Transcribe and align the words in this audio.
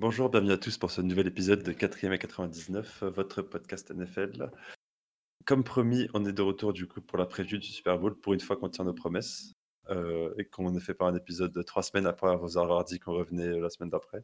Bonjour, 0.00 0.30
bienvenue 0.30 0.52
à 0.52 0.58
tous 0.58 0.78
pour 0.78 0.92
ce 0.92 1.00
nouvel 1.00 1.26
épisode 1.26 1.64
de 1.64 1.72
4ème 1.72 2.12
à 2.12 2.18
99, 2.18 3.02
euh, 3.02 3.10
votre 3.10 3.42
podcast 3.42 3.90
NFL. 3.90 4.48
Comme 5.44 5.64
promis, 5.64 6.06
on 6.14 6.24
est 6.24 6.32
de 6.32 6.40
retour 6.40 6.72
du 6.72 6.86
coup 6.86 7.00
pour 7.00 7.18
la 7.18 7.26
preview 7.26 7.58
du 7.58 7.66
Super 7.66 7.98
Bowl, 7.98 8.14
pour 8.14 8.32
une 8.32 8.38
fois 8.38 8.56
qu'on 8.56 8.68
tient 8.68 8.84
nos 8.84 8.94
promesses, 8.94 9.54
euh, 9.90 10.32
et 10.38 10.44
qu'on 10.44 10.72
a 10.76 10.78
fait 10.78 10.94
par 10.94 11.08
un 11.08 11.16
épisode 11.16 11.52
de 11.52 11.62
trois 11.62 11.82
semaines 11.82 12.06
après 12.06 12.36
vous 12.36 12.58
avoir 12.58 12.84
dit 12.84 13.00
qu'on 13.00 13.14
revenait 13.14 13.48
euh, 13.48 13.60
la 13.60 13.70
semaine 13.70 13.90
d'après. 13.90 14.22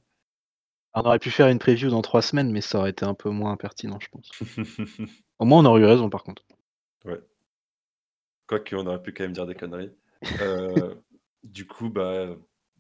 On 0.95 1.01
aurait 1.01 1.19
pu 1.19 1.33
faire 1.33 1.49
une 1.49 1.59
preview 1.59 1.91
dans 1.91 2.03
trois 2.03 2.23
semaines, 2.23 2.53
mais 2.53 2.61
ça 2.61 2.79
aurait 2.79 2.91
été 2.91 3.05
un 3.05 3.15
peu 3.15 3.31
moins 3.31 3.57
pertinent, 3.57 3.99
je 3.99 4.09
pense. 4.11 4.31
Au 5.41 5.45
moins, 5.45 5.59
on 5.59 5.65
aurait 5.65 5.81
eu 5.81 5.87
raison, 5.87 6.09
par 6.09 6.23
contre. 6.23 6.45
Ouais. 7.05 7.21
Quoique, 8.47 8.77
on 8.77 8.87
aurait 8.87 9.03
pu 9.03 9.13
quand 9.13 9.25
même 9.25 9.33
dire 9.33 9.47
des 9.47 9.57
conneries. 9.57 9.91
Euh, 10.41 10.95
du 11.43 11.67
coup, 11.67 11.91
bah, 11.91 12.29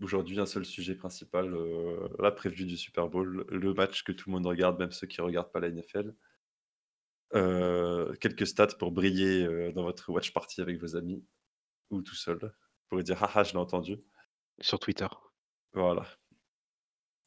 aujourd'hui, 0.00 0.40
un 0.40 0.46
seul 0.46 0.64
sujet 0.64 0.95
principal, 0.95 1.54
euh, 1.54 2.08
la 2.18 2.30
preview 2.30 2.66
du 2.66 2.76
Super 2.76 3.08
Bowl, 3.08 3.46
le 3.48 3.74
match 3.74 4.02
que 4.02 4.12
tout 4.12 4.29
le 4.29 4.35
monde 4.35 4.46
regarde, 4.46 4.79
même 4.79 4.93
ceux 4.93 5.07
qui 5.07 5.21
ne 5.21 5.26
regardent 5.26 5.52
pas 5.52 5.61
la 5.61 5.71
NFL. 5.71 6.14
Euh, 7.35 8.14
quelques 8.16 8.46
stats 8.46 8.76
pour 8.79 8.93
briller 8.93 9.44
euh, 9.44 9.72
dans 9.72 9.82
votre 9.82 10.11
watch 10.11 10.32
party 10.32 10.61
avec 10.61 10.80
vos 10.80 10.96
amis 10.96 11.25
ou 11.90 12.02
tout 12.02 12.14
seul. 12.14 12.54
Pour 12.88 13.02
dire, 13.02 13.22
haha, 13.22 13.43
je 13.44 13.52
l'ai 13.52 13.58
entendu. 13.58 13.99
Sur 14.61 14.79
Twitter. 14.79 15.08
Voilà. 15.72 16.07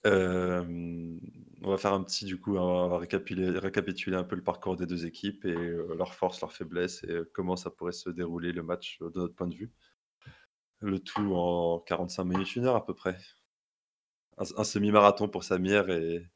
On 0.05 1.72
va 1.72 1.77
faire 1.77 1.91
un 1.91 2.03
petit, 2.03 2.23
du 2.23 2.39
coup, 2.39 2.55
on 2.55 2.88
va 2.88 2.97
récapituler, 2.97 3.59
récapituler 3.59 4.16
un 4.16 4.23
peu 4.23 4.38
le 4.38 4.44
parcours 4.44 4.77
des 4.77 4.86
deux 4.86 5.05
équipes 5.05 5.44
et 5.44 5.53
leurs 5.53 6.13
forces, 6.13 6.39
leurs 6.39 6.53
faiblesses 6.53 7.03
et 7.03 7.23
comment 7.34 7.58
ça 7.58 7.72
pourrait 7.72 7.91
se 7.91 8.09
dérouler 8.09 8.53
le 8.53 8.63
match 8.63 8.99
de 9.02 9.20
notre 9.20 9.36
point 9.36 9.47
de 9.47 9.55
vue. 9.55 9.73
Le 10.80 10.98
tout 10.99 11.36
en 11.36 11.77
45 11.81 12.23
minutes, 12.23 12.55
une 12.55 12.66
heure 12.66 12.76
à 12.76 12.84
peu 12.84 12.95
près. 12.95 13.16
Un, 14.40 14.45
un 14.58 14.63
semi-marathon 14.63 15.30
pour 15.30 15.44
Samir 15.44 15.91
et, 15.91 16.27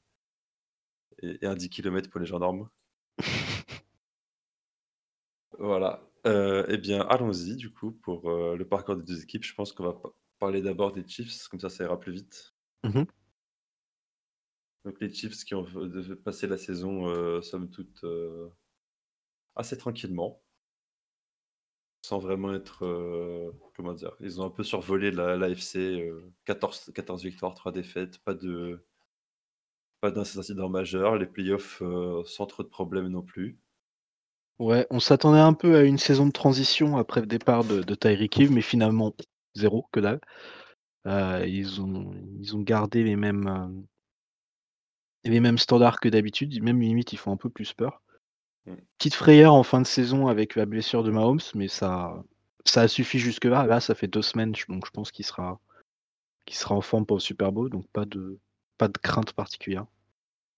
et, 1.22 1.38
et 1.42 1.46
un 1.48 1.56
10 1.56 1.70
km 1.70 2.10
pour 2.10 2.20
les 2.20 2.26
gendarmes. 2.28 2.68
Voilà. 5.60 6.02
Euh, 6.28 6.66
eh 6.70 6.78
bien, 6.78 7.02
allons-y 7.08 7.56
du 7.56 7.72
coup 7.72 7.92
pour 7.92 8.30
euh, 8.30 8.56
le 8.58 8.68
parcours 8.68 8.96
des 8.98 9.06
deux 9.06 9.24
équipes. 9.24 9.44
Je 9.46 9.56
pense 9.56 9.72
qu'on 9.74 9.84
va 9.86 9.94
pa- 9.94 10.10
parler 10.40 10.62
d'abord 10.62 10.92
des 10.92 11.08
Chiefs, 11.08 11.48
comme 11.48 11.60
ça 11.60 11.70
ça 11.70 11.84
ira 11.86 12.00
plus 12.00 12.12
vite. 12.12 12.54
Mhm. 12.84 13.06
Donc 14.86 15.00
les 15.02 15.12
Chiefs 15.12 15.44
qui 15.44 15.56
ont 15.56 15.64
de- 15.64 16.14
passé 16.14 16.46
la 16.46 16.58
saison, 16.58 17.08
euh, 17.08 17.42
somme 17.42 17.70
toute, 17.72 18.04
euh, 18.04 18.48
assez 19.56 19.78
tranquillement, 19.78 20.42
sans 22.02 22.20
vraiment 22.20 22.54
être, 22.54 22.86
euh, 22.86 23.52
comment 23.76 23.94
dire, 23.94 24.14
ils 24.22 24.42
ont 24.42 24.46
un 24.46 24.50
peu 24.50 24.64
survolé 24.64 25.12
la, 25.12 25.38
l'AFC, 25.38 25.78
euh, 25.78 26.34
14, 26.46 26.92
14 26.96 27.24
victoires, 27.24 27.54
3 27.56 27.72
défaites, 27.72 28.20
pas 28.20 28.34
de 28.34 28.84
pas 30.00 30.12
d'incident 30.12 30.70
majeur, 30.70 31.16
les 31.16 31.26
playoffs 31.26 31.82
euh, 31.82 32.24
sans 32.26 32.46
trop 32.46 32.64
de 32.64 32.68
problèmes 32.68 33.08
non 33.08 33.22
plus. 33.22 33.58
Ouais, 34.60 34.86
on 34.92 35.00
s'attendait 35.00 35.40
un 35.40 35.54
peu 35.54 35.76
à 35.76 35.84
une 35.84 35.98
saison 35.98 36.26
de 36.26 36.32
transition 36.32 36.98
après 36.98 37.20
le 37.22 37.28
départ 37.28 37.64
de, 37.64 37.82
de 37.82 37.96
Tyreek 37.96 38.38
Hill, 38.38 38.52
mais 38.52 38.62
finalement, 38.62 39.14
zéro, 39.56 39.88
que 39.92 40.00
dalle. 40.00 40.22
Euh, 41.08 41.46
ils, 41.48 41.82
ont, 41.82 42.14
ils 42.40 42.56
ont 42.56 42.62
gardé 42.62 43.04
les 43.04 43.16
mêmes, 43.16 43.48
euh, 43.48 43.68
les 45.24 45.40
mêmes 45.40 45.58
standards 45.58 46.00
que 46.00 46.10
d'habitude, 46.10 46.62
même 46.62 46.80
limite, 46.80 47.12
ils 47.14 47.18
font 47.18 47.32
un 47.32 47.38
peu 47.38 47.50
plus 47.50 47.74
peur. 47.74 48.04
Mm. 48.66 48.76
Petite 48.98 49.16
frayeur 49.16 49.54
en 49.54 49.64
fin 49.64 49.82
de 49.82 49.88
saison 49.88 50.28
avec 50.28 50.56
la 50.56 50.66
blessure 50.66 51.04
de 51.04 51.12
Mahomes, 51.12 51.40
mais 51.56 51.68
ça, 51.68 52.24
ça 52.66 52.82
a 52.82 52.88
suffi 52.88 53.20
jusque-là. 53.20 53.66
Là, 53.66 53.80
ça 53.80 53.96
fait 53.96 54.08
deux 54.08 54.22
semaines, 54.22 54.54
donc 54.70 54.86
je 54.86 54.92
pense 54.92 55.12
qu'il 55.12 55.26
sera, 55.26 55.60
qu'il 56.46 56.58
sera 56.58 56.76
en 56.76 56.82
forme 56.82 57.06
pour 57.06 57.18
le 57.18 57.22
Super 57.22 57.52
Bowl, 57.52 57.70
donc 57.70 57.88
pas 57.90 58.06
de, 58.06 58.40
pas 58.78 58.88
de 58.88 58.98
crainte 58.98 59.34
particulière. 59.34 59.86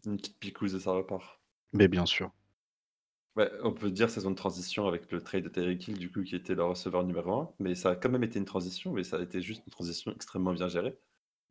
Une 0.06 0.18
petite 0.18 0.38
picouse 0.38 0.76
et 0.76 0.80
ça 0.80 0.92
repart. 0.92 1.40
Mais 1.72 1.88
bien 1.88 2.06
sûr. 2.06 2.32
Ouais, 3.36 3.50
on 3.64 3.72
peut 3.72 3.90
dire 3.90 4.12
saison 4.12 4.30
de 4.30 4.36
transition 4.36 4.88
avec 4.88 5.12
le 5.12 5.20
trade 5.20 5.44
de 5.44 5.50
Tyreek 5.50 5.88
Hill, 5.88 5.98
du 5.98 6.12
coup, 6.12 6.22
qui 6.22 6.36
était 6.36 6.54
le 6.54 6.64
receveur 6.64 7.04
numéro 7.04 7.34
1, 7.34 7.50
mais 7.60 7.74
ça 7.74 7.92
a 7.92 7.96
quand 7.96 8.10
même 8.10 8.24
été 8.24 8.38
une 8.38 8.46
transition, 8.46 8.94
mais 8.94 9.04
ça 9.04 9.18
a 9.18 9.22
été 9.22 9.42
juste 9.42 9.64
une 9.66 9.72
transition 9.72 10.12
extrêmement 10.12 10.54
bien 10.54 10.68
gérée. 10.68 10.96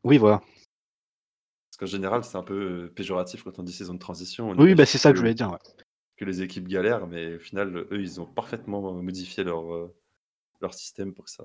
Oui, 0.05 0.17
voilà. 0.19 0.39
Parce 0.39 1.79
qu'en 1.79 1.87
général, 1.87 2.23
c'est 2.23 2.37
un 2.37 2.43
peu 2.43 2.93
péjoratif 2.95 3.43
quand 3.43 3.59
on 3.59 3.65
dit 3.65 3.73
saison 3.73 3.95
de 3.95 3.99
transition. 3.99 4.51
On 4.51 4.59
Oui, 4.59 4.75
bah 4.77 4.87
c'est 4.87 4.99
ça 4.99 5.09
que 5.09 5.15
que, 5.15 5.17
je 5.17 5.23
voulais 5.23 5.35
dire. 5.35 5.51
ouais. 5.51 5.59
Que 6.17 6.25
les 6.25 6.43
équipes 6.43 6.69
galèrent, 6.69 7.07
mais 7.07 7.37
au 7.37 7.39
final, 7.39 7.77
eux, 7.77 8.01
ils 8.01 8.21
ont 8.21 8.27
parfaitement 8.27 8.93
modifié 9.03 9.45
leur, 9.45 9.73
euh, 9.75 9.95
leur 10.61 10.75
système 10.75 11.15
pour 11.15 11.25
que 11.25 11.31
ça, 11.31 11.45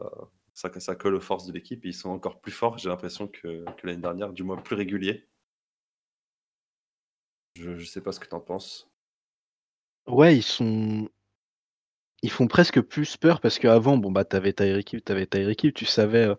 ça, 0.53 0.95
colle 0.95 1.15
aux 1.15 1.21
forces 1.21 1.45
de 1.45 1.53
l'équipe, 1.53 1.83
ils 1.85 1.93
sont 1.93 2.09
encore 2.09 2.39
plus 2.39 2.51
forts, 2.51 2.77
j'ai 2.77 2.89
l'impression, 2.89 3.27
que, 3.27 3.65
que 3.65 3.87
l'année 3.87 4.01
dernière, 4.01 4.33
du 4.33 4.43
moins 4.43 4.57
plus 4.57 4.75
réguliers. 4.75 5.27
Je 7.55 7.71
ne 7.71 7.79
sais 7.79 8.01
pas 8.01 8.11
ce 8.11 8.19
que 8.19 8.27
tu 8.27 8.35
en 8.35 8.39
penses. 8.39 8.87
Ouais, 10.07 10.37
ils 10.37 10.43
sont. 10.43 11.09
Ils 12.23 12.31
font 12.31 12.47
presque 12.47 12.81
plus 12.81 13.17
peur 13.17 13.41
parce 13.41 13.59
qu'avant, 13.59 13.97
bon 13.97 14.11
bah 14.11 14.25
t'avais 14.25 14.53
Tyreek 14.53 14.93
Hill, 14.93 15.01
t'avais 15.03 15.27
Tyreek 15.27 15.63
Hill, 15.63 15.73
tu 15.73 15.85
savais, 15.85 16.25
euh, 16.27 16.35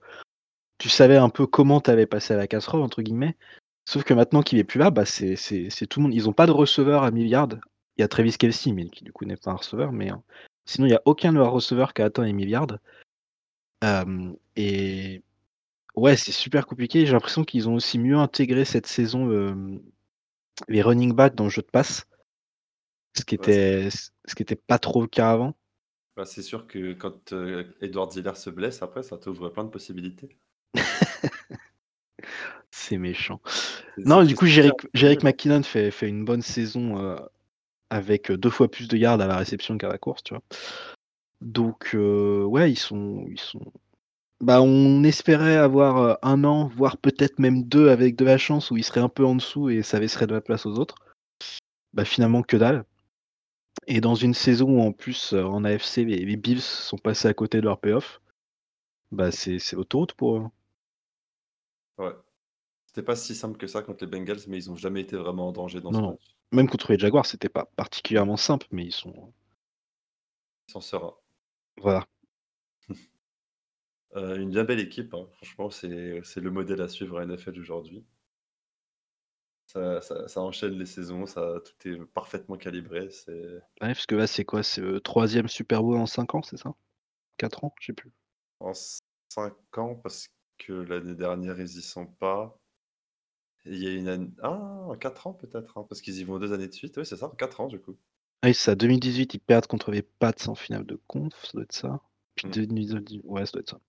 tu 0.79 0.89
savais 0.89 1.17
un 1.17 1.29
peu 1.29 1.47
comment 1.47 1.81
t'avais 1.81 2.07
passé 2.07 2.35
à 2.35 2.37
la 2.37 2.49
casserole 2.49 2.83
entre 2.83 3.03
guillemets. 3.03 3.37
Sauf 3.85 4.05
que 4.05 4.15
maintenant 4.15 4.43
qu'il 4.43 4.59
est 4.59 4.65
plus 4.65 4.79
là, 4.79 4.91
bah 4.91 5.05
c'est 5.07 5.37
tout 5.89 6.01
le 6.01 6.05
monde. 6.05 6.15
Ils 6.15 6.29
ont 6.29 6.33
pas 6.33 6.47
de 6.47 6.53
receveur 6.53 7.05
à 7.05 7.11
milliard. 7.11 7.49
Il 7.99 8.03
y 8.03 8.05
a 8.05 8.09
Travis 8.09 8.37
Kelce, 8.39 8.67
mais 8.69 8.89
qui 8.89 9.05
du 9.05 9.13
coup 9.13 9.25
n'est 9.25 9.37
pas 9.37 9.51
un 9.51 9.55
receveur, 9.57 9.93
mais 9.93 10.13
euh, 10.13 10.17
sinon 10.67 10.87
il 10.87 10.91
y 10.91 10.95
a 10.95 11.03
aucun 11.05 11.33
de 11.33 11.39
leurs 11.39 11.53
receveurs 11.53 11.93
qui 11.95 12.03
a 12.03 12.07
atteint 12.07 12.25
les 12.25 12.33
milliards. 12.33 12.79
Euh, 13.85 14.33
et 14.57 15.23
ouais, 15.97 16.17
c'est 16.17 16.33
super 16.33 16.67
compliqué. 16.67 17.07
J'ai 17.07 17.13
l'impression 17.13 17.45
qu'ils 17.45 17.69
ont 17.69 17.75
aussi 17.75 17.99
mieux 17.99 18.17
intégré 18.17 18.65
cette 18.65 18.87
saison 18.87 19.29
euh, 19.31 19.81
les 20.69 20.83
running 20.83 21.13
backs 21.15 21.35
dans 21.35 21.45
le 21.45 21.51
jeu 21.51 21.63
de 21.63 21.69
passe, 21.69 22.07
ce 23.17 23.25
qui 23.25 23.37
Ouais, 23.39 23.53
était 23.53 23.89
ce 23.91 24.35
qui 24.35 24.43
était 24.43 24.57
pas 24.57 24.79
trop 24.79 25.01
le 25.01 25.09
cas 25.09 25.31
avant. 25.33 25.55
bah, 26.17 26.25
c'est 26.25 26.43
sûr 26.43 26.67
que 26.67 26.93
quand 26.95 27.33
euh, 27.33 27.65
Edward 27.81 28.13
Ziller 28.13 28.35
se 28.37 28.51
blesse, 28.51 28.83
après, 28.83 29.03
ça 29.03 29.19
t'ouvre 29.19 29.49
plein 29.51 29.65
de 29.65 29.71
possibilités. 29.71 30.37
C'est 32.71 32.99
méchant. 32.99 33.41
Non, 33.99 34.25
du 34.25 34.35
coup, 34.35 34.47
Jerick. 34.47 35.23
McKinnon 35.23 35.63
fait, 35.63 35.91
fait 35.91 36.09
une 36.09 36.25
bonne 36.25 36.43
saison 36.43 36.99
euh, 36.99 37.17
avec 37.91 38.31
deux 38.31 38.51
fois 38.51 38.71
plus 38.71 38.89
de 38.89 38.97
yards 38.97 39.21
à 39.21 39.27
la 39.27 39.37
réception 39.37 39.79
qu'à 39.79 39.89
la 39.89 39.99
course, 39.99 40.23
tu 40.23 40.35
vois. 40.35 40.43
Donc, 41.41 41.95
euh, 41.95 42.45
ouais, 42.45 42.71
ils 42.71 42.79
sont, 42.79 43.27
ils 43.31 43.41
sont. 43.41 43.73
Bah, 44.41 44.63
on 44.63 45.03
espérait 45.05 45.57
avoir 45.57 45.97
euh, 45.99 46.15
un 46.23 46.45
an, 46.45 46.69
voire 46.69 46.97
peut-être 46.97 47.39
même 47.39 47.65
deux 47.65 47.89
avec 47.89 48.17
de 48.17 48.25
la 48.25 48.39
chance 48.39 48.71
où 48.71 48.77
ils 48.77 48.85
seraient 48.85 49.01
un 49.01 49.09
peu 49.09 49.25
en 49.25 49.35
dessous 49.35 49.69
et 49.71 49.83
ça 49.83 49.99
laisserait 49.99 50.27
de 50.27 50.35
la 50.35 50.41
place 50.41 50.67
aux 50.67 50.79
autres. 50.79 50.97
Bah, 51.93 52.05
finalement, 52.05 52.43
que 52.43 52.57
dalle. 52.57 52.85
Et 53.87 54.01
dans 54.01 54.15
une 54.15 54.35
saison 54.35 54.79
où 54.79 54.81
en 54.81 54.93
plus, 54.93 55.33
euh, 55.33 55.45
en 55.45 55.65
AFC, 55.65 55.99
les, 55.99 56.37
Bills 56.37 56.61
sont 56.61 56.99
passés 56.99 57.29
à 57.29 57.35
côté 57.35 57.61
de 57.61 57.67
leur 57.67 57.81
payoff, 57.81 58.21
bah, 59.13 59.31
c'est 59.33 59.59
c'est 59.59 59.77
autoroute 59.77 60.13
pour 60.15 60.37
eux. 60.37 60.47
C'était 62.89 63.05
pas 63.05 63.15
si 63.15 63.37
simple 63.37 63.57
que 63.57 63.69
ça 63.69 63.83
contre 63.83 64.03
les 64.05 64.11
Bengals, 64.11 64.41
mais 64.49 64.57
ils 64.59 64.69
ont 64.69 64.75
jamais 64.75 65.03
été 65.03 65.17
vraiment 65.17 65.47
en 65.47 65.53
danger 65.53 65.81
dans 65.81 65.93
Non, 65.93 66.01
ce 66.01 66.03
non. 66.03 66.11
match. 66.11 66.37
Même 66.51 66.69
contre 66.69 66.91
les 66.91 66.99
Jaguars, 66.99 67.25
c'était 67.25 67.49
pas 67.49 67.67
particulièrement 67.77 68.37
simple, 68.37 68.67
mais 68.73 68.85
ils 68.85 68.91
sont. 68.93 69.33
Ils 70.69 70.73
s'en 70.73 70.81
sereins. 70.81 71.15
Voilà. 71.79 72.07
Euh, 74.17 74.37
une 74.37 74.51
bien 74.51 74.65
belle 74.65 74.81
équipe, 74.81 75.15
hein. 75.15 75.27
Franchement, 75.33 75.71
c'est 75.71 75.89
le 76.41 76.51
modèle 76.51 76.83
à 76.83 76.89
suivre 76.89 77.19
à 77.19 77.23
NFL 77.25 77.59
aujourd'hui. 77.59 78.05
Ça, 79.67 80.01
ça- 80.01 80.27
ça 80.27 80.41
enchaîne 80.41 80.73
les 80.79 80.85
saisons, 80.87 81.25
ça, 81.27 81.61
tout 81.65 81.89
est 81.89 82.05
parfaitement 82.07 82.57
calibré. 82.57 83.09
C'est 83.11 83.63
Ouais, 83.81 83.89
parce 83.89 84.07
que 84.07 84.15
là, 84.15 84.27
c'est 84.29 84.45
quoi? 84.45 84.63
C'est 84.63 84.81
le 84.81 85.01
troisième 85.01 85.49
Super 85.49 85.83
Bowl 85.83 85.97
en 85.97 86.07
5 86.07 86.35
ans, 86.37 86.43
c'est 86.43 86.57
ça? 86.57 86.75
4 87.39 87.65
ans? 87.65 87.75
Je 87.81 87.87
sais 87.87 87.93
plus. 87.95 88.13
en 88.61 88.73
5 89.29 89.79
ans, 89.79 89.97
parce 89.97 90.29
que 90.59 90.73
l'année 90.73 91.15
dernière, 91.17 91.59
ils 91.61 91.79
y 91.79 91.83
sont 91.83 92.07
pas. 92.07 92.57
Il 93.67 93.77
y 93.83 93.87
a 93.87 93.93
une 93.93 94.09
année... 94.09 94.31
Ah, 94.43 94.51
en 94.89 94.97
4 94.97 95.27
ans 95.29 95.33
peut-être, 95.35 95.79
hein, 95.79 95.87
parce 95.89 96.01
qu'ils 96.01 96.19
y 96.19 96.25
vont 96.25 96.39
deux 96.41 96.53
années 96.53 96.67
de 96.69 96.73
suite. 96.73 96.97
Oui, 96.97 97.07
c'est 97.07 97.17
ça, 97.17 97.27
en 97.27 97.31
4 97.31 97.61
ans 97.61 97.69
du 97.69 97.81
coup. 97.81 97.97
Oui, 98.45 98.53
c'est 98.55 98.65
ça. 98.65 98.75
2018, 98.75 99.35
ils 99.35 99.39
perdent 99.41 99.67
contre 99.69 99.91
les 99.93 100.03
Pats 100.03 100.33
en 100.49 100.55
finale 100.57 100.85
de 100.87 101.01
conf, 101.07 101.33
ça 101.45 101.51
doit 101.55 101.63
être 101.63 101.73
ça. 101.73 102.01
Puis 102.35 102.49
Mm. 102.49 102.51
2019, 102.51 103.05
ouais, 103.25 103.47
ça 103.47 103.53
doit 103.53 103.61
être 103.61 103.71
ça. 103.71 103.81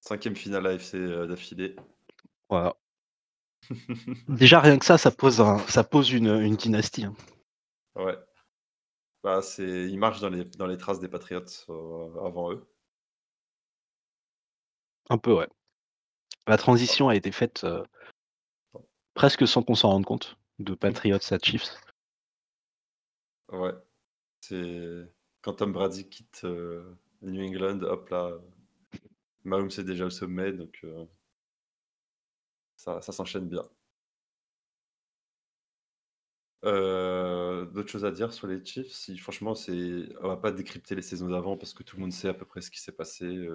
Cinquième 0.00 0.36
finale 0.36 0.66
AFC 0.68 0.94
euh, 0.94 1.26
d'affilée. 1.26 1.76
Voilà. 2.48 2.76
Déjà, 4.28 4.60
rien 4.60 4.78
que 4.78 4.84
ça, 4.84 4.98
ça 4.98 5.10
pose, 5.10 5.40
un, 5.40 5.58
ça 5.68 5.82
pose 5.84 6.12
une, 6.12 6.28
une 6.28 6.56
dynastie. 6.56 7.04
hein. 7.04 7.14
Ouais. 7.96 8.16
Bah, 9.22 9.42
c'est... 9.42 9.90
Ils 9.90 9.98
marchent 9.98 10.20
dans 10.20 10.30
les, 10.30 10.44
dans 10.44 10.66
les 10.66 10.78
traces 10.78 11.00
des 11.00 11.08
Patriots 11.08 11.44
euh, 11.68 12.24
avant 12.26 12.52
eux. 12.52 12.66
Un 15.10 15.18
peu, 15.18 15.34
ouais. 15.34 15.48
La 16.46 16.56
transition 16.56 17.08
a 17.08 17.16
été 17.16 17.32
faite 17.32 17.64
euh, 17.64 17.82
presque 19.14 19.48
sans 19.48 19.62
qu'on 19.62 19.74
s'en 19.74 19.90
rende 19.90 20.04
compte, 20.04 20.36
de 20.60 20.74
Patriots 20.74 21.18
à 21.32 21.38
Chiefs. 21.38 21.74
Ouais. 23.50 23.72
C'est 24.40 25.08
quand 25.42 25.54
Tom 25.54 25.72
Brady 25.72 26.08
quitte 26.08 26.42
euh, 26.44 26.94
New 27.22 27.44
England, 27.44 27.82
hop 27.82 28.08
là, 28.10 28.38
Mahomes 29.44 29.70
est 29.76 29.84
déjà 29.84 30.06
au 30.06 30.10
sommet, 30.10 30.52
donc 30.52 30.78
euh, 30.84 31.04
Ça 32.76 33.00
ça 33.00 33.12
s'enchaîne 33.12 33.48
bien. 33.48 33.68
D'autres 36.62 37.90
choses 37.90 38.04
à 38.04 38.10
dire 38.10 38.32
sur 38.32 38.46
les 38.46 38.64
Chiefs? 38.64 38.92
Si 38.92 39.16
franchement, 39.18 39.54
c'est 39.54 40.08
on 40.20 40.28
va 40.28 40.36
pas 40.36 40.50
décrypter 40.52 40.94
les 40.94 41.02
saisons 41.02 41.28
d'avant 41.28 41.56
parce 41.56 41.74
que 41.74 41.82
tout 41.82 41.96
le 41.96 42.02
monde 42.02 42.12
sait 42.12 42.28
à 42.28 42.34
peu 42.34 42.44
près 42.44 42.60
ce 42.60 42.70
qui 42.70 42.80
s'est 42.80 42.92
passé, 42.92 43.48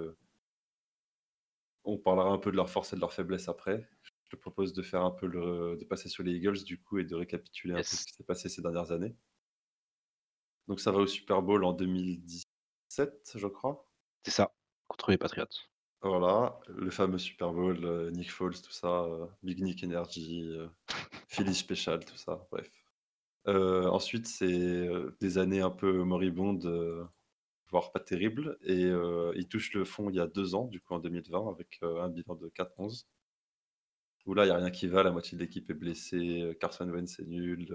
on 1.84 1.98
parlera 1.98 2.30
un 2.30 2.38
peu 2.38 2.50
de 2.50 2.56
leurs 2.56 2.70
forces 2.70 2.92
et 2.92 2.96
de 2.96 3.00
leurs 3.00 3.12
faiblesses 3.12 3.48
après. 3.48 3.88
Je 4.24 4.36
te 4.36 4.36
propose 4.36 4.72
de 4.72 4.82
faire 4.82 5.02
un 5.02 5.10
peu 5.10 5.26
le 5.26 5.76
de 5.78 5.84
passer 5.84 6.08
sur 6.08 6.22
les 6.22 6.32
Eagles 6.32 6.64
du 6.64 6.80
coup 6.80 6.98
et 6.98 7.04
de 7.04 7.14
récapituler 7.14 7.74
un 7.74 7.78
peu 7.78 7.82
ce 7.82 8.06
qui 8.06 8.14
s'est 8.14 8.24
passé 8.24 8.48
ces 8.48 8.62
dernières 8.62 8.92
années. 8.92 9.16
Donc 10.68 10.80
ça 10.80 10.92
va 10.92 10.98
au 10.98 11.06
Super 11.06 11.42
Bowl 11.42 11.64
en 11.64 11.72
2017, 11.72 13.32
je 13.34 13.46
crois? 13.46 13.88
C'est 14.24 14.30
ça, 14.30 14.52
contre 14.88 15.10
les 15.10 15.18
Patriots. 15.18 15.46
Voilà, 16.02 16.58
le 16.68 16.90
fameux 16.90 17.18
Super 17.18 17.52
Bowl, 17.52 17.84
heu, 17.84 18.10
Nick 18.10 18.30
Foles, 18.30 18.60
tout 18.60 18.72
ça, 18.72 19.04
heu, 19.04 19.28
Big 19.42 19.62
Nick 19.62 19.84
Energy, 19.84 20.42
heu, 20.42 20.70
Philly 21.28 21.54
Special, 21.54 22.04
tout 22.04 22.16
ça, 22.16 22.46
bref. 22.50 22.68
Heu, 23.48 23.88
ensuite, 23.88 24.26
c'est, 24.26 24.88
des 25.20 25.38
années 25.38 25.60
un 25.62 25.70
peu 25.70 26.04
moribondes, 26.04 26.66
voire 27.72 27.92
pas 27.92 28.00
terribles 28.00 28.58
et 28.62 28.84
heu, 28.86 29.32
ils 29.36 29.48
touchent 29.48 29.74
le 29.74 29.84
fond 29.86 30.10
il 30.10 30.16
y 30.16 30.20
a 30.20 30.28
2 30.28 30.54
ans, 30.56 30.66
du 30.68 30.80
coup 30.80 30.94
en 30.94 31.00
2020 31.00 31.48
avec, 31.50 31.80
heu, 31.84 32.00
un 32.00 32.10
bilan 32.10 32.36
de 32.36 32.48
4-11. 32.50 33.04
Où 34.26 34.34
là, 34.34 34.44
il 34.44 34.48
y 34.48 34.50
a 34.50 34.56
rien 34.56 34.70
qui 34.70 34.86
va, 34.88 35.02
la 35.02 35.10
moitié 35.10 35.36
de 35.36 35.42
l'équipe 35.42 35.68
est 35.70 35.74
blessée, 35.74 36.42
heu, 36.42 36.54
Carson 36.54 36.88
Wentz 36.88 37.18
est 37.18 37.24
nul, 37.26 37.68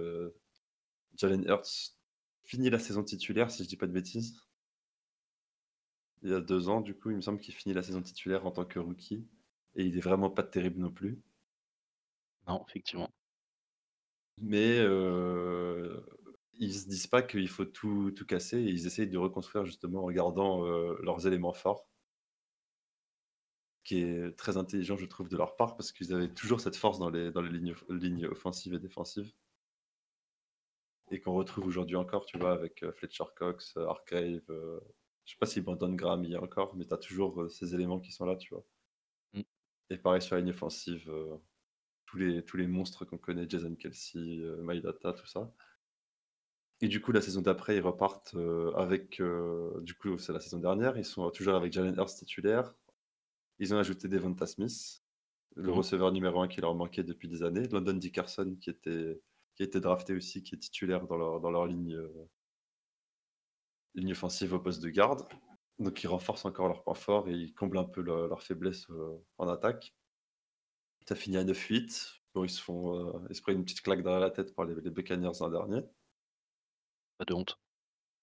Jalen 1.17 1.45
Hurts 1.47 1.95
finit 2.44 2.69
la 2.69 2.79
saison 2.79 3.03
titulaire, 3.03 3.51
si 3.51 3.63
je 3.63 3.69
dis 3.69 3.77
pas 3.77 3.88
de 3.88 3.94
bêtises. 3.94 4.38
Il 6.21 6.29
y 6.29 6.33
a 6.35 6.41
2 6.41 6.69
ans, 6.69 6.81
du 6.81 6.94
coup, 6.94 7.09
il 7.09 7.15
me 7.15 7.21
semble 7.21 7.39
qu'il 7.39 7.55
finit 7.55 7.73
la 7.73 7.81
saison 7.81 8.03
titulaire 8.03 8.45
en 8.45 8.51
tant 8.51 8.65
que 8.65 8.77
rookie 8.77 9.27
et 9.73 9.83
il 9.83 9.97
est 9.97 10.01
vraiment 10.01 10.29
pas 10.29 10.44
terrible 10.44 10.79
non 10.79 10.91
plus. 10.91 11.19
Non, 12.47 12.65
effectivement. 12.67 13.11
Mais 14.41 14.79
heu, 14.81 16.03
ils 16.59 16.74
se 16.74 16.88
disent 16.88 17.07
pas 17.07 17.21
qu'il 17.24 17.48
faut 17.50 17.65
tout 17.65 18.12
tout 18.12 18.25
casser 18.25 18.57
et 18.59 18.69
ils 18.69 18.86
essayent 18.88 19.07
de 19.09 19.18
reconstruire 19.18 19.65
justement 19.65 20.06
en 20.06 20.12
gardant, 20.12 20.63
leurs 21.01 21.25
éléments 21.27 21.54
forts. 21.54 21.88
Qui 23.86 24.01
est 24.04 24.36
très 24.38 24.57
intelligent, 24.57 24.98
je 24.98 25.06
trouve, 25.06 25.30
de 25.30 25.38
leur 25.38 25.56
part 25.56 25.75
parce 25.77 25.92
qu'ils 25.92 26.13
avaient 26.13 26.31
toujours 26.33 26.59
cette 26.62 26.75
force 26.75 27.00
dans 27.00 27.09
les 27.09 27.31
dans 27.31 27.42
les 27.42 27.50
lignes 27.50 27.74
lignes 27.89 28.25
offensives 28.27 28.74
et 28.74 28.80
défensives. 28.80 29.31
Et 31.12 31.21
qu'on 31.21 31.33
retrouve 31.36 31.65
aujourd'hui 31.68 31.95
encore, 31.95 32.25
tu 32.25 32.38
vois? 32.38 32.51
Avec, 32.54 32.83
Fletcher 32.95 33.24
Cox, 33.36 33.75
heu, 33.77 33.88
Hargrave, 33.88 34.42
heu, 34.50 34.81
je 35.25 35.31
sais 35.31 35.38
pas 35.39 35.45
si 35.45 35.62
Brandon 35.62 35.94
Graham 35.94 36.24
y 36.25 36.33
est 36.33 36.38
encore, 36.38 36.75
mais 36.75 36.86
tu 36.86 36.94
as 36.94 36.98
toujours, 36.98 37.50
ces 37.50 37.74
éléments 37.75 38.00
qui 38.00 38.12
sont 38.12 38.25
là, 38.25 38.36
tu 38.36 38.54
vois? 38.54 38.65
Mmh. 39.33 39.42
Et 39.92 39.98
pareil 39.98 40.21
sur 40.21 40.36
la 40.36 40.42
ligne 40.42 40.51
offensive, 40.51 41.12
tous 42.06 42.18
les 42.18 42.44
tous 42.45 42.57
les 42.57 42.68
monstres 42.68 43.06
qu'on 43.06 43.18
connaît, 43.19 43.48
Jason 43.50 43.75
Kelce, 43.75 44.15
heu, 44.18 44.57
Mailata, 44.63 45.13
tout 45.13 45.27
ça. 45.27 45.54
Et 46.81 46.88
du 46.88 47.01
coup, 47.01 47.12
la 47.12 47.21
saison 47.21 47.41
d'après, 47.41 47.75
ils 47.77 47.81
repartent, 47.81 48.33
heu, 48.35 48.71
avec, 48.75 49.19
heu, 49.19 49.74
du 49.81 49.95
coup, 49.95 50.18
c'est 50.19 50.33
la 50.33 50.39
saison 50.39 50.59
dernière, 50.59 50.97
ils 50.97 51.06
sont 51.06 51.29
toujours 51.31 51.56
avec 51.56 51.74
Jalen 51.74 51.95
Hurts 51.97 52.15
titulaire. 52.15 52.75
Ils 53.59 53.74
ont 53.75 53.79
ajouté 53.79 54.07
Devonta 54.09 54.47
Smith, 54.47 55.03
le 55.56 55.71
Mmh 55.71 55.74
receveur 55.74 56.12
numéro 56.13 56.41
1 56.41 56.47
qui 56.50 56.62
leur 56.62 56.75
manquait 56.75 57.03
depuis 57.03 57.29
des 57.29 57.44
années. 57.44 57.68
London 57.69 57.94
Dickerson 57.95 58.57
qui 58.62 58.69
était 58.71 59.21
qui 59.56 59.63
a 59.63 59.68
été 59.68 59.79
drafté 59.81 60.15
aussi, 60.15 60.44
qui 60.44 60.56
est 60.56 60.59
titulaire 60.59 61.07
dans 61.07 61.18
leur 61.18 61.41
dans 61.41 61.51
leur 61.51 61.68
ligne, 61.68 61.95
heu 61.95 62.13
ligne 63.95 64.13
offensive 64.13 64.53
au 64.53 64.59
poste 64.62 64.81
de 64.81 64.88
garde. 64.89 65.27
Donc 65.77 66.01
ils 66.01 66.07
renforcent 66.07 66.45
encore 66.45 66.68
leurs 66.69 66.83
points 66.83 66.94
forts 66.95 67.27
et 67.27 67.33
ils 67.33 67.53
comblent 67.53 67.77
un 67.77 67.83
peu 67.83 68.01
le 68.01 68.27
leurs 68.30 68.41
faiblesses, 68.41 68.89
heu, 68.89 69.21
en 69.38 69.47
attaque. 69.50 69.94
Ça 71.07 71.15
finit 71.15 71.38
à 71.38 71.44
9-8. 71.44 72.21
Bon, 72.35 72.44
ils 72.44 72.50
se 72.51 72.62
font, 72.62 72.94
heu, 73.00 73.25
ils 73.31 73.35
se 73.35 73.41
prennent 73.41 73.57
une 73.57 73.63
petite 73.65 73.81
claque 73.81 74.03
derrière 74.03 74.19
la 74.19 74.30
tête 74.30 74.53
par 74.53 74.65
les 74.65 74.75
les 74.80 74.91
Buccaneers 74.91 75.31
l'an 75.39 75.50
dernier. 75.50 75.81
Pas 77.19 77.25
de 77.25 77.34
honte. 77.36 77.60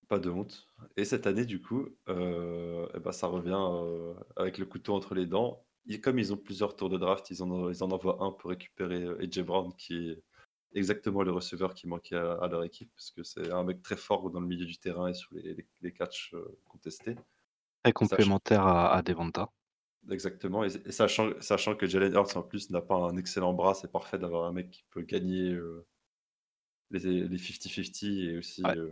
Pas 0.08 0.18
de 0.18 0.28
honte. 0.30 0.66
Et 0.96 1.04
cette 1.06 1.26
année, 1.26 1.46
du 1.46 1.62
coup, 1.62 1.88
heu, 2.08 2.86
et 2.94 3.00
bah, 3.00 3.12
ça 3.12 3.26
revient, 3.26 3.56
heu, 3.56 4.14
avec 4.36 4.58
le 4.58 4.66
couteau 4.66 4.94
entre 4.94 5.14
les 5.14 5.26
dents. 5.26 5.66
Et 5.88 6.00
comme 6.00 6.18
ils 6.18 6.32
ont 6.32 6.36
plusieurs 6.36 6.76
tours 6.76 6.90
de 6.90 6.98
draft, 6.98 7.30
ils 7.30 7.42
en 7.42 7.50
en 7.50 7.70
ils 7.70 7.82
en 7.82 7.90
envoient 7.90 8.22
un 8.22 8.30
pour 8.32 8.50
récupérer, 8.50 9.02
heu, 9.04 9.18
A.J. 9.20 9.42
Brown 9.42 9.74
qui 9.76 10.10
est 10.10 10.22
exactement 10.74 11.22
le 11.22 11.32
receveur 11.32 11.74
qui 11.74 11.86
manquait 11.88 12.16
à 12.16 12.32
à 12.34 12.48
leur 12.48 12.64
équipe, 12.64 12.90
parce 12.94 13.10
que 13.10 13.22
c'est 13.22 13.50
un 13.52 13.64
mec 13.64 13.82
très 13.82 13.96
fort 13.96 14.30
dans 14.30 14.40
le 14.40 14.46
milieu 14.46 14.66
du 14.66 14.78
terrain 14.78 15.08
et 15.08 15.14
sur 15.14 15.34
les 15.34 15.54
les 15.54 15.66
les 15.80 15.92
catchs, 15.92 16.34
contestés. 16.66 17.16
Très 17.82 17.92
complémentaire 17.94 18.66
à 18.66 18.94
à 18.94 19.00
Devonta. 19.02 19.48
exactement 20.10 20.64
et 20.64 20.68
et 20.86 20.92
sachant 20.92 21.30
sachant 21.40 21.74
que 21.76 21.86
Jalen 21.86 22.12
Hurts 22.14 22.36
en 22.36 22.42
plus 22.42 22.70
n'a 22.70 22.82
pas 22.82 22.96
un 22.96 23.16
excellent 23.16 23.54
bras, 23.54 23.74
c'est 23.74 23.90
parfait 23.90 24.18
d'avoir 24.18 24.44
un 24.44 24.52
mec 24.52 24.70
qui 24.70 24.84
peut 24.90 25.02
gagner, 25.02 25.56
les 26.98 27.28
les 27.28 27.38
50-50 27.38 28.02
et 28.04 28.36
aussi, 28.38 28.64
Ouais. 28.64 28.74
heu, 28.74 28.90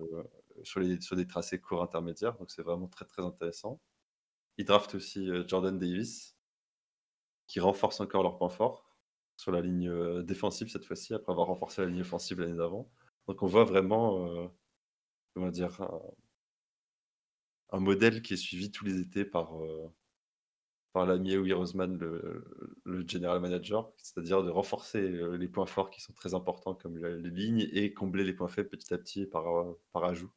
sur 0.64 0.80
les 0.80 1.00
sur 1.00 1.16
des 1.16 1.26
tracés 1.26 1.60
courts 1.60 1.82
intermédiaires, 1.82 2.36
donc 2.38 2.50
c'est 2.50 2.62
vraiment 2.62 2.88
très, 2.88 3.04
très 3.06 3.22
intéressant. 3.24 3.80
Ils 4.58 4.66
draftent 4.66 4.96
aussi, 4.96 5.28
heu, 5.28 5.44
Jordan 5.48 5.78
Davis 5.78 6.36
qui 7.46 7.60
renforce 7.60 8.00
encore 8.00 8.22
leur 8.22 8.38
point 8.38 8.48
fort, 8.48 8.96
sur 9.36 9.52
la 9.52 9.60
ligne, 9.60 9.88
heu, 9.88 10.22
défensive 10.22 10.68
cette 10.70 10.84
fois-ci, 10.84 11.14
après 11.14 11.32
avoir 11.32 11.48
renforcé 11.48 11.82
la 11.82 11.88
ligne 11.88 12.00
offensive 12.02 12.40
l'année 12.40 12.56
d'avant. 12.56 12.90
Donc 13.28 13.42
on 13.42 13.46
voit 13.46 13.64
vraiment, 13.64 14.26
heu, 14.46 14.48
comment 15.34 15.50
dire? 15.50 15.80
Un 15.82 16.00
un 17.70 17.80
modèle 17.80 18.22
qui 18.22 18.34
est 18.34 18.36
suivi 18.36 18.70
tous 18.70 18.84
les 18.84 19.00
étés 19.00 19.24
par, 19.24 19.60
par 20.92 21.06
l'ami 21.06 21.36
Howie 21.36 21.52
Roseman, 21.52 21.98
le 22.84 23.06
general 23.08 23.40
manager, 23.40 23.92
c'est-à-dire 23.98 24.42
de 24.42 24.50
renforcer, 24.50 25.00
heu, 25.00 25.36
les 25.36 25.48
points 25.48 25.66
forts 25.66 25.90
qui 25.90 26.00
sont 26.00 26.12
très 26.12 26.34
importants 26.34 26.74
comme 26.74 26.98
le 26.98 27.16
les 27.18 27.30
lignes 27.30 27.68
et 27.72 27.92
combler 27.94 28.24
les 28.24 28.32
points 28.34 28.48
faibles 28.48 28.68
petit 28.70 28.92
à 28.94 28.98
petit 28.98 29.26
par, 29.26 29.48
heu, 29.48 29.78
par 29.92 30.04
ajout. 30.04 30.32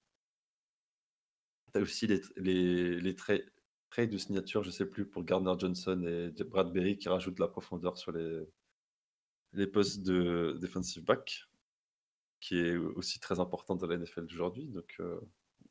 Tu 1.74 1.78
as 1.80 1.82
aussi 1.84 2.08
les 2.08 2.22
les 2.38 3.00
les 3.00 3.16
trades 3.16 3.46
trades 3.92 4.10
de 4.10 4.18
signature, 4.18 4.64
je 4.64 4.72
sais 4.72 4.88
plus, 4.90 5.06
pour 5.08 5.24
Gardner 5.24 5.54
Johnson 5.60 6.04
et 6.08 6.44
Bradbury 6.44 6.98
qui 6.98 7.08
rajoutent 7.08 7.36
de 7.36 7.42
la 7.42 7.48
profondeur 7.48 7.98
sur 7.98 8.12
les 8.12 8.46
les 9.54 9.66
postes 9.68 10.04
de 10.04 10.58
defensive 10.62 11.04
back, 11.04 11.46
qui 12.40 12.58
est 12.60 12.78
aussi 12.78 13.20
très 13.20 13.40
important 13.40 13.76
dans 13.76 13.88
la 13.88 13.96
NFL 13.96 14.28
d'aujourd'hui. 14.28 14.68
Donc, 14.70 14.96
heu, 15.00 15.22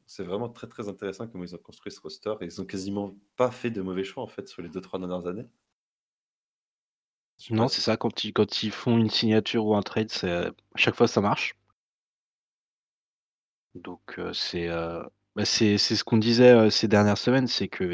c'est 0.07 0.25
vraiment 0.25 0.49
très, 0.49 0.67
très 0.69 0.89
intéressant 0.89 1.27
comment 1.29 1.45
ils 1.45 1.55
ont 1.55 1.59
construit 1.59 1.93
ce 1.93 2.01
roster 2.01 2.35
et 2.41 2.45
ils 2.47 2.61
ont 2.61 2.67
quasiment 2.67 3.15
pas 3.37 3.51
fait 3.51 3.71
de 3.71 3.83
mauvais 3.83 4.05
choix, 4.05 4.23
en 4.23 4.27
fait, 4.29 4.49
sur 4.49 4.63
les 4.63 4.69
deux 4.69 4.81
trois 4.81 4.99
dernières 4.99 5.27
années. 5.27 5.47
Non, 7.51 7.69
c'est 7.69 7.81
ça, 7.81 7.97
quand 7.97 8.25
ils 8.25 8.33
quand 8.33 8.53
font 8.73 8.99
une 8.99 9.09
signature 9.09 9.65
ou 9.67 9.77
un 9.77 9.83
trade, 9.83 10.11
à 10.25 10.51
chaque 10.75 10.97
fois 10.97 11.07
ça 11.07 11.21
marche. 11.21 11.55
Donc 13.75 14.19
c'est, 14.33 14.69
heu, 14.69 15.05
bah, 15.37 15.45
c'est 15.45 15.79
c'est 15.79 15.97
ce 15.97 16.05
qu'on 16.05 16.17
disait, 16.19 16.53
heu, 16.55 16.71
ces 16.71 16.89
dernières 16.89 17.19
semaines, 17.19 17.47
c'est 17.49 17.69
que 17.69 17.85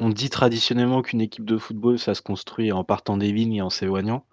on 0.00 0.08
dit 0.08 0.30
traditionnellement 0.30 1.02
qu'une 1.02 1.20
équipe 1.20 1.44
de 1.44 1.58
football, 1.58 1.98
ça 1.98 2.14
se 2.14 2.22
construit 2.22 2.72
en 2.72 2.82
partant 2.82 3.18
des 3.18 3.30
lignes 3.30 3.56
et 3.56 3.60
en 3.62 3.68
s'éloignant. 3.68 4.24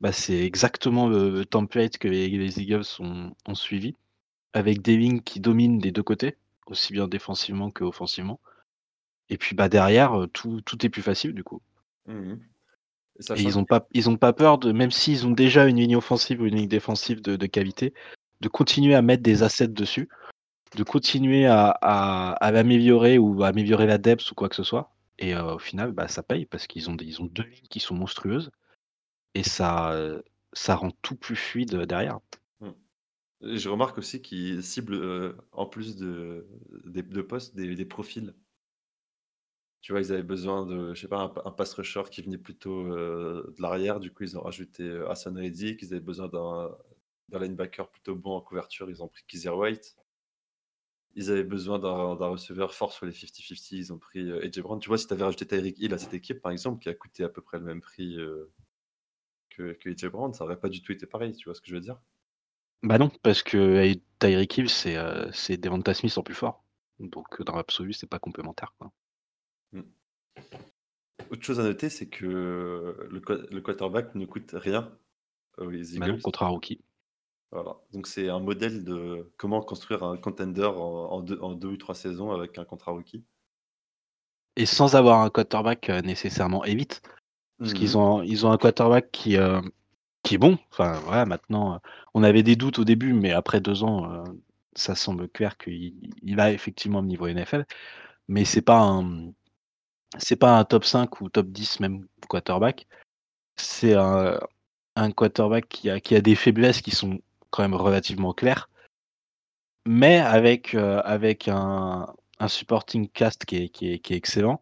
Bah, 0.00 0.12
c'est 0.12 0.40
exactement 0.44 1.08
le 1.08 1.44
template 1.46 1.98
que 1.98 2.08
les 2.08 2.28
les 2.28 2.60
Eagles 2.60 2.84
ont 3.00 3.54
suivi, 3.54 3.96
avec 4.54 4.82
des 4.82 4.96
lignes 4.98 5.20
qui 5.22 5.40
dominent 5.40 5.78
des 5.80 5.92
2 5.92 6.02
côtés, 6.04 6.38
aussi 6.66 6.94
bien 6.94 7.08
défensivement 7.08 7.70
qu'offensivement 7.72 8.40
et 9.30 9.38
puis, 9.38 9.56
bah, 9.56 9.68
derrière, 9.70 10.18
heu, 10.20 10.26
tout 10.28 10.60
tout 10.62 10.84
est 10.86 10.90
plus 10.90 11.02
facile 11.02 11.34
du 11.34 11.44
coup. 11.44 11.62
Mmh 12.06 12.32
mh. 12.32 12.38
Et 13.34 13.42
ils 13.42 13.58
ont 13.58 13.64
que 13.64 13.68
pas 13.68 13.86
ils 13.92 14.08
ont 14.10 14.16
pas 14.16 14.32
peur 14.32 14.58
de 14.58 14.72
même 14.72 14.90
s'ils 14.90 15.26
ont 15.26 15.30
déjà 15.30 15.66
une 15.66 15.76
ligne 15.78 15.96
offensive 15.96 16.40
ou 16.42 16.46
une 16.46 16.56
ligne 16.56 16.68
défensive 16.68 17.20
de 17.22 17.36
de 17.36 17.46
qualité, 17.46 17.94
de 18.40 18.48
continuer 18.48 18.94
à 18.94 19.02
mettre 19.02 19.22
des 19.22 19.42
assets 19.42 19.68
dessus, 19.68 20.08
de 20.76 20.84
continuer 20.84 21.46
à 21.46 21.70
à 21.82 22.32
à 22.32 22.52
l'améliorer 22.52 23.18
ou 23.18 23.44
à 23.44 23.48
améliorer 23.48 23.86
la 23.86 23.98
depth 23.98 24.30
ou 24.32 24.34
quoi 24.36 24.48
que 24.50 24.56
ce 24.56 24.64
soit. 24.64 24.92
Et 25.20 25.34
heu, 25.34 25.42
au 25.42 25.58
final, 25.60 25.92
bah, 25.92 26.08
ça 26.08 26.22
paye 26.24 26.46
parce 26.46 26.66
qu'ils 26.68 26.90
ont 26.90 26.94
des 26.96 27.06
ils 27.06 27.22
ont 27.22 27.26
2 27.26 27.44
lignes 27.44 27.68
qui 27.70 27.80
sont 27.80 27.94
monstrueuses 27.96 28.50
et 29.34 29.42
ça, 29.44 29.94
ça 30.54 30.76
rend 30.76 30.90
tout 31.02 31.16
plus 31.16 31.36
fluide, 31.36 31.74
heu, 31.74 31.86
derrière. 31.86 32.20
Je 33.44 33.68
remarque 33.68 33.98
aussi 33.98 34.22
qu'ils 34.22 34.62
ciblent, 34.62 34.94
heu, 34.94 35.36
en 35.52 35.66
plus 35.66 35.96
de 35.96 36.46
des 36.84 37.02
de 37.02 37.22
postes, 37.22 37.54
des 37.56 37.84
profils. 37.84 38.34
Tu 39.82 39.92
vois, 39.92 40.00
ils 40.00 40.12
avaient 40.12 40.22
besoin 40.22 40.64
de, 40.66 40.94
je 40.94 41.00
sais 41.02 41.08
pas, 41.08 41.18
un 41.20 41.32
un 41.44 41.50
pass 41.50 41.74
rusher 41.74 42.02
qui 42.10 42.22
venait 42.22 42.38
plutôt, 42.38 42.86
heu, 42.86 43.54
de 43.56 43.62
l'arrière. 43.62 44.00
Du 44.00 44.10
coup, 44.12 44.22
ils 44.24 44.36
ont 44.38 44.40
rajouté, 44.42 44.82
heu, 44.84 45.08
Hassan 45.10 45.36
Reddick. 45.36 45.82
Ils 45.82 45.92
avaient 45.92 46.00
besoin 46.00 46.28
d'un 46.28 46.76
d'un 47.28 47.38
linebacker 47.40 47.90
plutôt 47.90 48.14
bon 48.16 48.32
en 48.36 48.40
couverture. 48.40 48.88
Ils 48.90 49.02
ont 49.02 49.08
pris 49.08 49.22
Kyzir 49.26 49.56
White. 49.56 49.96
Ils 51.16 51.30
avaient 51.30 51.44
besoin 51.44 51.78
d'un 51.78 52.14
receveur 52.28 52.74
fort 52.74 52.92
sur 52.92 53.06
les 53.06 53.12
50-50. 53.12 53.70
Ils 53.72 53.92
ont 53.92 53.98
pris, 53.98 54.30
A.J. 54.32 54.60
Brown. 54.60 54.78
Tu 54.80 54.88
vois, 54.88 54.98
si 54.98 55.06
tu 55.06 55.12
avais 55.14 55.24
rajouté 55.24 55.46
Tyreek 55.46 55.78
Hill 55.78 55.94
à 55.94 55.98
cette 55.98 56.12
équipe, 56.14 56.40
par 56.42 56.52
exemple, 56.52 56.82
qui 56.82 56.88
a 56.90 56.94
coûté 56.94 57.24
à 57.24 57.28
peu 57.30 57.40
près 57.40 57.58
le 57.58 57.64
même 57.64 57.80
prix, 57.80 58.16
que 59.48 59.72
que 59.72 59.88
A.J. 59.88 60.08
Brown, 60.10 60.34
ça 60.34 60.44
aurait 60.44 60.60
pas 60.60 60.68
du 60.68 60.82
tout 60.82 60.92
été 60.92 61.06
pareil. 61.06 61.34
Tu 61.34 61.44
vois 61.46 61.54
ce 61.54 61.62
que 61.62 61.68
je 61.68 61.74
veux 61.74 61.80
dire? 61.80 61.98
Bah, 62.82 62.98
non, 62.98 63.10
parce 63.22 63.42
que 63.42 63.94
Tyreek 64.18 64.58
Hill, 64.58 64.68
c'est, 64.68 64.96
c'est 65.32 65.56
Devonta 65.56 65.94
Smith 65.94 66.16
en 66.18 66.22
plus 66.22 66.34
fort. 66.34 66.62
Donc, 66.98 67.40
heu, 67.40 67.44
dans 67.44 67.56
l'absolu, 67.56 67.92
c'est 67.92 68.06
pas 68.06 68.18
complémentaire, 68.18 68.74
quoi. 68.78 68.92
Mmh. 69.72 69.84
Autre 71.30 71.42
chose 71.42 71.60
à 71.60 71.64
noter, 71.64 71.90
c'est 71.90 72.08
que 72.08 73.06
le 73.10 73.20
qua 73.20 73.36
le 73.50 73.60
quarterback 73.60 74.14
ne 74.14 74.24
coûte 74.24 74.52
rien 74.54 74.90
aux 75.58 75.70
Bah 75.96 76.06
non, 76.08 76.16
Eagles. 76.16 76.22
contrat 76.22 76.48
rookie. 76.48 76.80
Voilà, 77.52 77.76
donc 77.94 78.06
c'est 78.06 78.28
un 78.28 78.38
modèle 78.38 78.84
de 78.84 79.32
comment 79.38 79.62
construire 79.62 80.02
un 80.04 80.18
contender 80.18 80.64
en 80.66 80.74
en 81.10 81.20
2 81.22 81.38
en 81.40 81.54
2 81.54 81.68
ou 81.68 81.76
3 81.78 81.94
saisons 81.94 82.32
avec 82.32 82.58
un 82.58 82.66
contrat 82.66 82.92
rookie. 82.92 83.24
Et 84.56 84.66
sans 84.66 84.96
avoir 84.96 85.20
un 85.20 85.30
quarterback, 85.30 85.90
heu, 85.90 86.00
nécessairement 86.00 86.64
élite. 86.64 87.02
Parce 87.62 87.74
qu'ils 87.74 87.96
mh. 87.96 87.98
ont 87.98 88.22
ils 88.22 88.46
ont 88.46 88.52
un 88.52 88.58
quarterback 88.58 89.10
qui, 89.12 89.36
heu, 89.38 89.60
qui 90.24 90.36
est 90.36 90.38
bon. 90.38 90.58
Enfin 90.72 90.94
voilà, 91.06 91.26
maintenant, 91.26 91.80
on 92.14 92.22
avait 92.24 92.42
des 92.42 92.56
doutes 92.56 92.78
au 92.80 92.84
début, 92.84 93.12
mais 93.14 93.32
après 93.32 93.60
2 93.60 93.84
ans, 93.84 94.10
heu, 94.12 94.24
ça 94.74 94.94
semble 94.96 95.28
clair 95.28 95.56
qu'il 95.58 95.94
il 96.22 96.40
a 96.40 96.52
effectivement 96.52 97.00
le 97.02 97.06
niveau 97.08 97.26
NFL. 97.28 97.66
Mais 98.28 98.44
c'est 98.44 98.62
pas 98.62 98.80
un, 98.80 99.32
c'est 100.18 100.36
pas 100.36 100.58
un 100.58 100.64
top 100.64 100.84
5 100.84 101.20
ou 101.20 101.28
top 101.30 101.48
10 101.48 101.80
même 101.80 102.06
quarterback. 102.28 102.86
C'est 103.56 103.94
un 103.94 105.10
quarterback 105.12 105.68
qui 105.68 105.90
a 105.90 106.00
qui 106.00 106.16
a 106.16 106.20
des 106.20 106.34
faiblesses 106.36 106.82
qui 106.82 106.90
sont 106.92 107.20
quand 107.50 107.62
même 107.62 107.74
relativement 107.74 108.32
claires. 108.34 108.68
Mais 109.86 110.18
avec, 110.18 110.74
heu, 110.74 111.00
avec 111.04 111.48
un 111.48 112.06
un 112.40 112.48
supporting 112.48 113.08
cast 113.08 113.44
qui 113.44 113.56
est 113.56 113.68
qui 113.68 113.92
est 113.92 113.98
qui 113.98 114.14
est 114.14 114.16
excellent. 114.16 114.60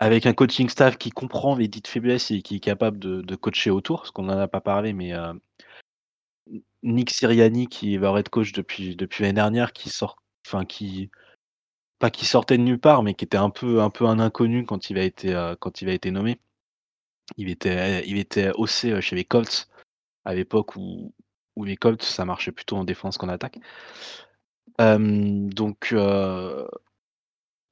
Avec 0.00 0.26
un 0.26 0.32
coaching 0.34 0.68
staff 0.68 0.98
qui 0.98 1.10
comprend 1.10 1.54
les 1.54 1.68
dites 1.68 1.86
faiblesses 1.86 2.32
et 2.32 2.42
qui 2.42 2.56
est 2.56 2.60
capable 2.60 2.98
de 2.98 3.22
de 3.22 3.36
coacher 3.36 3.70
autour, 3.70 4.00
parce 4.00 4.10
qu'on 4.10 4.28
en 4.28 4.38
a 4.38 4.48
pas 4.48 4.60
parlé, 4.60 4.92
mais, 4.92 5.12
heu 5.14 5.40
N 6.50 6.62
Nick 6.82 7.10
Sirianni 7.10 7.68
qui 7.68 7.96
leur 7.96 8.18
head 8.18 8.28
coach 8.28 8.52
depuis 8.52 8.96
depuis 8.96 9.22
l'année 9.22 9.34
dernière, 9.34 9.72
qui 9.72 9.88
sort 9.88 10.16
enfin 10.46 10.64
qui 10.64 11.10
pas 12.00 12.10
qui 12.10 12.26
sortait 12.26 12.58
de 12.58 12.62
nulle 12.64 12.80
part, 12.80 13.02
mais 13.04 13.14
qui 13.14 13.24
était 13.26 13.38
un 13.38 13.50
peu 13.50 13.82
un 13.82 13.90
peu 13.90 14.06
un 14.06 14.20
inconnu 14.20 14.66
quand 14.66 14.90
il 14.90 14.98
a 14.98 15.04
été, 15.04 15.34
heu, 15.34 15.56
quand 15.60 15.82
il 15.82 15.88
a 15.90 15.94
été 15.94 16.10
nommé. 16.12 16.40
Il 17.38 17.50
était 17.50 18.04
il 18.08 18.18
était 18.18 18.50
OC, 18.56 18.86
heu, 18.86 19.00
chez 19.02 19.16
les 19.16 19.24
Colts 19.26 19.68
à 20.26 20.34
l'époque 20.34 20.76
où 20.76 21.12
où 21.56 21.64
les 21.64 21.76
Colts, 21.76 22.02
ça 22.02 22.24
marchait 22.26 22.52
plutôt 22.52 22.76
en 22.78 22.84
défense 22.84 23.18
qu'en 23.18 23.28
attaque. 23.28 23.58
Donc, 24.78 25.94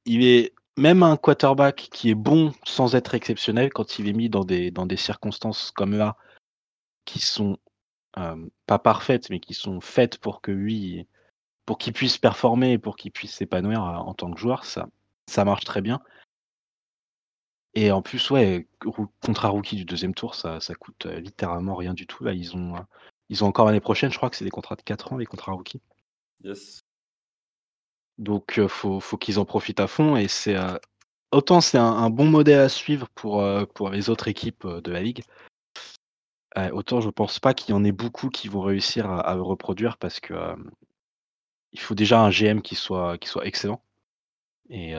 il 0.05 0.23
est 0.23 0.53
même 0.77 1.03
un 1.03 1.17
quarterback 1.17 1.89
qui 1.91 2.09
est 2.09 2.15
bon 2.15 2.53
sans 2.65 2.95
être 2.95 3.13
exceptionnel, 3.15 3.71
quand 3.73 3.99
il 3.99 4.07
est 4.07 4.13
mis 4.13 4.29
dans 4.29 4.43
des 4.43 4.71
dans 4.71 4.85
des 4.85 4.97
circonstances 4.97 5.71
comme 5.71 5.95
là, 5.97 6.17
qui 7.05 7.19
sont, 7.19 7.57
hem, 8.17 8.49
pas 8.67 8.79
parfaites, 8.79 9.29
mais 9.31 9.39
qui 9.41 9.53
sont 9.55 9.81
faites 9.81 10.19
pour 10.19 10.41
que 10.41 10.51
lui, 10.51 11.07
pour 11.65 11.77
qu'il 11.79 11.93
puisse 11.93 12.17
performer 12.19 12.77
pour 12.79 12.97
qu'il 12.97 13.11
puisse 13.11 13.33
s'épanouir, 13.35 13.81
heu, 13.83 13.97
en 13.97 14.13
tant 14.15 14.31
que 14.31 14.39
joueur, 14.39 14.65
ça 14.65 14.87
ça 15.29 15.45
marche 15.45 15.65
très 15.65 15.81
bien. 15.81 16.01
Et 17.75 17.91
en 17.91 18.01
plus, 18.01 18.29
ouais, 18.29 18.67
contrat 19.25 19.49
rookie 19.49 19.75
du 19.75 19.85
2e 19.85 20.13
tour, 20.13 20.35
ça 20.35 20.59
ça 20.59 20.75
coûte, 20.75 21.05
heu, 21.07 21.17
littéralement 21.19 21.75
rien 21.75 21.93
du 21.93 22.05
tout. 22.07 22.23
Là, 22.23 22.33
ils 22.33 22.55
ont, 22.55 22.75
ils 23.29 23.43
ont 23.43 23.47
encore 23.47 23.65
l'année 23.65 23.79
prochaine, 23.79 24.11
je 24.11 24.17
crois 24.17 24.29
que 24.29 24.35
c'est 24.35 24.45
des 24.45 24.51
contrats 24.51 24.75
de 24.75 24.83
4 24.83 25.11
ans, 25.13 25.17
les 25.17 25.25
contrats 25.25 25.53
rookies. 25.53 25.81
Yes. 26.43 26.83
Donc, 28.17 28.59
heu, 28.59 28.67
faut 28.67 28.99
faut 28.99 29.17
qu'ils 29.17 29.39
en 29.39 29.45
profitent 29.45 29.79
à 29.79 29.87
fond 29.87 30.15
et 30.15 30.27
c'est, 30.27 30.55
heu, 30.55 30.79
autant 31.31 31.61
c'est 31.61 31.77
un 31.77 31.83
un 31.85 32.09
bon 32.09 32.25
modèle 32.25 32.59
à 32.59 32.69
suivre 32.69 33.07
pour, 33.15 33.41
les 33.91 34.09
autres 34.09 34.27
équipes, 34.27 34.67
de 34.67 34.91
la 34.91 35.01
ligue 35.01 35.23
autant 36.73 37.01
je 37.01 37.09
pense 37.09 37.39
pas 37.39 37.53
qu'il 37.53 37.73
y 37.73 37.77
en 37.77 37.83
ait 37.83 37.91
beaucoup 37.91 38.29
qui 38.29 38.47
vont 38.47 38.61
réussir 38.61 39.09
à 39.09 39.19
à 39.21 39.35
le 39.35 39.41
reproduire 39.41 39.97
parce 39.97 40.19
que, 40.19 40.33
il 41.71 41.79
faut 41.79 41.95
déjà 41.95 42.21
un 42.21 42.29
GM 42.29 42.61
qui 42.61 42.75
soit 42.75 43.17
qui 43.17 43.29
soit 43.29 43.45
excellent 43.47 43.81
et 44.69 44.93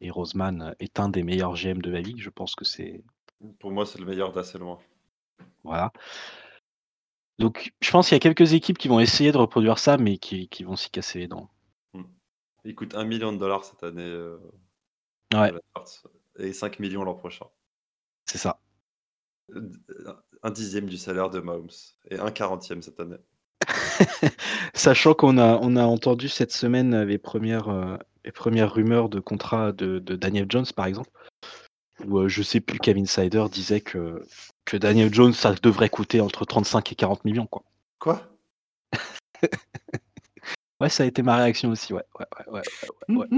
et 0.00 0.10
Roseman 0.10 0.74
est 0.80 1.00
un 1.00 1.08
des 1.08 1.22
meilleurs 1.22 1.54
GM 1.56 1.80
de 1.82 1.90
la 1.90 2.00
ligue. 2.00 2.20
Je 2.20 2.30
pense 2.30 2.54
que 2.54 2.64
c'est 2.64 3.02
Pour 3.60 3.70
moi, 3.72 3.86
c'est 3.86 3.98
le 3.98 4.06
meilleur 4.06 4.32
d'assez 4.32 4.58
loin. 4.58 4.78
Voilà. 5.64 5.92
Donc 7.38 7.72
je 7.80 7.90
pense 7.90 8.08
qu'il 8.08 8.14
y 8.14 8.16
a 8.16 8.20
quelques 8.20 8.52
équipes 8.54 8.78
qui 8.78 8.88
vont 8.88 9.00
essayer 9.00 9.32
de 9.32 9.38
reproduire 9.38 9.78
ça, 9.78 9.96
mais 9.98 10.18
qui 10.18 10.48
qui 10.48 10.64
vont 10.64 10.76
s'y 10.76 10.90
casser 10.90 11.20
les 11.20 11.28
dents. 11.28 11.50
Il 12.66 12.74
coûte 12.74 12.94
1 12.96 13.04
000 13.06 13.20
000 13.20 13.38
$ 13.38 13.64
cette 13.64 13.84
année, 13.84 14.02
heu, 14.02 14.40
Ouais. 15.34 15.52
Et 16.38 16.52
5 16.54 16.80
000 16.80 16.90
000 16.92 17.04
l'an 17.04 17.14
prochain. 17.14 17.46
C'est 18.26 18.38
ça. 18.38 18.58
Heu, 19.54 19.60
d 19.62 19.78
heu, 19.90 20.14
1/10 20.42 20.86
du 20.86 20.96
salaire 20.96 21.30
de 21.30 21.40
Mahomes 21.40 21.70
et 22.10 22.18
1/40 22.18 22.82
cette 22.82 23.00
année. 23.00 23.18
Sachant 24.74 25.14
qu'on 25.14 25.38
a 25.38 25.58
on 25.62 25.76
a 25.76 25.84
entendu 25.84 26.28
cette 26.28 26.52
semaine, 26.52 27.02
les 27.04 27.18
1res, 27.18 27.70
heu, 27.70 27.98
les 28.24 28.32
1res 28.32 28.72
rumeurs 28.72 29.08
de 29.08 29.20
contrat 29.20 29.72
de 29.72 29.98
de 29.98 30.16
Daniel 30.16 30.46
Jones, 30.50 30.66
par 30.76 30.86
exemple, 30.86 31.10
où, 32.06 32.20
heu, 32.20 32.28
je 32.28 32.42
sais 32.42 32.60
plus 32.60 32.78
quel 32.80 32.98
insider 32.98 33.46
disait 33.52 33.80
que 33.82 34.24
que 34.66 34.76
Daniel 34.78 35.12
Jones, 35.14 35.34
ça 35.34 35.54
devrait 35.62 35.90
coûter 35.90 36.20
entre 36.22 36.44
35 36.46 36.92
et 36.92 36.96
40 36.96 37.22
000 37.24 37.34
000, 37.36 37.48
quoi. 37.48 37.64
Quoi? 38.00 38.20
Ouais, 40.80 40.90
ça 40.90 41.04
a 41.04 41.06
été 41.06 41.22
ma 41.22 41.36
réaction 41.36 41.70
aussi, 41.70 41.94
ouais, 41.94 42.04
ouais, 42.18 42.26
ouais, 42.48 42.62
ouais. 43.14 43.28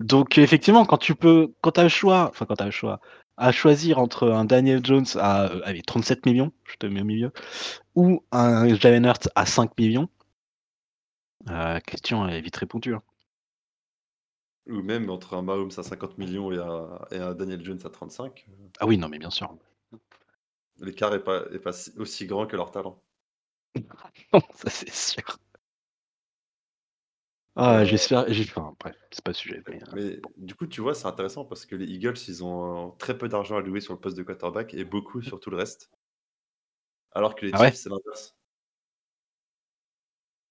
Donc 0.00 0.38
effectivement, 0.38 0.84
quand 0.86 0.96
tu 0.98 1.14
peux 1.16 1.52
quand 1.60 1.72
tu 1.72 1.80
as 1.80 1.82
le 1.84 1.88
choix, 1.88 2.28
enfin 2.30 2.46
quand 2.46 2.56
tu 2.56 2.62
as 2.62 2.66
le 2.66 2.70
choix, 2.72 3.00
à 3.36 3.52
choisir 3.52 3.98
entre 3.98 4.28
un 4.30 4.44
Daniel 4.44 4.84
Jones 4.84 5.04
à, 5.16 5.52
heu, 5.52 5.60
allez 5.66 5.82
37 5.82 6.24
000 6.24 6.36
000, 6.36 6.52
je 6.64 6.76
te 6.76 6.86
mets 6.86 7.00
au 7.02 7.04
milieu, 7.04 7.32
ou 7.96 8.24
un 8.32 8.74
Jalen 8.76 9.06
Hurts 9.06 9.28
à 9.36 9.46
5 9.46 9.72
000 9.78 9.92
000 9.92 10.10
heu, 11.46 11.50
la 11.52 11.80
question 11.80 12.26
elle 12.26 12.34
est 12.36 12.40
vite 12.40 12.56
répondue, 12.56 12.94
hein. 12.94 13.02
Ou 14.68 14.82
même 14.82 15.08
entre 15.10 15.34
un 15.34 15.42
Mahomes 15.42 15.70
à 15.78 15.82
50 15.82 16.16
000 16.18 16.30
000 16.30 16.52
et 16.52 16.58
un 16.58 16.98
et 17.10 17.18
un 17.18 17.34
Daniel 17.34 17.64
Jones 17.64 17.80
à 17.84 17.90
35, 17.90 18.46
heu 18.50 18.70
Ah 18.80 18.86
oui, 18.86 18.98
non, 18.98 19.08
mais 19.08 19.18
bien 19.18 19.30
sûr. 19.30 19.56
l'écart 20.80 21.14
est 21.14 21.22
pas 21.22 21.44
est 21.52 21.58
pas 21.60 21.72
si 21.72 21.92
aussi 21.98 22.26
grand 22.26 22.46
que 22.46 22.56
leur 22.56 22.70
talent. 22.70 23.02
Non, 24.32 24.40
ça 24.54 24.70
c'est 24.70 24.92
sûr. 24.92 25.38
Ah, 27.56 27.82
Heu 27.82 27.84
j'espère 27.84 28.24
j'ai 28.32 28.44
enfin 28.44 28.74
bref, 28.80 28.96
c'est 29.10 29.22
pas 29.24 29.32
le 29.32 29.34
sujet, 29.34 29.62
mais, 29.68 29.80
mais 29.92 30.20
du 30.38 30.54
coup, 30.54 30.66
tu 30.66 30.80
vois, 30.80 30.94
c'est 30.94 31.06
intéressant 31.06 31.44
parce 31.44 31.66
que 31.66 31.76
les 31.76 31.86
Eagles, 31.86 32.14
ils 32.28 32.42
ont 32.44 32.92
très 32.98 33.18
peu 33.18 33.28
d'argent 33.28 33.56
à 33.56 33.60
louer 33.60 33.80
sur 33.80 33.92
le 33.94 34.00
poste 34.00 34.16
de 34.16 34.22
quarterback 34.22 34.72
et 34.74 34.84
beaucoup 34.84 35.20
sur 35.22 35.40
tout 35.40 35.50
le 35.50 35.56
reste. 35.56 35.90
Alors 37.12 37.34
que 37.34 37.44
les 37.44 37.52
Ah 37.52 37.60
ouais? 37.60 37.72
Chiefs, 37.72 37.82
c'est 37.82 37.90
l'inverse. 37.90 38.34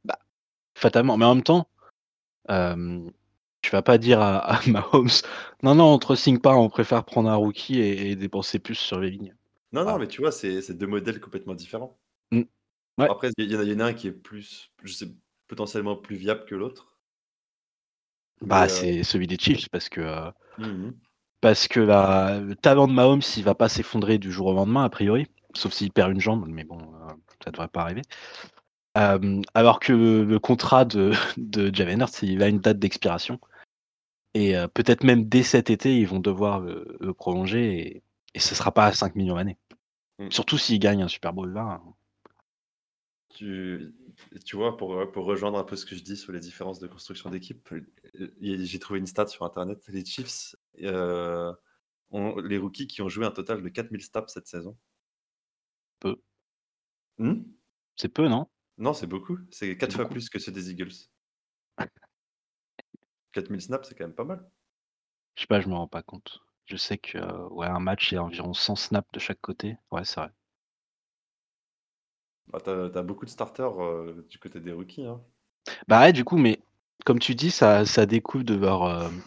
Bah, 0.03 0.17
fatalement, 0.75 1.17
mais 1.17 1.25
en 1.25 1.35
même 1.35 1.43
temps, 1.43 1.69
tu 3.61 3.69
vas 3.71 3.83
pas 3.83 3.97
dire 3.99 4.19
à 4.19 4.37
à 4.39 4.61
Mahomes: 4.67 5.09
«Non, 5.61 5.75
non, 5.75 5.93
on 5.93 5.99
te 5.99 6.07
re-signe 6.07 6.39
pas, 6.39 6.55
on 6.55 6.69
préfère 6.69 7.03
prendre 7.05 7.29
un 7.29 7.35
rookie 7.35 7.79
et 7.79 8.09
et 8.11 8.15
dépenser 8.15 8.57
plus 8.59 8.73
sur 8.75 8.99
les 8.99 9.11
lignes». 9.11 9.35
Non, 9.71 9.85
non, 9.85 9.97
mais 9.97 10.09
tu 10.09 10.19
vois, 10.21 10.33
c'est 10.33 10.61
c'est 10.61 10.73
2 10.77 10.87
modèles 10.87 11.21
complètement 11.21 11.55
différents. 11.55 11.97
Ouais. 12.97 13.09
Après, 13.09 13.29
il 13.37 13.51
y 13.51 13.55
en 13.55 13.59
a 13.59 13.63
il 13.63 13.69
y 13.71 13.75
en 13.75 13.79
a 13.79 13.85
un 13.85 13.93
qui 13.93 14.07
est 14.07 14.11
plus 14.11 14.71
je 14.83 14.93
sais 14.93 15.07
potentiellement 15.47 15.95
plus 15.97 16.15
viable 16.15 16.45
que 16.45 16.55
l'autre. 16.55 16.97
Mais, 18.41 18.61
Bah, 18.61 18.67
heu 18.67 18.87
c'est 18.91 19.03
celui 19.03 19.25
des 19.27 19.37
Chiefs 19.37 19.69
parce 19.69 19.89
que, 19.89 20.01
heu 20.01 20.31
Mmh 20.57 20.65
mh. 20.87 21.07
parce 21.41 21.67
que 21.67 21.79
la 21.79 22.39
le 22.39 22.55
talent 22.55 22.87
de 22.87 22.93
Mahomes, 22.93 23.21
il 23.37 23.43
va 23.43 23.53
pas 23.55 23.69
s'effondrer 23.69 24.17
du 24.17 24.31
jour 24.31 24.47
au 24.47 24.53
lendemain 24.53 24.83
a 24.85 24.89
priori, 24.89 25.27
sauf 25.53 25.71
s'il 25.73 25.91
perd 25.91 26.11
une 26.11 26.19
jambe, 26.19 26.45
mais 26.47 26.63
bon, 26.63 26.79
heu, 26.79 27.13
ça 27.43 27.51
devrait 27.51 27.67
pas 27.67 27.81
arriver. 27.81 28.01
Hem, 28.95 29.43
alors 29.55 29.79
que 29.79 29.93
le 29.93 30.39
contrat 30.39 30.85
de 30.85 31.11
de 31.37 31.73
Jalen 31.75 32.01
Hurts, 32.01 32.23
il 32.23 32.43
a 32.43 32.49
une 32.49 32.59
date 32.59 32.79
d'expiration 32.79 33.39
et 34.35 34.55
peut-être 34.75 35.03
même 35.05 35.25
dès 35.29 35.43
cet 35.43 35.69
été, 35.71 35.97
ils 35.99 36.07
vont 36.07 36.19
devoir 36.21 36.59
le 36.61 36.97
le 37.01 37.13
prolonger 37.13 37.79
et 37.97 38.03
et 38.35 38.39
ce 38.39 38.55
sera 38.55 38.71
pas 38.73 38.85
à 38.87 38.93
5 38.93 39.15
000 39.15 39.27
000 39.27 39.37
l'année. 39.37 39.57
Mmh. 40.19 40.31
Surtout 40.31 40.57
s'il 40.59 40.79
gagne 40.79 41.03
un 41.03 41.09
Super 41.09 41.33
Bowl 41.33 41.53
là, 41.53 41.81
hein. 41.85 41.93
Tu 43.37 43.93
tu 44.45 44.55
vois, 44.55 44.77
pour, 44.77 45.11
pour 45.11 45.25
rejoindre 45.25 45.59
un 45.59 45.63
peu 45.63 45.75
ce 45.75 45.85
que 45.85 45.95
je 45.95 46.01
dis 46.03 46.17
sur 46.17 46.31
les 46.31 46.39
différences 46.39 46.79
de 46.79 46.87
construction 46.87 47.29
d'équipe, 47.29 47.69
j'ai 48.41 48.79
trouvé 48.79 48.99
une 48.99 49.05
stat 49.05 49.27
sur 49.27 49.45
internet. 49.45 49.83
Les 49.89 50.03
Chiefs, 50.03 50.55
heu, 50.81 51.51
ont 52.11 52.37
les 52.41 52.57
rookies 52.57 52.87
qui 52.87 53.01
ont 53.03 53.09
joué 53.09 53.25
un 53.25 53.31
total 53.31 53.61
de 53.63 53.69
4 53.69 53.91
000 53.91 54.03
snaps 54.03 54.33
cette 54.33 54.47
saison. 54.47 54.77
Peu. 55.99 56.21
Mmh? 57.17 57.57
C'est 57.97 58.07
peu, 58.09 58.29
non? 58.29 58.47
Non, 58.79 58.93
c'est 58.95 59.05
beaucoup, 59.05 59.37
c'est 59.51 59.77
C'est 59.77 59.77
4 59.77 59.93
fois 59.95 60.09
beaucoup? 60.09 60.09
plus 60.09 60.29
que 60.31 60.39
ceux 60.39 60.51
des 60.51 60.71
Eagles. 60.71 60.91
4 63.31 63.49
000 63.49 63.61
snaps, 63.61 63.87
c'est 63.89 63.95
quand 63.95 64.05
même 64.05 64.13
pas 64.15 64.23
mal. 64.23 64.51
Je 65.35 65.43
sais 65.43 65.47
pas, 65.47 65.61
je 65.61 65.69
me 65.69 65.73
rends 65.75 65.87
pas 65.87 66.03
compte. 66.03 66.41
Je 66.65 66.75
sais 66.75 66.97
que, 66.97 67.17
ouais, 67.53 67.65
un 67.67 67.79
match, 67.79 68.11
il 68.11 68.15
y 68.15 68.17
a 68.17 68.23
environ 68.25 68.53
100 68.53 68.75
snaps 68.75 69.09
de 69.13 69.19
chaque 69.19 69.39
côté. 69.39 69.77
Ouais, 69.89 70.03
c'est 70.03 70.19
vrai. 70.19 70.31
Bah, 72.51 72.59
tu 72.63 72.69
as 72.69 73.03
beaucoup 73.03 73.25
de 73.25 73.29
starters, 73.29 73.81
heu, 73.81 74.25
du 74.29 74.39
côté 74.39 74.59
des 74.59 74.71
rookies, 74.71 75.05
hein. 75.05 75.21
Bah, 75.87 76.01
ouais, 76.01 76.13
du 76.13 76.23
coup, 76.23 76.37
mais 76.37 76.59
comme 77.05 77.19
tu 77.19 77.35
dis, 77.35 77.51
ça 77.51 77.85
ça 77.85 78.05
découle 78.05 78.43
de 78.45 78.55
leur, 78.55 78.89
hem, 78.89 79.21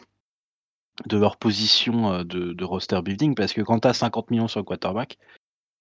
de 1.07 1.17
leur 1.19 1.37
position, 1.37 2.12
heu, 2.12 2.25
de 2.25 2.53
de 2.53 2.65
roster 2.65 3.00
building 3.03 3.35
parce 3.35 3.53
que 3.53 3.61
quand 3.61 3.81
tu 3.81 3.89
as 3.89 3.95
50 3.95 4.29
000 4.31 4.39
000 4.41 4.49
sur 4.49 4.61
le 4.61 4.65
quarterback, 4.65 5.19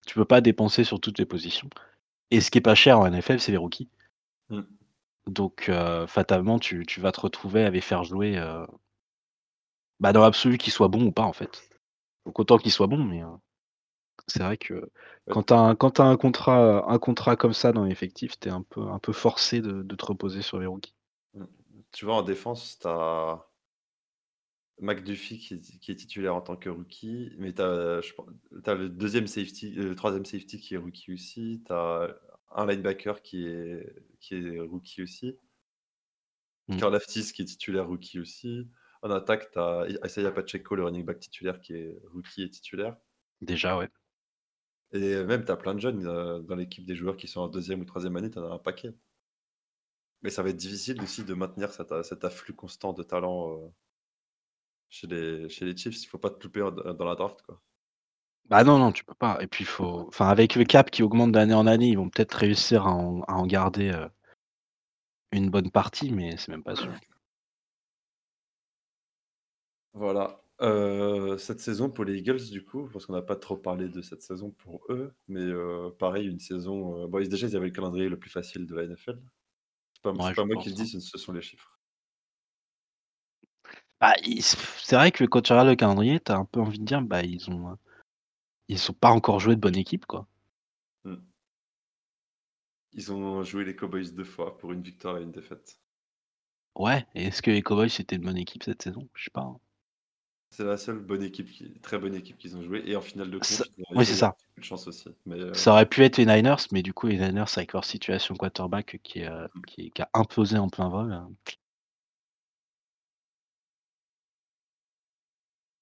tu 0.05 0.15
peux 0.15 0.25
pas 0.25 0.41
dépenser 0.41 0.83
sur 0.83 0.99
toutes 0.99 1.19
les 1.19 1.25
positions 1.25 1.69
et 2.31 2.41
ce 2.41 2.51
qui 2.51 2.57
est 2.57 2.61
pas 2.61 2.75
cher 2.75 2.99
en 2.99 3.07
NFL, 3.07 3.39
c'est 3.39 3.51
les 3.51 3.57
rookies. 3.57 3.89
Mmh. 4.49 4.61
Donc, 5.27 5.71
fatalement, 6.07 6.59
tu 6.59 6.85
tu 6.85 6.99
vas 7.01 7.11
te 7.11 7.21
retrouver 7.21 7.63
à 7.63 7.69
les 7.69 7.81
faire 7.81 8.03
jouer, 8.03 8.37
Bah, 9.99 10.13
dans 10.13 10.21
l'absolu 10.21 10.57
qu'il 10.57 10.71
soit 10.71 10.87
bon 10.87 11.05
ou 11.05 11.11
pas 11.11 11.23
en 11.23 11.33
fait. 11.33 11.69
Donc 12.25 12.39
autant 12.39 12.57
qu'il 12.57 12.71
soit 12.71 12.87
bon, 12.87 13.03
mais, 13.03 13.21
c'est 14.29 14.43
vrai 14.43 14.57
que 14.57 14.89
quand 15.29 15.43
tu 15.43 15.53
as 15.53 15.57
un 15.59 15.75
quand 15.75 15.91
tu 15.91 16.01
as 16.01 16.05
un 16.05 16.17
contrat, 16.17 16.89
un 16.89 16.99
contrat 16.99 17.35
comme 17.35 17.53
ça 17.53 17.71
dans 17.71 17.85
l'effectif, 17.85 18.39
tu 18.39 18.49
es 18.49 18.51
un 18.51 18.63
peu 18.63 18.81
un 18.81 18.99
peu 18.99 19.13
forcé 19.13 19.61
de 19.61 19.81
de 19.83 19.95
te 19.95 20.05
reposer 20.05 20.41
sur 20.41 20.59
les 20.59 20.65
rookies. 20.65 20.95
Mmh. 21.33 21.45
Tu 21.91 22.05
vois, 22.05 22.15
en 22.15 22.21
défense, 22.21 22.79
tu 22.79 22.87
as 22.87 23.45
McDuffie 24.81 25.39
qui 25.39 25.55
est 25.55 25.79
qui 25.79 25.91
est 25.91 25.95
titulaire 25.95 26.35
en 26.35 26.41
tant 26.41 26.55
que 26.55 26.69
rookie, 26.69 27.33
mais 27.37 27.53
tu 27.53 27.61
as 27.61 28.01
le 28.75 28.89
2e 28.89 29.27
safety, 29.27 29.71
le 29.71 29.95
3e 29.95 30.25
safety 30.25 30.59
qui 30.59 30.75
est 30.75 30.77
rookie 30.77 31.13
aussi. 31.13 31.63
Tu 31.65 31.73
as 31.73 32.15
un 32.51 32.65
linebacker 32.65 33.21
qui 33.21 33.45
est 33.45 33.93
qui 34.19 34.35
est 34.35 34.59
rookie 34.59 35.01
aussi. 35.03 35.37
Mmh. 36.67 36.77
Karlaftis 36.77 37.33
qui 37.33 37.41
est 37.41 37.45
titulaire 37.45 37.87
rookie 37.87 38.19
aussi. 38.19 38.67
En 39.01 39.11
attaque, 39.11 39.51
tu 39.51 39.59
as 39.59 39.87
Isaiah 40.05 40.31
Pacheco, 40.31 40.75
le 40.75 40.83
running 40.83 41.05
back 41.05 41.19
titulaire 41.19 41.59
qui 41.61 41.73
est 41.73 41.97
rookie 42.11 42.43
et 42.43 42.49
titulaire. 42.49 42.97
Déjà, 43.41 43.77
ouais. 43.77 43.89
Et 44.93 45.23
même 45.23 45.45
tu 45.45 45.51
as 45.51 45.57
plein 45.57 45.73
de 45.75 45.79
jeunes, 45.79 46.05
heu, 46.05 46.43
dans 46.43 46.55
l'équipe 46.55 46.85
des 46.85 46.95
joueurs 46.95 47.17
qui 47.17 47.27
sont 47.27 47.41
en 47.41 47.47
2e 47.47 47.81
ou 47.81 47.85
3e 47.85 48.15
année, 48.17 48.29
tu 48.31 48.37
en 48.39 48.51
as 48.51 48.53
un 48.55 48.59
paquet. 48.59 48.93
Mais 50.21 50.29
ça 50.29 50.43
va 50.43 50.49
être 50.49 50.55
difficile 50.55 51.01
aussi 51.01 51.25
de 51.25 51.33
maintenir 51.33 51.71
cet 51.73 51.91
cet 52.03 52.23
afflux 52.23 52.53
constant 52.53 52.93
de 52.93 53.03
talent, 53.03 53.49
heu 53.51 53.71
chez 54.89 55.07
les 55.07 55.49
chez 55.49 55.65
les 55.65 55.75
Chiefs. 55.77 56.03
Il 56.03 56.07
faut 56.07 56.17
pas 56.17 56.29
te 56.29 56.43
louper 56.43 56.59
dans 56.61 57.05
la 57.05 57.15
draft, 57.15 57.41
quoi. 57.43 57.61
Bah, 58.49 58.63
non, 58.63 58.79
non, 58.79 58.91
tu 58.91 59.03
peux 59.03 59.13
pas 59.13 59.37
et 59.41 59.47
puis 59.47 59.63
faut 59.65 60.05
enfin 60.07 60.27
avec 60.27 60.55
le 60.55 60.65
cap 60.65 60.89
qui 60.89 61.03
augmente 61.03 61.31
d'année 61.31 61.53
en 61.53 61.67
année, 61.67 61.89
ils 61.89 61.97
vont 61.97 62.09
peut-être 62.09 62.33
réussir 62.33 62.87
à 62.87 62.91
en 62.93 63.21
à 63.23 63.33
en 63.35 63.45
garder, 63.45 63.91
une 65.31 65.49
bonne 65.49 65.71
partie, 65.71 66.11
mais 66.11 66.37
c'est 66.37 66.49
même 66.49 66.63
pas 66.63 66.75
sûr. 66.75 66.93
Voilà, 69.93 70.41
heu, 70.61 71.37
cette 71.37 71.59
saison 71.59 71.89
pour 71.89 72.05
les 72.05 72.17
Eagles 72.19 72.49
du 72.51 72.63
coup, 72.65 72.87
parce 72.91 73.05
qu'on 73.05 73.13
n'a 73.13 73.21
pas 73.21 73.35
trop 73.35 73.57
parlé 73.57 73.89
de 73.89 74.01
cette 74.01 74.21
saison 74.21 74.51
pour 74.51 74.81
eux, 74.89 75.13
mais, 75.27 75.41
heu, 75.41 75.91
pareil 75.99 76.27
une 76.27 76.39
saison, 76.39 77.03
heu, 77.05 77.07
bon 77.07 77.19
déjà 77.27 77.47
ils 77.47 77.55
avaient 77.55 77.67
le 77.67 77.71
calendrier 77.73 78.09
le 78.09 78.19
plus 78.19 78.29
facile 78.29 78.65
de 78.67 78.75
la 78.75 78.83
NFL. 78.83 79.19
C'est 79.93 80.03
pas 80.03 80.13
Mouais, 80.13 80.33
je 80.35 80.43
moi 80.45 80.57
qui 80.57 80.69
pense, 80.69 80.71
le 80.71 80.75
dis, 80.75 80.85
hein. 80.85 80.89
ce 80.89 80.99
ce 81.01 81.17
sont 81.19 81.33
les 81.33 81.41
chiffres. 81.41 81.77
Bah, 84.01 84.13
ils 84.23 84.41
c'est 84.43 84.95
vrai 84.95 85.11
que 85.11 85.25
quand 85.25 85.41
tu 85.41 85.51
regardes 85.51 85.67
le 85.67 85.75
calendrier, 85.75 86.19
tu 86.21 86.31
as 86.31 86.37
un 86.37 86.45
peu 86.45 86.61
envie 86.61 86.79
de 86.79 86.85
dire: 86.85 87.01
«Bah, 87.01 87.21
ils 87.23 87.49
ont, 87.49 87.71
heu, 87.73 87.75
ils 88.69 88.91
ont 88.91 88.93
pas 88.95 89.11
encore 89.11 89.39
joué 89.39 89.55
de 89.55 89.61
bonne 89.61 89.77
équipe, 89.77 90.05
quoi». 90.07 90.27
Mmh. 91.05 91.29
Ils 92.93 93.11
ont 93.13 93.43
joué 93.43 93.65
les 93.65 93.75
Cowboys 93.75 94.11
2 94.15 94.23
fois 94.23 94.57
pour 94.57 94.71
1 94.73 94.81
victoire 94.81 95.19
et 95.19 95.23
1 95.23 95.31
défaite. 95.31 95.77
Ouais 96.75 97.05
et 97.15 97.25
est-ce 97.25 97.41
que 97.41 97.49
les 97.51 97.61
Cowboys 97.63 97.89
c'était 97.89 98.15
une 98.17 98.23
bonne 98.23 98.37
équipe 98.37 98.63
cette 98.63 98.81
saison? 98.83 99.07
Je 99.15 99.23
sais 99.25 99.29
pas, 99.31 99.41
hein. 99.41 99.59
C'est 100.51 100.63
la 100.63 100.77
seule 100.77 100.99
bonne 100.99 101.23
équipe 101.23 101.49
qui 101.51 101.71
très 101.81 101.99
bonne 101.99 102.15
équipe 102.15 102.37
qu'ils 102.37 102.57
ont 102.57 102.63
joué 102.63 102.81
et 102.85 102.95
en 102.95 103.01
finale 103.01 103.29
de 103.29 103.39
Ça 103.41 103.63
conf, 103.63 103.69
ils 103.77 103.81
ont 103.83 103.85
oui, 103.91 104.03
ils 104.03 104.05
c'est 104.05 104.15
ça. 104.15 104.35
de 104.57 104.63
chance 104.63 104.87
aussi, 104.87 105.09
mais, 105.25 105.39
heu 105.39 105.51
Ça 105.53 105.71
aurait 105.71 105.85
pu 105.87 106.03
être 106.03 106.17
les 106.17 106.25
Niners, 106.25 106.55
mais 106.71 106.81
du 106.81 106.93
coup 106.93 107.07
les 107.07 107.17
Niners 107.17 107.45
avec 107.55 107.73
leur 107.73 107.85
situation 107.85 108.35
quarterback 108.35 108.99
qui 109.03 109.19
est 109.19 109.29
qui 109.67 109.91
a 110.01 110.09
implosé 110.13 110.57
en 110.57 110.69
plein 110.69 110.89
vol, 110.89 111.11
heu 111.13 111.35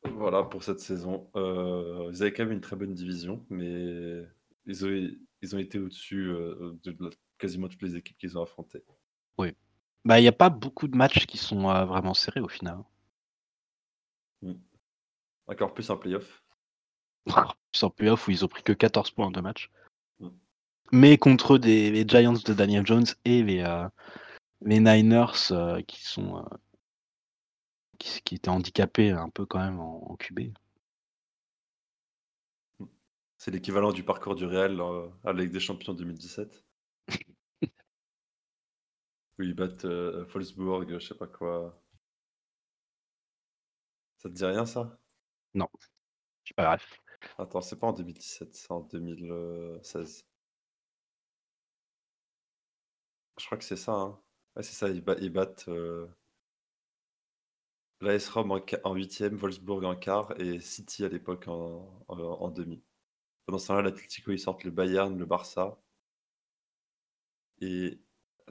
Voilà 0.03 0.43
pour 0.43 0.63
cette 0.63 0.79
saison, 0.79 1.29
heu, 1.36 2.09
ils 2.12 2.21
avaient 2.21 2.31
quand 2.33 2.43
même 2.43 2.53
une 2.53 2.62
très 2.62 2.75
bonne 2.75 2.93
division, 2.93 3.45
mais 3.50 4.24
ils 4.65 4.86
ont 4.86 4.89
ils 5.41 5.59
été 5.59 5.79
au-dessus, 5.79 6.27
de 6.83 7.09
quasiment 7.38 7.67
toutes 7.67 7.81
les 7.81 7.95
équipes 7.95 8.17
qu'ils 8.17 8.38
ont 8.38 8.43
affrontées. 8.43 8.83
Oui. 9.38 9.53
Bah, 10.05 10.19
il 10.19 10.24
y 10.24 10.27
a 10.27 10.31
pas 10.31 10.50
beaucoup 10.50 10.88
de 10.88 10.95
matchs 10.97 11.25
qui 11.27 11.38
sont, 11.38 11.62
vraiment 11.86 12.13
serrés 12.13 12.41
au 12.41 12.47
final, 12.47 12.75
hein. 12.79 12.86
Mmh. 14.41 14.53
Encore 15.48 15.74
plus 15.74 15.89
en 15.89 15.98
play-off. 15.98 16.44
Sans 17.74 17.89
play-off 17.89 18.27
où 18.27 18.32
ils 18.32 18.46
ont 18.46 18.48
pris 18.48 18.63
que 18.63 18.74
14 18.74 19.12
points 19.12 19.27
en 19.27 19.32
2 19.32 19.41
matchs. 19.41 19.70
Mmh. 20.20 20.29
Mais 20.91 21.17
contre 21.17 21.58
des 21.58 21.91
les 21.91 22.08
Giants 22.08 22.34
de 22.34 22.54
Daniel 22.54 22.86
Jones 22.86 23.06
et 23.26 23.43
les, 23.43 23.88
les 24.62 24.80
Niners, 24.80 25.52
heu, 25.52 25.82
qui 25.82 26.04
sont, 26.04 26.39
heu 26.39 26.45
qui 27.97 28.36
étaient 28.36 28.50
handicapés 28.50 29.10
un 29.12 29.30
peu 29.30 29.45
quand 29.45 29.60
même 29.60 29.80
en 29.80 30.12
en 30.12 30.15
QB. 30.15 30.52
Mmh. 32.80 32.86
C'est 33.38 33.52
l'équivalent 33.52 33.91
du 33.91 34.04
parcours 34.04 34.36
du 34.36 34.45
Real, 34.45 34.80
à 35.23 35.34
la 35.34 35.43
Ligue 35.43 35.52
des 35.52 35.60
champions 35.60 35.93
2017. 35.93 36.63
Où 39.39 39.43
ils 39.43 39.54
battent, 39.54 39.86
Wolfsburg, 39.86 41.00
je 41.00 41.06
sais 41.06 41.15
pas 41.15 41.28
quoi. 41.28 41.80
Ça 44.28 44.32
te 44.32 44.36
dit 44.36 44.44
rien 44.46 44.66
ça? 44.66 45.00
Non, 45.54 45.70
j'ai 46.44 46.54
pas. 46.56 46.78
Attends, 47.38 47.62
c'est 47.62 47.78
pas 47.78 47.88
en 47.88 47.94
2017, 47.94 48.56
c'est 48.56 48.72
en 48.72 48.82
2000, 48.82 49.32
heu, 49.32 49.80
16. 49.84 50.26
Je 53.40 53.46
crois 53.46 53.58
que 53.58 53.63
c'est 53.63 53.76
ça, 53.76 53.94
hein. 53.94 54.20
Ouais, 54.56 54.63
c'est 54.63 54.74
ça, 54.74 54.90
ils 54.90 55.02
ba 55.04 55.16
ils 55.20 55.32
battent, 55.32 55.68
heu 55.70 56.10
l'AS 58.02 58.28
Rome 58.30 58.52
en 58.52 58.60
qua 58.60 58.80
en 58.84 58.94
8e, 58.94 59.38
Wolfsburg 59.38 59.86
en 59.86 59.96
quart 59.96 60.34
et 60.42 60.60
City 60.60 61.06
à 61.06 61.08
l'époque 61.08 61.48
en 61.48 62.04
en 62.10 62.20
en 62.20 62.50
demi. 62.52 62.84
Pendant 63.46 63.60
ce 63.60 63.68
temps-là, 63.68 63.84
l'Atlético, 63.84 64.32
ils 64.32 64.40
sortent 64.40 64.63
le 64.66 64.72
Bayern, 64.72 65.18
le 65.18 65.26
Barça 65.26 65.80
et 67.62 68.00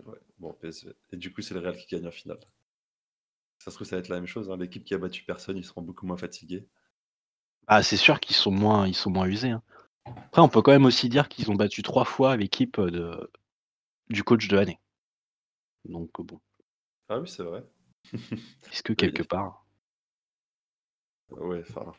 ouais, 0.05 0.19
bon 0.39 0.53
PSV 0.53 0.93
et 1.12 1.17
du 1.17 1.33
coup, 1.33 1.43
c'est 1.43 1.55
le 1.55 1.61
Real 1.61 1.77
qui 1.77 1.87
gagne 1.89 2.07
en 2.07 2.11
finale. 2.12 2.39
Ça 3.59 3.71
se 3.71 3.77
trouve, 3.77 3.87
ça 3.87 3.97
va 3.97 4.01
être 4.01 4.09
la 4.09 4.16
même 4.16 4.27
chose, 4.27 4.51
hein, 4.51 4.57
l'équipe 4.57 4.83
qui 4.83 4.95
a 4.95 4.99
battu 4.99 5.23
personne, 5.25 5.59
ils 5.59 5.64
seront 5.64 5.83
beaucoup 5.83 6.07
moins 6.07 6.16
fatigués. 6.16 6.66
Ah, 7.69 7.83
c'est 7.85 7.97
sûr 7.97 8.19
qu'ils 8.19 8.35
sont 8.35 8.51
moins 8.51 8.88
ils 8.88 8.95
sont 8.97 9.11
moins 9.11 9.27
usés, 9.29 9.51
hein. 9.51 9.62
Après, 10.16 10.42
on 10.42 10.49
peut 10.49 10.62
quand 10.62 10.73
même 10.73 10.87
aussi 10.87 11.09
dire 11.09 11.29
qu'ils 11.29 11.51
ont 11.51 11.57
battu 11.57 11.83
3 11.83 12.05
fois 12.05 12.37
l'équipe, 12.37 12.81
de 12.81 13.31
du 14.11 14.25
coach 14.25 14.49
de 14.49 14.57
l'année. 14.57 14.81
Donc 15.87 16.11
bon. 16.21 16.40
Ah 17.09 17.19
oui, 17.21 17.29
c'est 17.29 17.42
vrai. 17.42 17.64
Est-ce 18.73 18.85
que 18.85 18.92
Oui. 18.97 18.97
quelque 18.97 19.25
part? 19.25 19.66
Ouais, 21.31 21.62
enfin, 21.71 21.92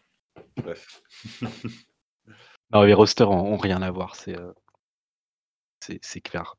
bref. 0.58 1.02
Non, 2.72 2.84
les 2.84 2.94
rosters 2.94 3.30
ont 3.30 3.54
ont 3.54 3.58
rien 3.58 3.82
à 3.82 3.92
voir, 3.92 4.16
c'est, 4.16 4.38
heu 4.40 4.54
c'est 5.82 6.00
c'est 6.04 6.22
clair. 6.22 6.56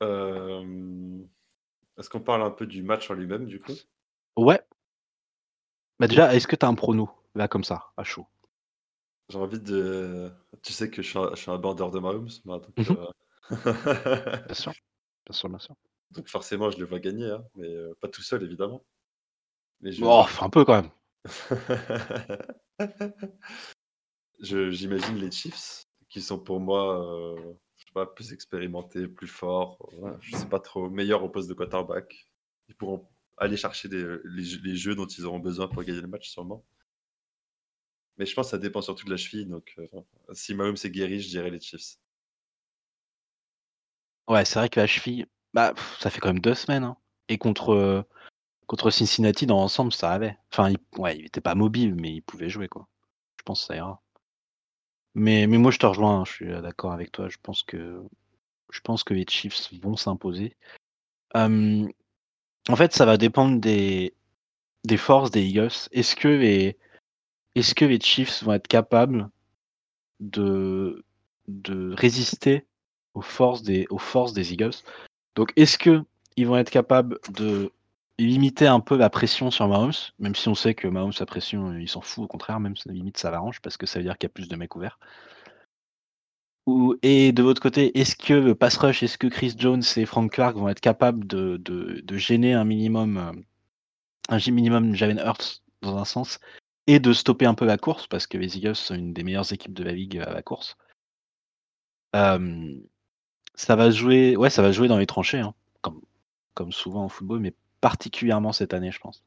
Hem, 0.00 1.28
est-ce 1.98 2.08
qu'on 2.10 2.20
parle 2.20 2.42
un 2.42 2.50
peu 2.50 2.66
du 2.66 2.82
match 2.82 3.10
en 3.10 3.14
lui-même, 3.14 3.46
du 3.46 3.60
coup? 3.60 3.72
Ouais. 4.36 4.60
Bah, 5.98 6.06
déjà, 6.06 6.32
est-ce 6.32 6.46
que 6.46 6.54
tu 6.54 6.64
as 6.64 6.68
un 6.68 6.74
prono, 6.76 7.10
là, 7.34 7.48
comme 7.48 7.64
ça, 7.64 7.90
à 7.96 8.04
chaud? 8.04 8.28
J'ai 9.30 9.38
envie 9.38 9.60
de 9.60 10.30
tu 10.62 10.72
sais 10.72 10.90
que 10.90 11.02
je 11.02 11.08
suis 11.08 11.18
un 11.18 11.30
je 11.34 11.40
suis 11.40 11.50
un 11.50 11.58
bandeur 11.58 11.90
de 11.90 11.98
Mahomes, 11.98 12.28
moi, 12.44 12.58
Mmh 12.76 12.82
donc 12.84 12.90
mh. 12.90 12.96
heu 12.96 13.06
Bien 14.46 14.54
sûr. 14.54 14.72
Bien 15.26 15.32
sûr, 15.34 15.48
bien 15.48 15.58
sûr. 15.58 15.74
donc 16.10 16.28
forcément, 16.28 16.70
je 16.70 16.78
le 16.78 16.86
vois 16.86 17.00
gagner, 17.00 17.30
hein, 17.30 17.44
mais 17.56 17.68
heu, 17.68 17.94
pas 18.00 18.08
tout 18.08 18.22
seul, 18.22 18.42
évidemment. 18.42 18.84
Mais 19.80 19.92
je 19.92 20.04
Oh, 20.04 20.24
un 20.42 20.50
peu 20.50 20.64
quand 20.64 20.74
même. 20.82 20.90
j'imagine 24.40 25.16
les 25.16 25.30
Chiefs 25.30 25.86
qui 26.08 26.20
sont 26.22 26.38
pour 26.38 26.60
moi, 26.60 27.04
sais 27.04 27.56
plus 28.14 28.32
expérimentés, 28.32 29.06
plus 29.06 29.28
forts, 29.28 29.78
voilà, 29.98 30.18
je 30.20 30.34
sais 30.34 30.48
pas 30.48 30.60
trop, 30.60 30.90
meilleurs 30.90 31.22
au 31.24 31.28
poste 31.28 31.48
de 31.48 31.54
quarterback. 31.54 32.28
Ils 32.68 32.74
pourront 32.74 33.08
aller 33.36 33.56
chercher 33.56 33.88
les 33.88 34.76
jeux 34.76 34.94
dont 34.96 35.06
ils 35.06 35.24
auront 35.26 35.38
besoin 35.40 35.68
pour 35.68 35.82
gagner 35.84 36.00
le 36.00 36.08
match, 36.08 36.28
sûrement. 36.30 36.64
Mais 38.18 38.26
je 38.26 38.34
pense 38.34 38.50
ça 38.50 38.58
dépend 38.58 38.82
surtout 38.82 39.04
de 39.06 39.10
la 39.12 39.16
cheville, 39.16 39.46
donc 39.46 39.74
heu, 39.78 39.88
si 40.32 40.54
Mahomes 40.54 40.76
est 40.82 40.90
guéri, 40.90 41.20
je 41.20 41.28
dirais 41.28 41.50
les 41.50 41.60
Chiefs. 41.60 41.96
Ouais, 44.28 44.44
c'est 44.44 44.58
vrai 44.58 44.68
que 44.68 44.80
la 44.80 44.86
cheville, 44.86 45.26
bah, 45.54 45.74
ça 46.00 46.10
fait 46.10 46.20
quand 46.20 46.28
même 46.28 46.40
2 46.40 46.54
semaines, 46.54 46.84
hein 46.84 46.96
et 47.28 47.38
contre, 47.38 47.72
heu, 47.72 48.04
contre 48.68 48.90
Cincinnati 48.90 49.46
dans 49.46 49.58
l'ensemble, 49.58 49.92
ça 49.94 50.12
allait. 50.12 50.38
Enfin, 50.52 50.70
il 50.70 50.78
ouais, 51.00 51.18
il 51.18 51.26
était 51.26 51.42
pas 51.42 51.56
mobile, 51.56 51.94
mais 51.96 52.14
il 52.16 52.22
pouvait 52.22 52.50
jouer, 52.50 52.68
quoi. 52.68 52.88
Je 53.38 53.44
pense 53.44 53.66
ça 53.66 53.76
ira. 53.76 54.02
Mais 55.14 55.46
mais 55.46 55.58
moi, 55.58 55.70
je 55.70 55.78
te 55.78 55.86
rejoins, 55.86 56.20
hein, 56.20 56.24
je 56.26 56.32
suis, 56.32 56.46
heu, 56.50 56.60
d'accord 56.62 56.92
avec 56.92 57.12
toi. 57.12 57.28
Je 57.28 57.38
pense 57.42 57.62
que 57.62 58.02
je 58.70 58.80
pense 58.80 59.04
que 59.04 59.14
les 59.14 59.26
Chiefs 59.28 59.72
vont 59.82 59.96
s'imposer. 59.96 60.56
En 62.68 62.76
fait, 62.76 62.92
ça 62.94 63.04
va 63.06 63.16
dépendre 63.16 63.60
des 63.60 64.14
des 64.84 64.96
forces 64.98 65.30
des 65.30 65.42
Eagles. 65.44 65.70
Est-ce 65.92 66.16
que 66.16 66.28
les 66.28 66.78
est-ce 67.56 67.74
que 67.74 67.84
les 67.86 68.00
Chiefs 68.00 68.42
vont 68.44 68.52
être 68.54 68.68
capables 68.68 69.30
de 70.20 71.04
de 71.48 71.94
résister 71.94 72.66
aux 73.14 73.22
forces 73.22 73.62
des 73.62 73.86
aux 73.90 73.98
forces 73.98 74.34
des 74.34 74.52
Eagles? 74.54 74.76
Donc 75.36 75.52
est-ce 75.56 75.78
qu'ils 75.78 76.46
vont 76.46 76.56
être 76.58 76.70
capables 76.70 77.18
de 77.30 77.72
limiter 78.18 78.66
un 78.66 78.80
peu 78.80 78.96
la 78.96 79.10
pression 79.10 79.50
sur 79.50 79.68
Mahomes? 79.68 79.92
Même 80.18 80.34
si 80.34 80.48
on 80.48 80.54
sait 80.54 80.74
que 80.74 80.88
Mahomes, 80.88 81.12
la 81.18 81.26
pression, 81.26 81.72
il 81.76 81.88
s'en 81.88 82.00
fout, 82.00 82.24
au 82.24 82.28
contraire, 82.28 82.60
même 82.60 82.76
ça 82.76 82.92
limite 82.92 83.18
ça 83.18 83.30
l'arrange 83.30 83.60
parce 83.60 83.76
que 83.76 83.86
ça 83.86 83.98
veut 83.98 84.04
dire 84.04 84.18
qu'il 84.18 84.28
y 84.28 84.30
a 84.30 84.34
plus 84.34 84.48
de 84.48 84.56
mecs 84.56 84.74
ouverts. 84.76 84.98
Ou 86.66 86.94
et 87.02 87.32
de 87.32 87.42
l'autre 87.42 87.60
côté, 87.60 87.98
est-ce 87.98 88.16
que 88.16 88.32
le 88.32 88.54
pass 88.54 88.76
rush, 88.78 89.02
est-ce 89.02 89.18
que 89.18 89.26
Chris 89.26 89.54
Jones 89.56 89.82
et 89.96 90.06
Frank 90.06 90.32
Clark 90.32 90.56
vont 90.56 90.68
être 90.68 90.80
capables 90.80 91.26
de 91.26 92.16
gêner 92.16 92.54
un 92.54 92.64
minimum, 92.64 93.18
hem, 93.18 93.44
un 94.28 94.50
minimum 94.50 94.94
Jalen 94.94 95.18
Hurts 95.18 95.62
dans 95.82 95.96
un 95.98 96.04
sens 96.04 96.40
et 96.86 97.00
de 97.00 97.12
stopper 97.12 97.46
un 97.46 97.54
peu 97.54 97.66
la 97.66 97.78
course 97.78 98.06
parce 98.06 98.26
que 98.26 98.38
les 98.38 98.56
Eagles 98.56 98.76
sont 98.76 98.94
une 98.94 99.12
des 99.12 99.22
meilleures 99.24 99.52
équipes 99.52 99.74
de 99.74 99.84
la 99.84 99.92
ligue 99.92 100.18
à 100.18 100.32
la 100.32 100.42
course. 100.42 100.76
Ça 103.56 103.76
va 103.76 103.90
jouer 103.90 104.36
ouais, 104.36 104.50
ça 104.50 104.62
va 104.62 104.72
jouer 104.72 104.88
dans 104.88 104.98
les 104.98 105.06
tranchées, 105.06 105.40
hein, 105.40 105.54
comme 105.80 106.00
comme 106.54 106.72
souvent 106.72 107.04
en 107.04 107.08
football, 107.08 107.40
mais 107.40 107.54
particulièrement 107.84 108.52
cette 108.54 108.72
année, 108.72 108.90
je 108.90 108.98
pense. 108.98 109.22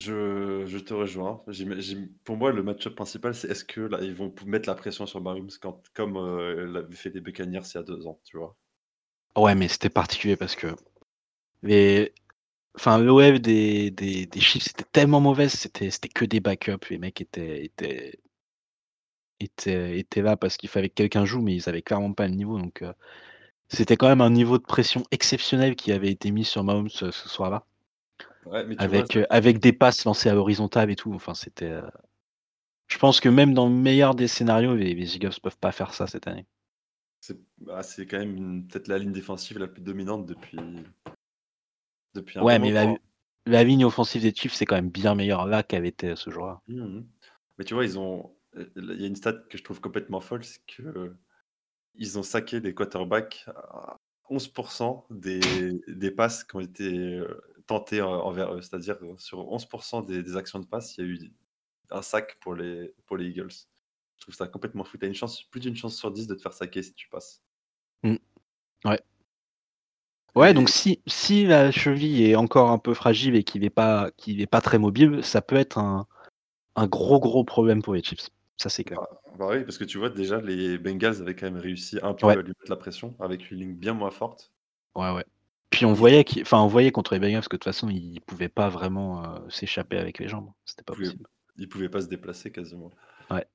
Je 0.00 0.64
je 0.66 0.78
te 0.78 0.94
rejoins. 0.94 1.42
Pour 2.24 2.36
moi, 2.38 2.50
le 2.52 2.62
match-up 2.62 2.94
principal, 2.94 3.34
c'est 3.34 3.48
est-ce 3.50 3.64
que 3.64 3.80
là, 3.82 3.98
ils 4.02 4.14
vont 4.14 4.34
mettre 4.46 4.68
la 4.68 4.74
pression 4.74 5.04
sur 5.06 5.20
Mahomes 5.20 5.50
quand 5.60 5.82
comme, 5.94 6.16
heu, 6.16 6.64
l'avaient 6.66 6.94
fait 6.96 7.10
les 7.10 7.20
Buccaneers 7.20 7.60
il 7.66 7.74
y 7.74 7.78
a 7.78 7.82
2 7.82 8.06
ans, 8.06 8.18
tu 8.24 8.36
vois? 8.38 8.56
Ouais, 9.36 9.54
mais 9.54 9.68
c'était 9.68 9.88
particulier 9.90 10.36
parce 10.36 10.56
que 10.56 10.74
les 11.62 12.12
enfin, 12.76 12.98
l'OL 12.98 13.40
des 13.40 13.90
des 13.92 14.26
des 14.26 14.40
Chiefs 14.40 14.68
était 14.68 14.84
tellement 14.92 15.20
mauvaise, 15.20 15.52
c'était 15.52 15.90
c'était 15.90 16.08
que 16.10 16.24
des 16.26 16.40
backups. 16.40 16.90
Les 16.90 16.98
mecs 16.98 17.20
étaient 17.22 17.64
étaient 17.64 18.20
étaient 19.40 19.98
étaient 19.98 20.22
là 20.22 20.36
parce 20.36 20.56
qu'il 20.58 20.68
fallait 20.68 20.88
que 20.90 20.94
quelqu'un 20.94 21.24
joue, 21.24 21.40
mais 21.42 21.54
ils 21.54 21.68
avaient 21.68 21.82
clairement 21.82 22.12
pas 22.12 22.26
le 22.28 22.34
niveau, 22.34 22.58
donc 22.58 22.82
heu, 22.82 22.92
c'était 23.68 23.96
quand 23.96 24.08
même 24.08 24.20
un 24.20 24.30
niveau 24.30 24.58
de 24.58 24.64
pression 24.64 25.04
exceptionnel 25.12 25.76
qui 25.76 25.92
avait 25.92 26.10
été 26.10 26.32
mis 26.32 26.44
sur 26.44 26.64
Mahomes 26.64 26.88
ce 26.90 27.10
ce 27.12 27.28
soir-là. 27.28 27.64
Ouais, 28.46 28.64
mais 28.64 28.76
tu 28.78 28.88
vois, 28.90 29.04
Avec, 29.04 29.14
ça 29.14 29.18
heu, 29.18 29.26
avec 29.28 29.58
des 29.60 29.74
passes 29.74 30.04
lancées 30.06 30.30
à 30.30 30.34
l'horizontale 30.34 30.90
et 30.90 30.96
tout, 30.96 31.12
enfin 31.12 31.34
c'était, 31.34 31.66
heu 31.72 31.82
je 32.88 32.98
pense 32.98 33.20
que 33.20 33.28
même 33.28 33.54
dans 33.54 33.68
le 33.68 33.72
meilleur 33.76 34.16
des 34.16 34.26
scénarios, 34.26 34.74
les 34.74 34.92
les 34.92 35.14
Eagles 35.14 35.38
peuvent 35.40 35.56
pas 35.56 35.70
faire 35.70 35.94
ça 35.94 36.08
cette 36.08 36.26
année. 36.26 36.46
c'est 37.20 37.38
bah, 37.58 37.82
quand 38.08 38.18
même 38.18 38.36
une 38.36 38.66
peut-être 38.66 38.88
la 38.88 38.98
ligne 38.98 39.12
défensive 39.12 39.58
la 39.58 39.68
plus 39.68 39.82
dominante 39.82 40.24
depuis 40.24 40.58
depuis 42.14 42.38
un 42.40 42.44
Ouais, 42.44 42.58
mais 42.58 42.72
la 43.44 43.64
ligne 43.64 43.84
offensive 43.84 44.22
des 44.22 44.34
Chiefs, 44.34 44.54
c'est 44.54 44.64
quand 44.64 44.76
même 44.76 44.88
bien 44.90 45.14
meilleur 45.14 45.44
là 45.46 45.62
qu'elle 45.62 45.84
était 45.84 46.16
ce 46.16 46.30
jour-là. 46.30 46.62
Mmh 46.68 46.98
mh. 47.00 47.04
Mais 47.58 47.64
tu 47.64 47.74
vois, 47.74 47.84
ils 47.84 47.98
ont 47.98 48.34
il 48.76 49.00
y 49.00 49.04
a 49.04 49.06
une 49.06 49.16
stat 49.16 49.34
que 49.50 49.58
je 49.58 49.62
trouve 49.64 49.80
complètement 49.80 50.20
folle, 50.20 50.44
c'est 50.44 50.60
qu'ils 51.96 52.18
ont 52.18 52.22
saqué 52.22 52.60
les 52.60 52.74
quarterbacks 52.74 53.44
à 53.48 53.96
11 54.30 54.52
des 55.10 55.72
des 55.88 56.10
passes 56.10 56.44
qui 56.44 56.56
ont 56.56 56.60
été, 56.60 56.92
heu, 57.18 57.40
tentées 57.66 58.02
en 58.02 58.12
envers 58.12 58.54
eux. 58.54 58.62
C'est-à-dire, 58.62 58.96
heu, 59.02 59.14
sur 59.18 59.38
11 59.52 59.68
des 60.06 60.22
des 60.22 60.36
actions 60.36 60.58
de 60.60 60.66
passe, 60.66 60.96
il 60.98 61.04
y 61.04 61.08
a 61.08 61.10
eu 61.12 61.32
un 61.90 62.02
sac 62.02 62.38
pour 62.40 62.54
les 62.54 62.94
pour 63.06 63.16
les 63.16 63.26
Eagles. 63.28 63.52
Je 64.16 64.22
trouve 64.22 64.34
ça 64.34 64.48
complètement 64.48 64.84
fou. 64.84 64.98
Tu 64.98 65.04
as 65.04 65.08
une 65.08 65.14
chance 65.14 65.42
plus 65.44 65.60
d'une 65.60 65.76
chance 65.76 65.96
sur 65.96 66.10
10 66.10 66.26
de 66.26 66.34
te 66.34 66.42
faire 66.42 66.52
saquer 66.54 66.82
si 66.82 66.94
tu 66.94 67.08
passes 67.08 67.42
Mmh, 68.02 68.16
ouais. 68.86 69.00
Ouais, 70.36 70.52
donc 70.52 70.68
si 70.68 71.00
si 71.06 71.46
la 71.46 71.70
cheville 71.70 72.22
est 72.24 72.36
encore 72.36 72.70
un 72.70 72.78
peu 72.78 72.92
fragile 72.94 73.34
et 73.36 73.42
qu'il 73.42 73.64
est 73.64 73.70
pas 73.70 74.10
qu'il 74.18 74.40
est 74.42 74.46
pas 74.46 74.60
très 74.60 74.78
mobile, 74.78 75.24
ça 75.24 75.40
peut 75.40 75.56
être 75.56 75.78
un 75.78 76.06
un 76.76 76.86
gros, 76.86 77.20
gros 77.20 77.44
problème 77.44 77.82
pour 77.82 77.94
les 77.94 78.02
Chiefs. 78.02 78.30
Ça, 78.58 78.68
c'est 78.70 78.84
clair. 78.84 78.98
bah 78.98 79.08
bah, 79.38 79.48
oui, 79.52 79.64
parce 79.64 79.78
que 79.78 79.84
tu 79.84 79.98
vois, 79.98 80.10
déjà, 80.10 80.40
les 80.40 80.78
Bengals 80.78 81.20
avaient 81.22 81.34
quand 81.36 81.46
même 81.46 81.56
réussi 81.60 81.98
un 82.02 82.14
Ouais, 82.22 82.36
peu 82.36 82.38
à 82.38 82.42
lui 82.42 82.48
mettre 82.50 82.70
la 82.70 82.76
pression 82.76 83.16
avec 83.20 83.50
une 83.50 83.58
ligne 83.58 83.74
bien 83.74 83.94
moins 83.94 84.10
forte 84.10 84.52
ouais, 84.94 85.12
ouais. 85.12 85.24
Puis 85.70 85.84
on 85.84 85.92
voyait 85.92 86.24
enfin, 86.40 86.60
on 86.60 86.66
voyait 86.68 86.92
contre 86.92 87.14
les 87.14 87.20
Bengals 87.20 87.42
que 87.44 87.56
de 87.56 87.58
toute 87.58 87.64
façon, 87.64 87.88
ils 87.90 88.20
pouvaient 88.22 88.48
pas 88.48 88.68
vraiment, 88.68 89.22
heu, 89.24 89.50
s'échapper 89.50 89.98
avec 89.98 90.18
les 90.18 90.28
jambes. 90.28 90.52
C'était 90.64 90.84
pas 90.84 90.94
pouvait 90.94 90.96
possible. 90.96 91.26
il 91.58 91.68
pouvait 91.68 91.88
pas 91.88 92.00
se 92.02 92.08
déplacer 92.08 92.50
quasiment. 92.52 92.92
Ouais. 93.30 93.46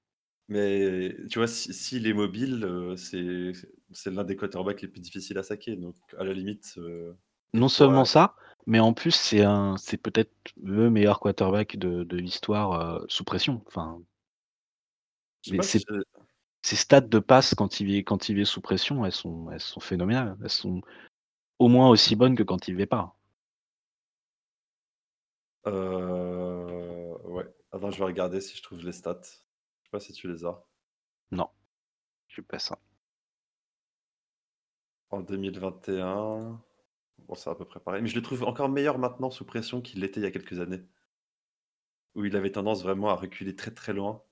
Mais 0.47 1.15
tu 1.29 1.39
vois, 1.39 1.47
si 1.47 1.73
s'il 1.73 2.07
est 2.07 2.13
mobile, 2.13 2.63
heu, 2.65 2.95
c'est 2.97 4.11
l'un 4.11 4.23
des 4.23 4.35
quarterbacks 4.35 4.81
les 4.81 4.87
plus 4.89 4.99
difficiles 5.01 5.37
à 5.37 5.43
saquer, 5.43 5.75
donc 5.77 5.95
à 6.17 6.23
la 6.25 6.33
limite, 6.33 6.73
il 6.77 7.13
Non 7.53 7.67
seulement 7.69 8.05
ça, 8.05 8.35
mais 8.65 8.79
en 8.79 8.93
plus, 8.93 9.11
c'est 9.11 9.97
peut-être 9.97 10.31
le 10.61 10.89
meilleur 10.89 11.19
quarterback 11.19 11.77
de 11.77 12.03
de 12.03 12.17
l'histoire, 12.17 12.99
heu, 13.01 13.05
sous 13.09 13.23
pression. 13.23 13.61
Enfin, 13.67 14.01
je 15.43 15.61
si 15.61 15.79
ses 15.79 15.85
ses 16.63 16.75
stats 16.75 17.01
de 17.01 17.19
passe 17.19 17.55
quand 17.55 17.79
il 17.79 17.95
est 17.95 18.03
quand 18.03 18.29
il 18.29 18.39
est 18.39 18.45
sous 18.45 18.61
pression, 18.61 19.05
elles 19.05 19.11
sont 19.11 19.49
elles 19.51 19.59
sont 19.59 19.79
phénoménales. 19.79 20.37
Elles 20.43 20.49
sont 20.49 20.81
au 21.59 21.67
moins 21.67 21.89
aussi 21.89 22.15
bonnes 22.15 22.35
que 22.35 22.43
quand 22.43 22.67
il 22.67 22.75
l'est 22.77 22.85
pas. 22.85 23.15
heu, 25.65 27.17
ouais. 27.25 27.45
Attends, 27.71 27.91
je 27.91 27.97
vais 27.99 28.05
regarder 28.05 28.41
si 28.41 28.57
je 28.57 28.63
trouve 28.63 28.83
les 28.85 28.91
stats. 28.91 29.21
Je 29.23 29.29
sais 29.29 29.89
pas 29.91 29.99
si 29.99 30.13
tu 30.13 30.27
les 30.31 30.45
as. 30.45 30.63
Non, 31.31 31.49
j'ai 32.27 32.41
pas 32.41 32.59
ça. 32.59 32.79
En 35.11 35.21
2021, 35.21 36.61
bon, 37.19 37.35
c'est 37.35 37.49
à 37.49 37.55
peu 37.55 37.65
près 37.65 37.79
pareil, 37.79 38.01
mais 38.01 38.07
je 38.09 38.15
le 38.15 38.21
trouve 38.21 38.43
encore 38.43 38.69
meilleur 38.69 38.97
maintenant 38.97 39.29
sous 39.31 39.45
pression 39.45 39.81
qu'il 39.81 39.99
l'était 40.01 40.19
il 40.21 40.23
y 40.23 40.27
a 40.27 40.31
quelques 40.31 40.59
années, 40.59 40.83
où 42.15 42.23
il 42.25 42.35
avait 42.35 42.51
tendance 42.51 42.83
vraiment 42.83 43.09
à 43.09 43.15
reculer 43.15 43.55
très, 43.55 43.71
très 43.71 43.93
loin 43.93 44.23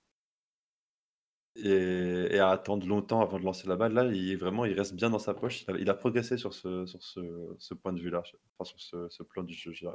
et 1.56 2.36
et 2.36 2.40
à 2.40 2.50
attendre 2.52 2.88
longtemps 2.88 3.22
avant 3.22 3.40
de 3.40 3.44
lancer 3.46 3.68
la 3.68 3.76
balle. 3.76 3.94
Là, 3.94 4.06
il 4.06 4.38
vraiment, 4.38 4.66
il 4.66 4.74
reste 4.74 4.96
bien 4.96 5.10
dans 5.10 5.20
sa 5.20 5.34
poche. 5.34 5.64
Il 5.64 5.72
a 5.72 5.78
il 5.80 5.90
a 5.90 5.94
progressé 5.96 6.38
sur 6.38 6.54
ce 6.54 6.86
sur 6.86 7.02
ce 7.04 7.22
ce 7.60 7.74
point 7.74 7.94
de 7.94 8.00
vue-là, 8.02 8.24
enfin 8.60 8.66
sur 8.70 8.80
ce 8.82 9.10
ce 9.10 9.24
plan 9.24 9.44
du 9.44 9.54
jeu, 9.54 9.72
j'ai 9.74 9.88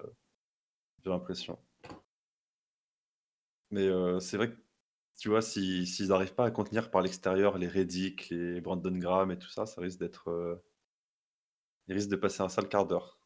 j'ai 1.05 1.11
l'impression. 1.11 1.59
Mais 3.71 3.87
heu, 3.89 4.21
c'est 4.21 4.37
vrai 4.39 4.51
que, 4.53 4.57
tu 5.19 5.29
vois, 5.29 5.43
si 5.43 5.87
s'ils 5.87 6.09
n'arrivent 6.09 6.35
pas 6.35 6.47
à 6.47 6.51
contenir 6.51 6.91
par 6.91 7.03
l'extérieur 7.03 7.59
les 7.59 7.69
Reddick, 7.69 8.31
les 8.31 8.61
Brandon 8.61 8.97
Graham 8.99 9.31
et 9.33 9.39
tout 9.39 9.49
ça, 9.51 9.67
ça 9.67 9.81
risque 9.81 9.99
d'être, 10.01 10.63
ils 11.89 11.95
risquent 11.95 12.11
de 12.11 12.17
passer 12.17 12.43
un 12.43 12.51
sale 12.51 12.69
quart 12.69 12.87
d'heure. 12.87 13.19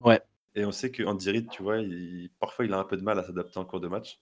Ouais, 0.00 0.22
Et 0.56 0.64
on 0.64 0.72
sait 0.72 0.90
qu'Andy 0.90 1.30
Reid, 1.30 1.48
tu 1.48 1.62
vois, 1.62 1.78
il 1.78 2.28
parfois, 2.40 2.64
il 2.64 2.72
a 2.72 2.78
un 2.80 2.84
peu 2.84 2.96
de 2.96 3.02
mal 3.04 3.20
à 3.20 3.22
s'adapter 3.24 3.56
en 3.60 3.64
cours 3.64 3.78
de 3.80 3.86
match. 3.86 4.20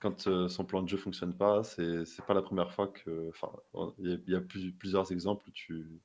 Quand, 0.00 0.26
heu, 0.26 0.48
son 0.48 0.64
plan 0.64 0.82
de 0.82 0.88
jeu 0.88 0.96
fonctionne 0.96 1.36
pas, 1.36 1.62
c'est 1.62 2.04
pas 2.26 2.34
la 2.34 2.42
première 2.42 2.72
fois 2.72 2.88
que 2.88 3.28
enfin, 3.28 3.52
il 3.98 4.08
y 4.10 4.12
a 4.12 4.16
il 4.26 4.32
y 4.32 4.34
a 4.36 4.40
plus 4.40 4.72
plusieurs 4.72 5.12
exemples 5.12 5.48
où 5.48 5.52
tu 5.52 6.00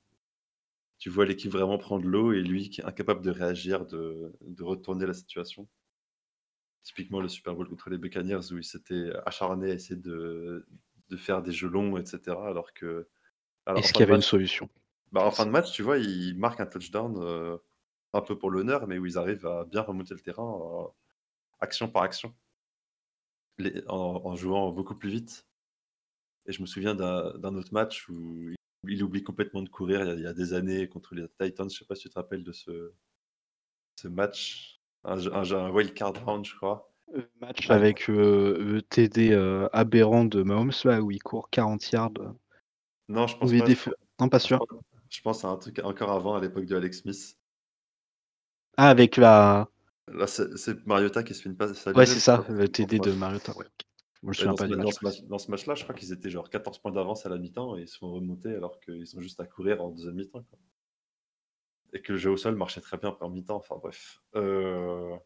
tu 0.97 1.10
vois 1.10 1.25
l'équipe 1.25 1.49
vraiment 1.53 1.77
prendre 1.77 2.05
l'eau 2.05 2.34
et 2.34 2.41
lui 2.41 2.69
qui 2.69 2.81
est 2.81 2.86
incapable 2.86 3.21
de 3.21 3.31
réagir, 3.31 3.86
de 3.86 4.34
de 4.41 4.63
retourner 4.63 5.05
la 5.05 5.13
situation. 5.13 5.69
Typiquement 6.84 7.19
le 7.19 7.27
Super 7.27 7.55
Bowl 7.55 7.67
contre 7.67 7.89
les 7.89 7.97
Buccaneers 7.97 8.51
où 8.51 8.58
il 8.58 8.63
s'était 8.63 9.10
acharné 9.25 9.71
à 9.71 9.73
essayer 9.73 9.99
de 9.99 10.67
de 11.10 11.17
faire 11.17 11.41
des 11.43 11.51
jeux 11.51 11.67
longs 11.69 11.97
et 11.97 12.05
cetera 12.05 12.47
alors 12.47 12.73
que 12.73 13.08
est-ce 13.75 13.93
qu'il 13.93 14.03
y 14.03 14.08
avait 14.08 14.15
une 14.15 14.21
solution? 14.21 14.69
bah, 15.12 15.25
en 15.25 15.31
fin 15.31 15.45
de 15.45 15.51
match, 15.51 15.71
tu 15.71 15.84
vois, 15.84 15.97
ils 15.97 16.38
marquent 16.38 16.60
un 16.62 16.65
touchdown, 16.67 17.15
heu, 17.21 17.60
un 18.13 18.21
peu 18.21 18.38
pour 18.38 18.49
l'honneur, 18.51 18.88
mais 18.88 18.97
où 18.97 19.05
ils 19.05 19.17
arrivent 19.17 19.45
à 19.47 19.65
bien 19.65 19.81
remonter 19.81 20.13
le 20.13 20.19
terrain, 20.21 20.60
heu, 20.88 20.89
action 21.62 21.89
par 21.89 22.03
action. 22.03 22.36
Les 23.58 23.84
en 23.89 24.22
en 24.24 24.36
jouant 24.38 24.72
beaucoup 24.72 24.96
plus 24.96 25.10
vite 25.10 25.46
et 26.48 26.52
je 26.52 26.62
me 26.62 26.65
souviens 26.68 26.96
d'un 26.96 27.56
autre 27.56 27.74
match 27.74 28.08
où 28.10 28.52
il 28.88 29.04
oublie 29.04 29.24
complètement 29.24 29.62
de 29.62 29.70
courir 29.70 30.02
il 30.02 30.08
y 30.08 30.12
a 30.12 30.15
il 30.15 30.22
y 30.22 30.28
a 30.28 30.34
des 30.34 30.54
années 30.54 30.88
contre 30.88 31.15
les 31.15 31.28
Titans, 31.39 31.70
je 31.70 31.78
sais 31.80 31.86
pas 31.86 31.96
si 31.96 32.04
tu 32.04 32.10
te 32.10 32.15
rappelles 32.15 32.44
de 32.44 32.52
ce 32.52 32.94
ce 33.98 34.08
match? 34.08 34.80
Un 35.04 35.20
un 35.52 35.70
wild 35.70 35.94
card 35.94 36.13
round, 36.26 36.46
je 36.46 36.56
crois. 36.56 36.89
le 37.13 37.28
match 37.41 37.70
avec, 37.72 38.10
heu, 38.10 38.58
le 38.60 38.82
TD, 38.84 39.32
heu, 39.32 39.68
aberrant 39.74 40.24
de 40.26 40.44
Mahomes 40.44 40.72
là, 40.84 41.02
où 41.02 41.10
il 41.12 41.22
court 41.22 41.50
40 41.50 41.89
yards, 41.91 42.12
non, 43.08 43.28
je 43.28 43.38
pense 43.38 43.54
pas, 43.54 43.65
non 44.20 44.30
pas 44.30 44.39
sûr. 44.39 44.60
je 45.10 45.20
pense 45.22 45.44
à 45.44 45.48
un 45.50 45.58
truc 45.58 45.80
encore 45.84 46.12
avant, 46.12 46.36
à 46.36 46.41
l'époque 46.41 46.65
de 46.65 46.76
Alex 46.76 47.02
Smith. 47.02 47.38
Ah 48.78 48.89
avec 48.89 49.18
la 49.18 49.68
Là, 50.08 50.26
c'est 50.28 50.58
c'est 50.58 50.86
Mariota 50.88 51.22
qui 51.24 51.34
se 51.36 51.41
fait 51.44 51.50
une 51.50 51.58
passe 51.58 51.86
ouais 51.96 52.06
c'est 52.06 52.20
ça, 52.20 52.46
le 52.50 52.68
TD 52.70 53.00
de 53.00 53.12
3 53.12 53.13
Mariota, 53.13 53.56
ouais, 53.58 53.65
OK. 54.24 54.44
Je 54.44 54.48
dans 54.48 54.56
pas 54.56 54.68
ce 54.68 54.68
du 54.68 54.76
dans 54.76 54.91
ce 54.91 55.04
match 55.04 55.22
précis. 55.22 55.24
dans 55.24 55.38
ce 55.39 55.50
match-là, 55.52 55.76
je 55.76 55.84
crois 55.84 55.96
qu'ils 55.96 56.12
étaient 56.13 56.30
genre 56.30 56.50
14 56.50 56.80
points 56.80 56.91
d'avance 56.91 57.26
à 57.26 57.30
la 57.30 57.38
mi-temps 57.38 57.78
et 57.78 57.82
ils 57.84 57.88
se 57.88 57.98
font 57.98 58.12
remonter 58.13 58.54
alors 58.54 58.80
qu'ils 58.82 59.15
ont 59.18 59.22
juste 59.22 59.39
à 59.39 59.46
courir 59.46 59.82
en 59.84 59.89
2e 59.91 60.15
mi-temps. 60.15 60.46
Et 61.94 62.02
que 62.04 62.12
le 62.13 62.18
jeu 62.20 62.30
au 62.30 62.38
sol 62.38 62.56
marchait 62.56 62.80
très 62.82 62.98
bien 62.98 63.18
en 63.20 63.30
mi-temps, 63.30 63.56
enfin 63.56 63.78
bref. 63.82 64.22
Heu, 64.36 65.18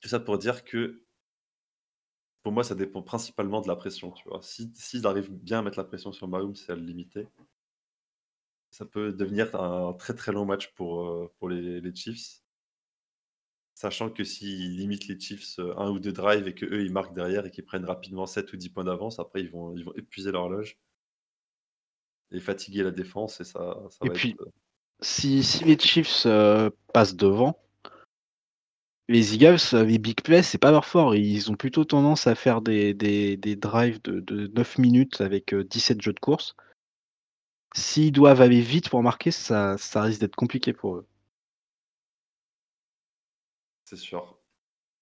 tout 0.00 0.08
ça 0.08 0.18
pour 0.20 0.38
dire 0.38 0.64
que, 0.64 1.04
pour 2.42 2.50
moi, 2.50 2.64
ça 2.64 2.74
dépend 2.74 3.00
principalement 3.00 3.60
de 3.60 3.68
la 3.68 3.76
pression, 3.76 4.10
tu 4.10 4.28
vois? 4.28 4.42
Si 4.42 4.72
s'ils 4.74 5.06
arrivent 5.06 5.30
bien 5.30 5.60
à 5.60 5.62
mettre 5.62 5.78
la 5.78 5.84
pression 5.84 6.10
sur 6.10 6.26
Mahomes 6.26 6.56
et 6.68 6.72
à 6.72 6.74
le 6.74 6.82
limiter, 6.82 7.28
ça 8.70 8.86
peut 8.86 9.12
devenir 9.12 9.54
un 9.60 9.92
très, 9.92 10.14
très 10.14 10.32
long 10.32 10.46
match 10.46 10.72
pour, 10.74 11.02
heu, 11.02 11.30
pour 11.38 11.48
les 11.50 11.80
les 11.82 11.94
Chiefs. 11.94 12.40
Sachant 13.78 14.10
que 14.10 14.24
s'ils 14.24 14.76
limitent 14.76 15.06
les 15.08 15.18
Chiefs, 15.18 15.58
heu, 15.58 15.72
1 15.78 15.88
ou 15.90 16.00
2 16.00 16.12
drives 16.12 16.46
et 16.48 16.54
qu'eux, 16.54 16.84
ils 16.84 16.92
marquent 16.92 17.14
derrière 17.14 17.46
et 17.46 17.50
qu'ils 17.50 17.64
prennent 17.64 17.84
rapidement 17.86 18.26
7 18.26 18.52
ou 18.52 18.56
10 18.58 18.68
points 18.70 18.84
d'avance, 18.84 19.20
après 19.20 19.40
ils 19.40 19.50
vont 19.50 19.74
ils 19.76 19.84
vont 19.84 19.94
épuiser 19.94 20.32
l'horloge 20.32 20.76
et 22.32 22.40
fatiguer 22.40 22.82
la 22.82 22.90
défense 22.90 23.40
et 23.40 23.44
ça 23.44 23.76
ça 23.90 24.04
Et 24.04 24.08
va 24.08 24.14
être, 24.14 24.24
puis 24.24 24.36
si 25.00 25.42
si 25.44 25.64
les 25.64 25.78
Chiefs, 25.78 26.26
heu, 26.26 26.70
passent 26.94 27.16
devant, 27.16 27.58
les 29.08 29.34
Eagles, 29.34 29.58
les 29.86 29.98
big 29.98 30.22
plays, 30.22 30.42
c'est 30.42 30.56
pas 30.58 30.70
leur 30.70 30.84
fort. 30.86 31.14
Ils 31.14 31.50
ont 31.50 31.56
plutôt 31.56 31.84
tendance 31.84 32.26
à 32.26 32.34
faire 32.34 32.62
des 32.62 32.94
des 32.94 33.36
des 33.36 33.54
drives 33.56 34.00
de 34.02 34.20
de 34.20 34.46
9 34.54 34.78
minutes 34.78 35.20
avec, 35.20 35.52
heu, 35.52 35.62
17 35.64 36.00
jeux 36.00 36.12
de 36.14 36.20
course. 36.20 36.54
S'ils 37.74 38.12
doivent 38.12 38.42
aller 38.42 38.60
vite 38.60 38.90
pour 38.90 39.02
marquer, 39.02 39.30
ça 39.30 39.78
ça 39.78 40.02
risque 40.02 40.20
d'être 40.20 40.36
compliqué 40.36 40.74
pour 40.74 40.96
eux. 40.96 41.06
C'est 43.88 43.96
sûr. 43.96 44.38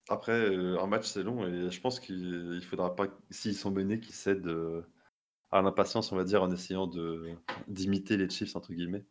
Après, 0.08 0.32
euh, 0.32 0.78
un 0.80 0.86
match, 0.86 1.06
c'est 1.06 1.24
long 1.24 1.44
et 1.46 1.70
je 1.72 1.80
pense 1.80 1.98
qu'il 1.98 2.52
il 2.54 2.64
faudra 2.64 2.94
pas, 2.94 3.08
s'ils 3.30 3.56
sont 3.56 3.72
menés, 3.72 3.98
qu'ils 4.00 4.14
cèdent 4.14 4.46
euh, 4.46 4.82
à 5.50 5.62
l'impatience, 5.62 6.12
on 6.12 6.16
va 6.16 6.24
dire, 6.24 6.42
en 6.44 6.52
essayant 6.52 6.86
de 6.86 7.34
d'imiter 7.68 8.16
les 8.16 8.30
Chiefs, 8.30 8.54
entre 8.56 8.72
guillemets. 8.74 9.04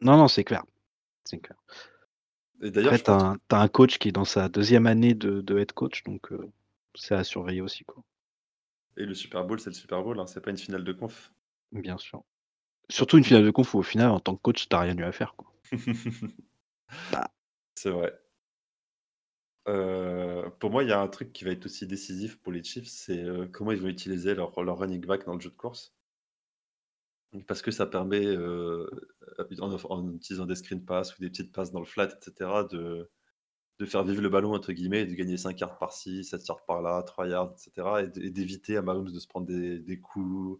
Non, 0.00 0.16
non, 0.16 0.28
c'est 0.28 0.44
clair. 0.44 0.64
C'est 1.24 1.38
clair. 1.40 1.58
Et 2.62 2.70
d'ailleurs, 2.70 2.94
Après, 2.94 2.98
je 2.98 3.04
tu 3.04 3.10
as, 3.10 3.16
pense. 3.16 3.38
un 3.50 3.68
coach 3.68 3.98
qui 3.98 4.08
est 4.08 4.12
dans 4.12 4.24
sa 4.24 4.48
deuxième 4.48 4.86
année 4.86 5.14
de, 5.14 5.40
de 5.40 5.58
head 5.58 5.72
coach, 5.72 6.02
donc 6.04 6.30
euh, 6.32 6.52
c'est 6.94 7.14
à 7.14 7.24
surveiller 7.24 7.60
aussi, 7.62 7.84
quoi. 7.84 8.02
Et 8.98 9.06
le 9.06 9.14
Super 9.14 9.44
Bowl, 9.46 9.58
c'est 9.60 9.70
le 9.70 9.74
Super 9.74 10.02
Bowl, 10.02 10.20
hein, 10.20 10.26
c'est 10.26 10.42
pas 10.42 10.50
une 10.50 10.58
finale 10.58 10.84
de 10.84 10.92
conf. 10.92 11.32
Bien 11.72 11.96
sûr. 11.96 12.22
Surtout 12.90 13.16
une 13.18 13.24
finale 13.24 13.44
de 13.44 13.50
conf 13.50 13.72
où 13.74 13.78
au 13.78 13.82
final, 13.82 14.10
en 14.10 14.20
tant 14.20 14.36
que 14.36 14.42
coach, 14.42 14.68
t'as 14.68 14.80
rien 14.80 14.96
eu 14.98 15.04
à 15.04 15.12
faire, 15.12 15.34
quoi. 15.36 15.52
Bah, 17.10 17.30
C'est 17.74 17.90
vrai. 17.90 18.18
Euh, 19.68 20.48
pour 20.60 20.70
moi, 20.70 20.82
il 20.82 20.88
y 20.88 20.92
a 20.92 21.00
un 21.00 21.08
truc 21.08 21.32
qui 21.32 21.44
va 21.44 21.50
être 21.50 21.66
aussi 21.66 21.86
décisif 21.86 22.38
pour 22.40 22.52
les 22.52 22.64
Chiefs, 22.64 22.88
c'est 22.88 23.22
euh, 23.22 23.46
comment 23.52 23.72
ils 23.72 23.80
vont 23.80 23.88
utiliser 23.88 24.34
leur, 24.34 24.54
running 24.54 25.04
back 25.04 25.26
dans 25.26 25.34
le 25.34 25.40
jeu 25.40 25.50
de 25.50 25.56
course. 25.56 25.94
Parce 27.46 27.60
que 27.60 27.70
ça 27.70 27.86
permet, 27.86 28.24
euh, 28.24 28.88
en, 29.60 29.70
en 29.74 30.14
utilisant 30.14 30.46
des 30.46 30.54
screen 30.54 30.82
pass 30.84 31.16
ou 31.18 31.20
des 31.20 31.28
petites 31.28 31.52
passes 31.52 31.70
dans 31.70 31.80
le 31.80 31.84
flat, 31.84 32.08
etc., 32.08 32.50
de, 32.70 33.10
faire 33.86 34.02
vivre 34.04 34.22
le 34.22 34.30
ballon, 34.30 34.54
entre 34.54 34.72
guillemets, 34.72 35.02
et 35.02 35.06
de 35.06 35.14
gagner 35.14 35.36
5 35.36 35.60
yards 35.60 35.78
par-ci, 35.78 36.24
7 36.24 36.46
yards 36.48 36.64
par-là, 36.64 37.02
3 37.02 37.28
yards, 37.28 37.52
etc., 37.52 38.08
et 38.24 38.30
d'éviter 38.30 38.76
à 38.78 38.82
Mahomes 38.82 39.12
de 39.12 39.18
se 39.20 39.28
prendre 39.28 39.46
des, 39.46 40.00
coups, 40.00 40.58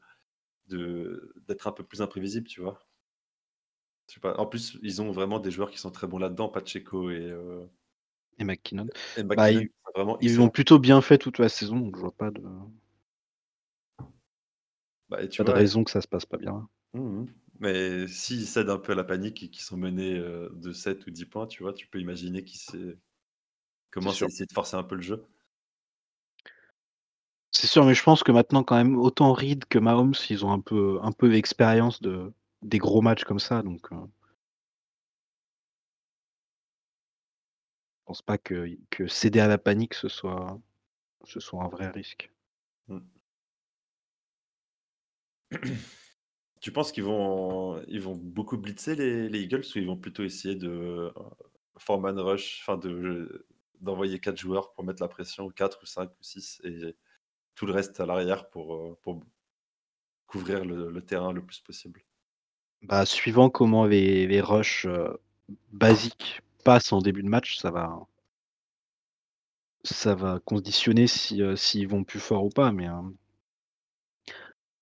d'être 0.69 1.67
un 1.67 1.73
peu 1.73 1.85
plus 1.85 2.03
imprévisible, 2.03 2.47
tu 2.47 2.61
vois. 2.61 2.79
En 4.25 4.47
plus, 4.47 4.79
ils 4.83 5.03
ont 5.03 5.11
vraiment 5.13 5.39
des 5.41 5.51
joueurs 5.51 5.71
qui 5.71 5.79
sont 5.79 5.91
très 5.91 6.07
bons 6.07 6.19
là-dedans, 6.19 6.49
Pacheco 6.49 7.11
et, 7.11 7.33
et 8.39 8.45
McKinnon. 8.45 8.87
et 9.17 9.23
Bah, 9.23 9.51
ils, 9.51 9.69
vraiment 9.95 10.19
ils 10.21 10.27
excellents. 10.27 10.49
plutôt 10.49 10.79
bien 10.79 11.01
fait 11.01 11.19
toute 11.19 11.39
la 11.39 11.49
saison, 11.49 11.79
donc 11.79 11.97
je 11.97 12.01
vois 12.01 12.17
pas 12.17 12.31
de, 12.31 12.43
Bah, 15.09 15.23
et 15.23 15.29
tu 15.29 15.43
pas 15.43 15.53
de 15.53 15.57
raison 15.57 15.85
que 15.85 15.91
ça 15.91 16.01
se 16.01 16.09
passe 16.09 16.27
pas 16.27 16.37
bien. 16.37 16.69
Mhm. 16.95 17.27
Mais 17.61 18.07
s'ils 18.07 18.47
cèdent 18.47 18.71
un 18.71 18.79
peu 18.79 18.93
à 18.93 18.95
la 18.95 19.05
panique 19.05 19.43
et 19.43 19.49
qu'ils 19.51 19.65
sont 19.65 19.77
menés 19.77 20.17
euh, 20.17 20.49
de 20.53 20.73
7 20.73 21.07
ou 21.07 21.11
10 21.11 21.27
points, 21.27 21.47
tu 21.47 21.63
vois, 21.63 21.73
tu 21.73 21.89
peux 21.89 22.01
imaginer 22.01 22.45
qu'ils 22.45 22.97
commencent 23.91 24.23
à 24.23 24.27
essayer 24.27 24.47
de 24.47 24.53
forcer 24.53 24.77
un 24.77 24.85
peu 24.85 24.95
le 24.95 25.03
jeu. 25.03 25.25
C'est 27.51 27.67
sûr, 27.67 27.85
mais 27.85 27.95
je 27.95 28.03
pense 28.03 28.23
que 28.23 28.31
maintenant, 28.31 28.63
quand 28.63 28.77
même, 28.77 28.97
autant 28.99 29.33
Reed 29.33 29.65
que 29.65 29.79
Mahomes, 29.79 30.15
ils 30.31 30.45
ont 30.45 30.53
un 30.53 30.61
peu, 30.61 30.99
un 31.03 31.13
peu 31.13 31.29
d'expérience 31.31 32.01
de, 32.01 32.33
des 32.63 32.79
gros 32.79 33.01
matchs 33.01 33.25
comme 33.25 33.41
ça, 33.41 33.63
donc 33.63 33.89
pense 38.09 38.23
pas 38.23 38.39
que, 38.39 38.75
que 38.89 39.07
céder 39.07 39.39
à 39.39 39.49
la 39.49 39.59
panique, 39.59 39.93
ce 39.93 40.09
soit, 40.09 40.59
ce 41.25 41.41
soit 41.41 41.63
un 41.63 41.69
vrai 41.69 41.91
risque. 41.91 42.33
Mm. 42.89 42.99
Tu 46.61 46.73
penses 46.73 46.91
qu'ils 46.91 47.05
vont, 47.05 47.81
ils 47.87 48.01
vont 48.01 48.17
beaucoup 48.17 48.59
blitzer 48.59 48.97
les, 48.97 49.29
les 49.29 49.43
Eagles 49.43 49.63
ou 49.77 49.79
ils 49.79 49.87
vont 49.87 49.97
plutôt 49.97 50.25
essayer 50.25 50.57
de 50.57 50.69
euh, 50.69 51.11
foreman 51.77 52.19
rush, 52.19 52.63
enfin 52.63 52.77
de 52.77 53.47
d'envoyer 53.81 54.19
4 54.19 54.37
joueurs 54.37 54.73
pour 54.73 54.83
mettre 54.83 55.01
la 55.01 55.07
pression, 55.09 55.49
4 55.51 55.81
ou 55.81 55.87
5 55.87 56.11
ou 56.11 56.23
6 56.23 56.61
et 56.65 56.97
tout 57.55 57.65
le 57.65 57.73
reste 57.73 58.01
à 58.01 58.07
l'arrière 58.07 58.51
pour, 58.51 58.75
euh, 58.75 58.99
pour 59.03 59.23
couvrir 60.27 60.65
le, 60.65 60.91
le 60.91 61.01
terrain 61.05 61.33
le 61.33 61.45
plus 61.45 61.61
possible? 61.61 62.03
Bah, 62.83 63.07
suivant 63.07 63.51
comment 63.51 63.87
les, 63.87 64.27
les 64.27 64.41
rushs 64.41 64.87
euh, 64.87 65.17
basiques 65.71 66.43
passent 66.65 66.93
en 66.93 67.01
début 67.01 67.23
de 67.23 67.29
match, 67.29 67.59
ça 67.59 67.71
va, 67.71 68.01
ça 69.83 70.15
va 70.15 70.39
conditionner 70.45 71.09
si, 71.09 71.43
euh, 71.43 71.57
s'ils 71.57 71.89
vont 71.89 72.05
plus 72.05 72.21
fort 72.21 72.45
ou 72.45 72.49
pas. 72.49 72.71
Mais 72.71 72.89
euh, 72.89 72.93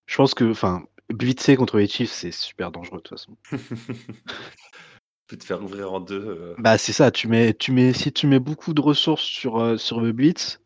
je 0.07 0.17
pense 0.17 0.35
que, 0.35 0.51
enfin, 0.51 0.85
blitzer 1.11 1.57
contre 1.57 1.79
les 1.79 1.87
Chiefs, 1.87 2.11
c'est 2.13 2.33
super 2.33 2.73
dangereux 2.73 2.99
de 2.99 3.03
toute 3.03 3.19
façon. 3.19 3.37
Peut 5.29 5.37
te 5.39 5.45
faire 5.45 5.63
ouvrir 5.63 5.93
en 5.93 6.01
deux. 6.01 6.21
euh, 6.27 6.57
Bah, 6.59 6.77
c'est 6.77 6.93
ça. 6.93 7.11
Tu 7.11 7.29
mets, 7.29 7.55
tu 7.55 7.73
mets, 7.73 7.95
si 7.95 8.13
tu 8.13 8.27
mets 8.27 8.39
beaucoup 8.41 8.75
de 8.75 8.81
ressources 8.83 9.23
sur, 9.25 9.59
euh, 9.59 9.79
sur 9.79 10.03
le 10.03 10.13
blitz, 10.13 10.61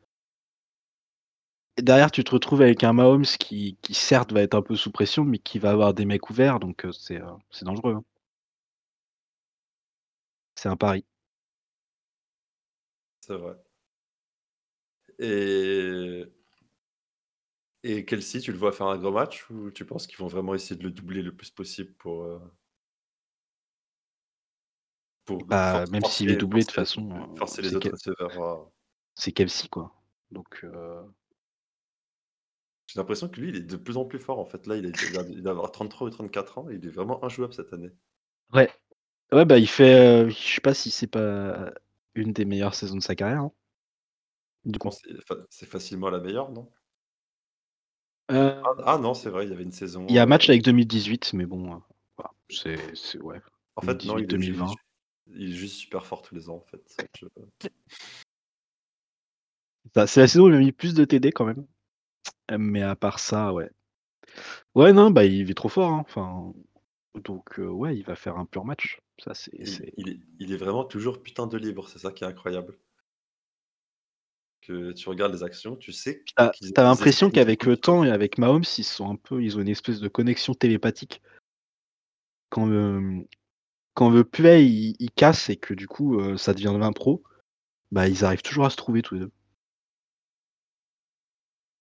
derrière 1.79 2.13
tu 2.13 2.23
te 2.23 2.31
retrouves 2.31 2.63
avec 2.63 2.85
un 2.85 2.93
Mahomes 2.93 3.25
qui, 3.25 3.77
qui 3.83 3.95
certes 3.95 4.33
va 4.33 4.43
être 4.43 4.55
un 4.55 4.63
peu 4.63 4.77
sous 4.77 4.93
pression, 4.93 5.25
mais 5.25 5.39
qui 5.39 5.59
va 5.59 5.71
avoir 5.73 5.95
des 5.95 6.05
mecs 6.05 6.31
ouverts, 6.31 6.61
donc 6.61 6.87
c'est, 6.93 7.21
euh, 7.21 7.27
c'est 7.51 7.65
dangereux. 7.65 7.95
hein. 7.95 8.05
C'est 10.61 10.69
un 10.69 10.77
pari. 10.77 11.07
c'est 13.21 13.37
vrai. 13.37 13.57
Et 15.19 16.25
Et 17.83 18.05
Kelsey, 18.07 18.41
tu 18.41 18.53
le 18.53 18.59
vois 18.59 18.73
faire 18.73 18.87
un 18.87 18.97
gros 18.99 19.11
match 19.13 19.49
ou 19.51 19.71
tu 19.71 19.85
penses 19.85 20.07
qu'ils 20.07 20.17
vont 20.19 20.27
vraiment 20.29 20.55
essayer 20.55 20.77
de 20.77 20.83
le 20.83 20.91
doubler 20.91 21.21
le 21.23 21.35
plus 21.37 21.51
possible 21.51 21.93
pour, 21.95 22.23
euh, 22.25 22.39
pour 25.25 25.45
Bah, 25.47 25.87
même 25.87 26.05
s'il 26.05 26.31
est 26.31 26.37
doublé 26.37 26.65
de 26.65 26.71
façon, 26.71 27.11
euh, 27.11 27.37
forcer 27.37 27.63
les 27.63 27.71
c'est 27.71 27.77
autres 27.77 27.91
receveurs 27.91 28.71
c'est 29.15 29.33
Kelsey 29.33 29.69
quoi. 29.69 29.93
Donc 30.31 30.61
euh, 30.65 31.03
J'ai 32.89 32.99
l'impression 33.01 33.27
que 33.31 33.41
lui, 33.41 33.49
il 33.49 33.57
est 33.57 33.63
de 33.63 33.77
plus 33.79 33.97
en 33.97 34.05
plus 34.05 34.19
fort 34.19 34.39
en 34.39 34.45
fait. 34.45 34.67
Là, 34.67 34.77
il, 34.77 34.85
est, 34.85 35.03
il, 35.03 35.17
a- 35.17 35.23
il 35.31 35.43
doit 35.43 35.53
avoir 35.53 35.73
33 35.73 36.07
ou 36.09 36.11
34 36.11 36.59
ans. 36.59 36.69
Il 36.69 36.85
est 36.87 36.91
vraiment 36.91 37.25
injouable 37.25 37.55
cette 37.55 37.73
année. 37.73 37.91
ouais, 38.53 38.71
ouais 39.33 39.45
bah 39.45 39.59
il 39.59 39.69
fait, 39.69 39.95
euh, 40.27 40.29
je 40.31 40.35
sais 40.55 40.61
pas 40.61 40.75
si 40.75 40.91
c'est 40.91 41.07
pas 41.07 41.73
une 42.15 42.33
des 42.33 42.45
meilleures 42.45 42.75
saisons 42.75 42.97
de 42.97 43.03
sa 43.03 43.15
carrière. 43.15 43.41
hein, 43.43 43.53
du 44.65 44.79
coup. 44.79 44.91
c'est 44.91 45.21
fa- 45.27 45.47
c'est 45.49 45.67
facilement 45.67 46.11
la 46.11 46.21
meilleure, 46.21 46.51
non? 46.53 46.71
Euh, 48.31 48.63
ah, 48.65 48.71
ah 48.95 48.99
non, 48.99 49.13
c'est 49.15 49.29
vrai, 49.31 49.45
il 49.47 49.51
y 49.51 49.53
avait 49.53 49.65
une 49.65 49.73
il 50.09 50.15
y 50.15 50.19
a 50.19 50.23
un 50.25 50.27
saison. 50.27 50.27
match 50.27 50.51
euh, 50.51 50.51
avec 50.51 50.63
2018, 50.63 51.33
mais 51.33 51.47
bon, 51.47 51.73
euh, 51.75 51.79
voilà, 52.19 52.33
c'est, 52.51 52.95
c'est 52.95 53.19
ouais, 53.23 53.41
En 53.75 53.83
fait, 53.83 54.05
non, 54.05 54.19
il 54.19 54.31
est, 54.33 54.39
ju- 54.39 54.55
il 54.55 54.63
est 54.65 54.67
2018-2020. 54.67 54.69
ju- 54.69 54.79
il 55.27 55.51
est 55.53 55.57
juste 55.57 55.75
super 55.77 56.07
fort 56.07 56.23
tous 56.23 56.37
les 56.37 56.49
ans 56.49 56.57
en 56.57 56.61
fait. 56.61 57.03
Je- 57.19 57.27
Ça, 59.95 60.07
C'est 60.09 60.21
la 60.21 60.27
saison 60.29 60.47
où 60.47 60.49
il 60.49 60.55
a 60.55 60.59
mis 60.59 60.73
plus 60.73 60.95
de 60.95 61.05
TD 61.05 61.33
quand 61.33 61.45
même. 61.45 61.67
Euh, 62.53 62.59
Mais 62.59 62.83
à 62.83 62.97
part 62.97 63.19
ça, 63.21 63.53
ouais. 63.55 63.71
Ouais, 64.75 64.93
non, 64.93 65.11
bah 65.11 65.25
il 65.25 65.51
est 65.51 65.55
trop 65.55 65.69
fort. 65.69 65.93
hein, 65.93 66.05
Enfin, 66.07 66.53
donc 67.25 67.59
euh, 67.61 67.69
ouais, 67.69 67.97
il 67.97 68.05
va 68.05 68.17
faire 68.17 68.37
un 68.39 68.47
pur 68.47 68.65
match. 68.65 69.01
Ça, 69.23 69.35
c'est, 69.35 69.51
Il, 69.55 70.09
est, 70.09 70.21
il 70.39 70.53
est 70.53 70.57
vraiment 70.57 70.85
toujours 70.85 71.23
putain 71.23 71.47
de 71.47 71.59
libre, 71.59 71.89
c'est 71.89 71.99
ça 71.99 72.11
qui 72.11 72.25
est 72.25 72.27
incroyable. 72.27 72.79
Que 74.63 74.93
tu 74.93 75.09
regardes 75.09 75.33
les 75.33 75.43
actions, 75.43 75.77
tu 75.77 75.93
sais 75.93 76.25
T'as, 76.37 76.53
l'impression 76.77 77.31
qu'avec 77.31 77.65
le 77.65 77.77
temps 77.77 78.05
et 78.05 78.11
avec 78.11 78.39
Mahomes, 78.39 78.65
ils 78.79 78.85
sont 78.85 79.11
un 79.11 79.17
peu, 79.17 79.43
ils 79.43 79.59
ont 79.59 79.61
une 79.61 79.69
espèce 79.69 80.01
de 80.01 80.09
connexion 80.09 80.55
télépathique. 80.55 81.21
Quand 82.49 82.67
le, 82.67 83.27
quand 83.95 84.11
le 84.11 84.25
play 84.25 84.67
il, 84.67 84.97
il 84.99 85.11
casse 85.11 85.51
et 85.51 85.57
que 85.57 85.75
du 85.75 85.87
coup 85.87 86.19
euh, 86.19 86.37
ça 86.37 86.55
devient 86.55 86.75
20 86.79 86.93
pro, 86.93 87.23
bah 87.91 88.09
ils 88.09 88.25
arrivent 88.25 88.43
toujours 88.43 88.65
à 88.65 88.71
se 88.71 88.77
trouver 88.77 89.03
tous 89.03 89.15
les 89.15 89.21
deux. 89.21 89.33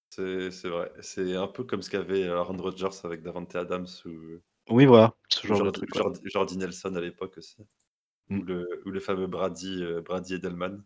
C'est 0.09 0.51
c'est 0.51 0.69
vrai. 0.69 0.91
C'est 1.01 1.35
un 1.35 1.47
peu 1.47 1.63
comme 1.63 1.81
ce 1.81 1.89
qu'avait 1.89 2.23
euh, 2.23 2.37
Aaron 2.37 2.57
Rodgers 2.57 2.99
avec 3.03 3.21
Davante 3.21 3.55
Adams 3.55 3.87
ou, 4.05 4.41
Oui, 4.69 4.85
voilà, 4.85 5.15
ce 5.29 5.45
ou 5.45 5.47
genre 5.47 5.59
de 5.61 5.65
Jordi, 5.65 5.71
truc, 5.71 5.93
ouais. 5.95 6.01
Jordi- 6.01 6.21
Jordi 6.25 6.57
Nelson 6.57 6.95
à 6.95 7.01
l'époque 7.01 7.37
aussi. 7.37 7.57
Mm. 8.29 8.39
Ou 8.39 8.43
le, 8.43 8.83
ou 8.85 8.91
le 8.91 8.99
fameux 9.01 9.27
Brady, 9.27 9.83
euh, 9.83 10.01
Brady 10.01 10.35
Edelman 10.35 10.83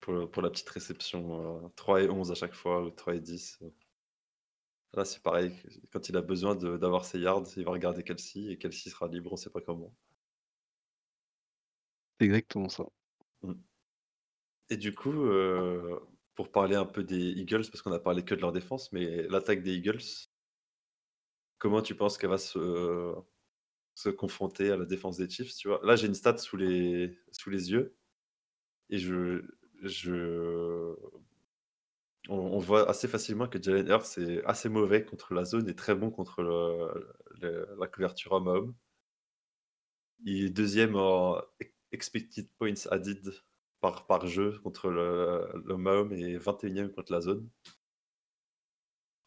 pour, 0.00 0.30
pour 0.30 0.42
la 0.42 0.50
petite 0.50 0.68
réception. 0.68 1.64
euh, 1.64 1.68
3 1.76 2.02
et 2.02 2.10
11 2.10 2.30
à 2.30 2.34
chaque 2.34 2.52
fois, 2.54 2.82
ou 2.84 2.90
3 2.90 3.14
et 3.14 3.20
10. 3.20 3.58
Là, 4.94 5.04
c'est 5.04 5.22
pareil. 5.22 5.52
Quand 5.92 6.08
il 6.08 6.16
a 6.16 6.22
besoin 6.22 6.54
d'avoir 6.54 7.04
ses 7.04 7.18
yards, 7.18 7.44
il 7.58 7.64
va 7.64 7.72
regarder 7.72 8.02
Kelsey 8.02 8.50
et 8.52 8.56
Kelsey 8.58 8.88
sera 8.90 9.06
libre, 9.06 9.30
on 9.30 9.36
sait 9.36 9.50
pas 9.50 9.60
comment. 9.60 9.94
C'est 12.18 12.24
exactement 12.26 12.68
ça. 12.70 12.84
Mm. 13.42 13.52
Et 14.70 14.76
du 14.76 14.92
coup, 14.94 15.12
euh, 15.12 16.00
pour 16.34 16.50
parler 16.50 16.74
un 16.76 16.84
peu 16.86 17.04
des 17.04 17.30
Eagles, 17.30 17.68
parce 17.70 17.82
qu'on 17.82 17.92
a 17.92 17.98
parlé 18.00 18.24
que 18.24 18.34
de 18.34 18.40
leur 18.40 18.52
défense, 18.52 18.90
mais 18.92 19.22
l'attaque 19.28 19.62
des 19.62 19.74
Eagles, 19.76 20.00
comment 21.62 21.82
tu 21.82 21.94
penses 21.94 22.18
qu'elle 22.18 22.30
va 22.30 22.38
se, 22.38 23.14
se 23.94 24.08
confronter 24.10 24.70
à 24.72 24.76
la 24.76 24.84
défense 24.86 25.18
des 25.18 25.30
Chiefs, 25.30 25.54
tu 25.56 25.68
vois? 25.68 25.80
Là, 25.84 25.96
j'ai 25.96 26.06
une 26.08 26.14
stat 26.14 26.38
sous 26.38 26.56
les, 26.56 27.18
sous 27.32 27.50
les 27.50 27.70
yeux 27.72 27.96
et 28.90 28.98
je, 28.98 29.42
je, 29.82 30.94
on, 32.28 32.58
voit 32.58 32.88
assez 32.90 33.06
facilement 33.08 33.46
que 33.48 33.62
Jalen 33.62 33.86
Hurts 33.88 34.18
est 34.18 34.44
assez 34.44 34.68
mauvais 34.68 35.04
contre 35.04 35.34
la 35.34 35.44
zone 35.44 35.68
et 35.68 35.74
très 35.76 35.94
bon 35.94 36.10
contre 36.10 36.42
le- 36.42 37.12
le- 37.40 37.68
la 37.78 37.86
couverture 37.86 38.32
homme-homme. 38.32 38.74
Il 40.24 40.44
est 40.46 40.50
deuxième 40.50 40.96
en 40.96 41.36
expected 41.92 42.48
points 42.58 42.86
added 42.90 43.34
par, 43.80 44.06
par 44.06 44.26
jeu 44.26 44.58
contre 44.62 44.88
le, 44.88 45.46
l'homme-homme 45.66 46.12
et 46.14 46.38
21e 46.38 46.90
contre 46.92 47.12
la 47.12 47.20
zone. 47.20 47.48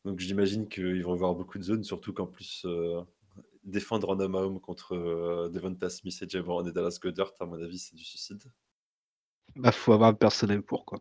Donc 0.05 0.19
j'imagine 0.19 0.69
qu'ils 0.69 1.03
vont 1.03 1.13
avoir 1.13 1.35
beaucoup 1.35 1.57
de 1.57 1.63
zones, 1.63 1.83
surtout 1.83 2.13
qu'en 2.13 2.27
plus, 2.27 2.63
euh, 2.65 3.01
défendre 3.63 4.09
en 4.11 4.19
homme 4.19 4.35
à 4.35 4.39
homme 4.41 4.59
contre 4.61 4.95
euh, 4.95 5.49
Devonta 5.49 5.89
Smith 5.89 6.17
et 6.21 6.29
Jay 6.29 6.41
Brown 6.41 6.67
et 6.67 6.71
Dallas 6.71 6.99
Goddard, 7.01 7.33
à 7.39 7.45
mon 7.45 7.61
avis, 7.61 7.79
c'est 7.79 7.95
du 7.95 8.03
suicide. 8.05 8.43
Bah, 9.57 9.73
faut 9.73 9.91
avoir 9.91 10.11
le 10.11 10.17
personnel 10.17 10.61
pour, 10.61 10.85
quoi. 10.85 10.99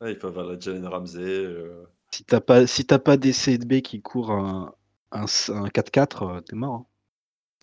Ouais, 0.00 0.12
il 0.12 0.18
faut 0.18 0.26
avoir 0.28 0.46
la 0.46 0.58
Jalen 0.58 0.86
Ramsey. 0.86 1.20
euh, 1.22 1.84
Si 2.12 2.24
t'as 2.24 2.40
pas, 2.40 2.66
si 2.66 2.84
pas 2.84 3.16
des 3.16 3.32
CDB 3.32 3.82
qui 3.82 4.00
courent 4.00 4.32
un, 4.32 4.74
un, 5.12 5.24
un 5.48 5.68
4-4, 5.68 6.22
euh, 6.24 6.40
t'es 6.40 6.56
mort. 6.56 6.74
hein. 6.74 6.86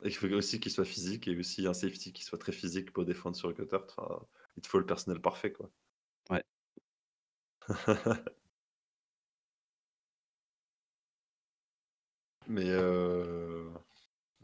Et 0.03 0.07
il 0.07 0.15
faut 0.15 0.27
aussi 0.29 0.59
qu'il 0.59 0.71
soit 0.71 0.85
physique 0.85 1.27
et 1.27 1.37
aussi 1.37 1.67
un 1.67 1.73
safety 1.75 2.11
qui 2.11 2.23
soit 2.23 2.39
très 2.39 2.51
physique 2.51 2.91
pour 2.91 3.05
défendre 3.05 3.35
sur 3.35 3.53
Goddard. 3.53 3.85
Enfin, 3.95 4.25
il 4.55 4.61
te 4.63 4.67
faut 4.67 4.79
le 4.79 4.85
personnel 4.87 5.21
parfait, 5.21 5.51
quoi. 5.51 5.69
Ouais. 6.29 6.43
Mais 12.47 12.69
euh, 12.69 13.69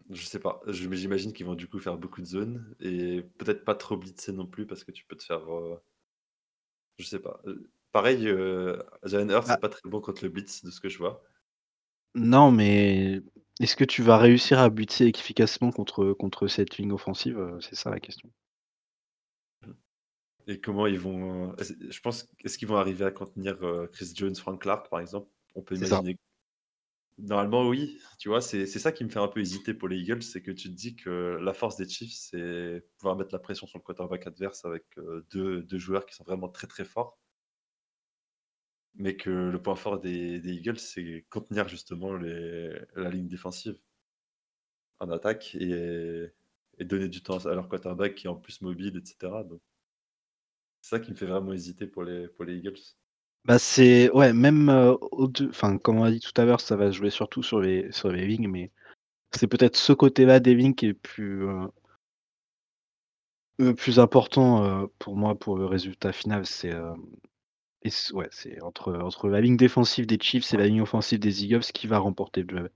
je 0.10 0.24
sais 0.26 0.40
pas. 0.40 0.62
J'imagine 0.68 1.34
qu'ils 1.34 1.46
vont 1.46 1.56
du 1.56 1.68
coup 1.68 1.80
faire 1.80 1.98
beaucoup 1.98 2.22
de 2.22 2.26
zones 2.28 2.76
et 2.80 3.24
peut-être 3.38 3.66
pas 3.66 3.76
trop 3.76 3.98
blitzer 3.98 4.32
non 4.34 4.46
plus 4.48 4.68
parce 4.68 4.84
que 4.84 4.92
tu 4.92 5.06
peux 5.06 5.16
te 5.16 5.24
faire. 5.24 5.52
euh, 5.54 5.78
je 6.98 7.06
sais 7.06 7.20
pas. 7.20 7.40
Euh, 7.46 7.70
Pareil, 7.92 8.28
euh, 8.28 8.82
Jalen 9.04 9.30
Hurts, 9.30 9.44
Ah. 9.48 9.54
c'est 9.54 9.62
pas 9.62 9.70
très 9.70 9.88
bon 9.88 10.02
contre 10.02 10.24
le 10.24 10.30
blitz 10.32 10.64
de 10.66 10.72
ce 10.72 10.82
que 10.82 10.90
je 10.90 10.98
vois. 10.98 11.24
Non, 12.16 12.52
mais 12.52 13.22
est-ce 13.60 13.76
que 13.76 13.84
tu 13.84 14.02
vas 14.02 14.18
réussir 14.18 14.60
à 14.60 14.70
buter 14.72 15.08
efficacement 15.08 15.72
contre, 15.72 16.14
contre 16.14 16.48
cette 16.48 16.78
ligne 16.78 16.92
offensive 16.92 17.38
euh, 17.38 17.60
C'est 17.60 17.76
ça 17.76 17.92
la 17.92 18.00
question. 18.00 18.32
Et 20.48 20.60
comment 20.60 20.88
ils 20.88 21.00
vont. 21.00 21.56
Je 21.60 22.00
pense. 22.02 22.28
Est-ce 22.44 22.58
qu'ils 22.58 22.68
vont 22.68 22.76
arriver 22.78 23.06
à 23.06 23.12
contenir 23.12 23.58
Chris 23.94 24.12
Jones, 24.14 24.36
Frank 24.36 24.62
Clark, 24.62 24.90
par 24.90 25.00
exemple? 25.00 25.30
On 25.56 25.62
peut 25.62 25.76
imaginer. 25.76 26.18
Normalement, 27.20 27.68
oui. 27.68 28.00
Tu 28.18 28.30
vois, 28.30 28.42
c'est 28.42 28.66
ça 28.66 28.92
qui 28.92 29.04
me 29.04 29.10
fait 29.10 29.20
un 29.20 29.28
peu 29.28 29.40
hésiter 29.40 29.74
pour 29.74 29.88
les 29.88 29.98
Eagles, 30.00 30.24
c'est 30.24 30.42
que 30.42 30.52
tu 30.52 30.70
te 30.70 30.74
dis 30.76 30.96
que 30.96 31.38
la 31.42 31.54
force 31.54 31.78
des 31.78 31.88
Chiefs, 31.88 32.14
c'est 32.14 32.84
pouvoir 32.98 33.16
mettre 33.16 33.34
la 33.34 33.40
pression 33.40 33.68
sur 33.68 33.78
le 33.80 33.84
quarterback 33.84 34.26
adverse 34.28 34.66
avec 34.66 34.84
euh, 34.98 35.26
deux, 35.32 35.62
deux 35.64 35.78
joueurs 35.78 36.06
qui 36.06 36.16
sont 36.16 36.24
vraiment 36.24 36.50
très 36.50 36.68
très 36.68 36.86
forts. 36.86 37.20
Mais 38.96 39.16
que 39.16 39.30
le 39.30 39.62
point 39.62 39.76
fort 39.76 40.00
des, 40.00 40.40
Eagles, 40.52 40.80
c'est 40.80 41.26
contenir 41.30 41.68
justement 41.68 42.16
les, 42.16 42.70
la 42.96 43.10
ligne 43.10 43.28
défensive 43.28 43.78
en 45.00 45.10
attaque 45.12 45.56
et, 45.56 46.32
donner 46.80 47.08
du 47.10 47.22
temps 47.24 47.46
à 47.46 47.54
leur 47.54 47.70
quarterback 47.70 48.16
qui 48.16 48.28
est 48.28 48.30
en 48.30 48.36
plus 48.36 48.62
mobile, 48.62 48.98
etc. 48.98 49.44
Donc, 49.44 49.62
c'est 50.82 50.98
ça 50.98 51.00
qui 51.00 51.12
me 51.12 51.16
fait 51.16 51.26
vraiment 51.26 51.54
hésiter 51.54 51.88
pour 51.88 52.04
les 52.04 52.28
Eagles. 52.48 52.80
Bah 53.46 53.60
c'est 53.60 54.10
ouais 54.12 54.32
même 54.34 54.70
euh, 54.70 54.94
au 55.12 55.30
enfin 55.50 55.78
comme 55.78 55.98
on 55.98 56.04
a 56.04 56.12
dit 56.12 56.20
tout 56.22 56.32
à 56.42 56.46
l'heure, 56.46 56.62
ça 56.62 56.76
va 56.78 56.88
se 56.92 56.98
jouer 56.98 57.10
surtout 57.10 57.44
sur 57.44 57.60
les 57.60 57.92
sur 57.92 58.10
les 58.12 58.26
wings, 58.26 58.48
mais 58.48 58.72
c'est 59.34 59.48
peut-être 59.48 59.78
ce 59.78 59.94
côté-là 59.94 60.40
des 60.42 60.56
wings 60.56 60.76
qui 60.76 60.88
est 60.88 60.94
plus 60.96 61.48
euh, 61.48 61.68
le 63.58 63.74
plus 63.74 63.98
important 64.00 64.64
euh, 64.64 64.86
pour 65.00 65.16
moi 65.16 65.34
pour 65.36 65.58
le 65.58 65.66
résultat 65.66 66.12
final. 66.14 66.46
C'est 66.46 66.72
euh, 66.72 66.94
et 67.84 67.90
c- 67.92 68.14
ouais 68.16 68.30
c'est 68.32 68.62
entre 68.64 68.94
entre 68.96 69.30
la 69.30 69.42
ligne 69.42 69.58
défensive 69.58 70.08
des 70.08 70.20
Chiefs 70.22 70.54
et 70.54 70.58
la 70.58 70.68
ligne 70.68 70.82
offensive 70.84 71.20
des 71.20 71.44
Eagles 71.46 71.62
qui 71.74 71.88
va 71.88 72.00
remporter 72.00 72.44
le. 72.44 72.72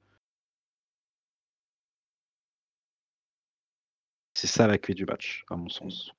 C'est 4.33 4.47
ça 4.47 4.67
la 4.67 4.77
clé 4.77 4.93
du 4.93 5.03
match 5.05 5.43
à 5.49 5.57
mon 5.57 5.67
sens. 5.67 6.13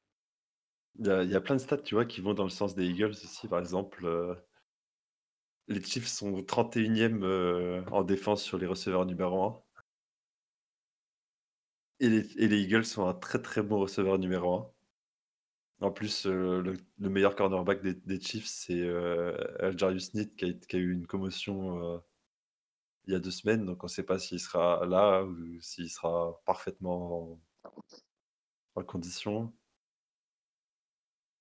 Il 0.98 1.06
y, 1.06 1.34
a, 1.36 1.40
plein 1.40 1.54
de 1.54 1.60
stats, 1.60 1.78
tu 1.78 1.94
vois, 1.94 2.04
qui 2.04 2.20
vont 2.20 2.34
dans 2.34 2.44
le 2.44 2.50
sens 2.50 2.74
des 2.74 2.86
Eagles 2.86 3.10
aussi. 3.10 3.46
Par 3.48 3.60
exemple, 3.60 4.04
euh, 4.04 4.34
les 5.68 5.82
Chiefs 5.82 6.08
sont 6.08 6.32
31e 6.42 7.22
euh, 7.22 7.84
en 7.92 8.02
défense 8.02 8.42
sur 8.42 8.58
les 8.58 8.66
receveurs 8.66 9.06
numéro 9.06 9.44
1. 9.44 9.62
Et 12.00 12.08
les, 12.08 12.62
Eagles 12.62 12.84
sont 12.84 13.06
un 13.06 13.14
très 13.14 13.40
très 13.40 13.62
bon 13.62 13.78
receveur 13.78 14.18
numéro 14.18 14.54
1. 15.80 15.86
En 15.86 15.90
plus, 15.92 16.26
euh, 16.26 16.60
le, 16.62 16.74
le 16.98 17.08
meilleur 17.08 17.36
cornerback 17.36 17.82
des, 17.82 18.20
Chiefs, 18.20 18.46
c'est 18.46 18.88
Aljarius 19.60 20.10
Sneed 20.10 20.34
qui 20.34 20.46
a, 20.46 20.52
qui 20.52 20.76
a 20.76 20.78
eu 20.80 20.92
une 20.92 21.06
commotion 21.06 22.02
il 23.06 23.12
y 23.12 23.16
a 23.16 23.20
deux 23.20 23.30
semaines. 23.30 23.64
Donc 23.66 23.84
on 23.84 23.86
ne 23.86 23.90
sait 23.90 24.02
pas 24.04 24.18
s'il 24.18 24.40
sera 24.40 24.84
là 24.86 25.24
ou 25.24 25.60
s'il 25.60 25.90
sera 25.90 26.40
parfaitement 26.44 27.40
en, 27.64 27.80
en 28.76 28.84
condition. 28.84 29.52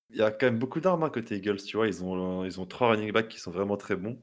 Il 0.10 0.18
y 0.18 0.22
a 0.22 0.32
quand 0.32 0.48
même 0.48 0.60
beaucoup 0.60 0.80
d'armes 0.80 1.04
hein, 1.04 1.10
côté 1.10 1.36
Eagles, 1.38 1.58
tu 1.58 1.78
vois. 1.78 1.88
Ils 1.88 2.04
ont, 2.04 2.46
ils 2.46 2.60
ont 2.60 2.66
trois 2.66 2.90
running 2.90 3.12
backs 3.12 3.28
qui 3.30 3.40
sont 3.40 3.52
vraiment 3.52 3.78
très 3.78 3.96
bons. 3.96 4.22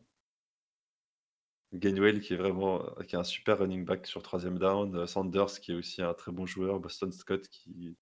Gainwell 1.75 2.21
qui 2.21 2.35
est 2.35 2.37
vraiment 2.37 2.85
qui 3.07 3.17
est 3.17 3.19
un 3.19 3.25
super 3.25 3.59
running 3.59 3.85
back 3.85 4.07
sur 4.07 4.23
troisième 4.23 4.59
down. 4.59 4.95
euh, 4.97 5.07
Sanders 5.07 5.61
qui 5.61 5.73
est 5.73 5.75
aussi 5.75 6.03
un 6.03 6.15
très 6.15 6.33
bon 6.33 6.47
joueur. 6.47 6.81
Boston 6.81 7.13
Scott 7.13 7.49
qui, 7.49 7.97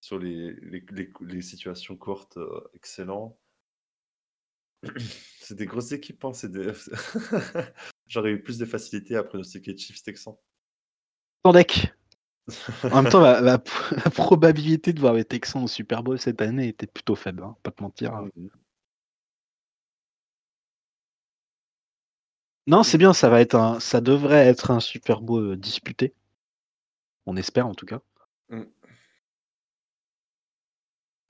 sur 0.00 0.18
les, 0.18 0.52
les, 0.52 1.40
situations 1.40 1.96
courtes, 1.96 2.36
euh, 2.36 2.60
excellent. 2.74 3.38
C'est 5.40 5.54
des 5.54 5.64
grosses 5.66 5.92
équipes. 5.92 6.22
Hein, 6.24 6.32
des... 6.44 6.72
J'aurais 8.06 8.32
eu 8.32 8.42
plus 8.42 8.58
de 8.58 8.66
facilité 8.66 9.16
à 9.16 9.24
pronostiquer 9.24 9.76
Chiefs 9.76 10.02
Texans. 10.02 10.36
Sans 11.44 11.52
deck. 11.52 11.93
En 12.90 13.02
même 13.02 13.10
temps, 13.10 13.20
la, 13.20 13.40
la 13.40 13.58
p- 13.58 13.70
la 14.04 14.10
probabilité 14.10 14.92
de 14.92 15.00
voir 15.00 15.14
les 15.14 15.24
Texans 15.24 15.62
au 15.64 15.68
Super 15.68 16.02
Bowl 16.02 16.18
cette 16.18 16.42
année 16.42 16.68
était 16.68 16.86
plutôt 16.86 17.14
faible, 17.16 17.42
hein, 17.42 17.56
pas 17.62 17.70
te 17.70 17.82
mentir. 17.82 18.12
Mhm. 18.36 18.50
Non, 22.66 22.82
c'est 22.82 22.98
bien, 22.98 23.14
ça 23.14 23.30
va 23.30 23.40
être 23.40 23.54
un, 23.54 23.80
ça 23.80 24.02
devrait 24.02 24.46
être 24.46 24.70
un 24.70 24.78
Super 24.80 25.22
Bowl 25.22 25.52
euh, 25.52 25.56
disputé. 25.56 26.12
On 27.26 27.36
espère 27.36 27.66
en 27.66 27.74
tout 27.74 27.84
cas. 27.84 28.00
Mm. 28.48 28.62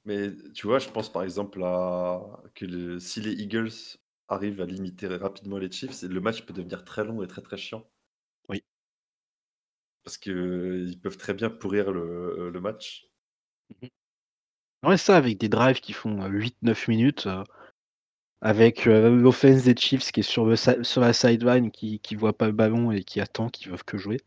Mais 0.07 0.31
tu 0.55 0.67
vois, 0.67 0.79
je 0.79 0.89
pense 0.89 1.11
par 1.13 1.23
exemple 1.23 1.63
à 1.63 2.21
que 2.55 2.65
le- 2.67 2.99
si 3.01 3.21
les 3.21 3.33
Eagles 3.33 3.71
arrivent 4.29 4.61
à 4.61 4.67
limiter 4.67 5.07
rapidement 5.09 5.59
les 5.59 5.71
Chiefs, 5.71 6.03
le 6.03 6.21
match 6.21 6.43
peut 6.47 6.53
devenir 6.55 6.85
très 6.85 7.05
long 7.05 7.23
et 7.23 7.27
très 7.27 7.43
très 7.43 7.57
chiant. 7.59 7.85
Parce 10.05 10.19
qu'ils 10.19 10.99
peuvent 11.03 11.17
très 11.17 11.35
bien 11.35 11.51
pourrir 11.51 11.91
le, 11.93 12.61
match. 12.61 13.09
Ouais, 14.85 14.99
ça, 14.99 15.17
avec 15.17 15.39
des 15.39 15.49
drives 15.49 15.81
qui 15.81 15.95
font 15.95 16.23
euh, 16.23 16.29
8-9 16.29 16.91
minutes, 16.91 17.27
euh, 17.27 17.43
avec 18.43 18.87
euh, 18.87 19.09
l'offense 19.09 19.65
des 19.65 19.75
Chiefs 19.75 20.13
qui 20.13 20.21
est 20.21 20.23
sur, 20.23 20.47
la 20.47 21.13
sideline, 21.15 21.71
qui, 21.71 22.01
qui 22.01 22.15
voit 22.15 22.37
pas 22.37 22.47
le 22.47 22.53
ballon 22.53 22.93
et 22.93 23.03
qui 23.03 23.21
attend, 23.21 23.49
qui 23.49 23.69
veulent 23.71 23.83
que 23.83 23.97
jouer. 23.97 24.19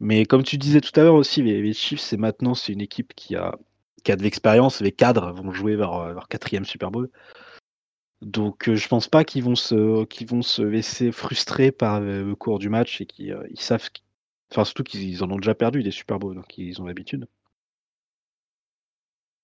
Mais 0.00 0.24
comme 0.26 0.44
tu 0.44 0.58
disais 0.58 0.80
tout 0.80 0.98
à 0.98 1.02
l'heure 1.02 1.14
aussi, 1.14 1.42
les, 1.42 1.72
Chiefs, 1.72 2.00
c'est 2.00 2.16
maintenant, 2.16 2.54
c'est 2.54 2.72
une 2.72 2.80
équipe 2.80 3.14
qui 3.14 3.34
a, 3.36 3.56
qui 4.04 4.12
a 4.12 4.16
de 4.16 4.22
l'expérience. 4.22 4.80
Les 4.80 4.92
cadres 4.92 5.32
vont 5.32 5.52
jouer 5.52 5.76
leur, 5.76 6.00
euh, 6.00 6.12
leur 6.12 6.28
quatrième 6.28 6.64
Super 6.64 6.90
Bowl. 6.90 7.10
Donc, 8.22 8.68
euh, 8.68 8.76
je 8.76 8.88
pense 8.88 9.08
pas 9.08 9.24
qu'ils 9.24 9.44
vont 9.44 9.54
se, 9.54 10.04
qu'ils 10.04 10.26
vont 10.28 10.42
se 10.42 10.62
laisser 10.62 11.12
frustrer 11.12 11.72
par 11.72 12.00
le, 12.00 12.34
cours 12.34 12.58
du 12.58 12.68
match 12.68 13.00
et 13.00 13.06
qu'ils 13.06 13.32
euh, 13.32 13.46
ils 13.50 13.60
savent, 13.60 13.88
enfin 14.50 14.64
surtout 14.64 14.82
qu'ils 14.84 15.22
en 15.24 15.30
ont 15.30 15.36
déjà 15.36 15.54
perdu 15.54 15.82
des 15.82 15.90
Super 15.90 16.18
Bowls, 16.18 16.34
donc 16.36 16.58
ils 16.58 16.80
ont 16.82 16.86
l'habitude. 16.86 17.26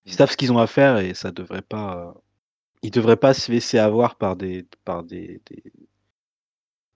Ils 0.06 0.14
savent 0.14 0.30
ce 0.30 0.36
qu'ils 0.38 0.50
ont 0.52 0.58
à 0.58 0.66
faire 0.66 0.96
et 0.98 1.12
ça 1.14 1.30
devrait 1.30 1.60
pas, 1.60 2.14
ils 2.82 2.90
devraient 2.90 3.16
pas 3.16 3.34
se 3.34 3.52
laisser 3.52 3.78
avoir 3.78 4.16
par 4.16 4.36
des, 4.36 4.66
par 4.84 5.04
des, 5.04 5.42
des, 5.46 5.72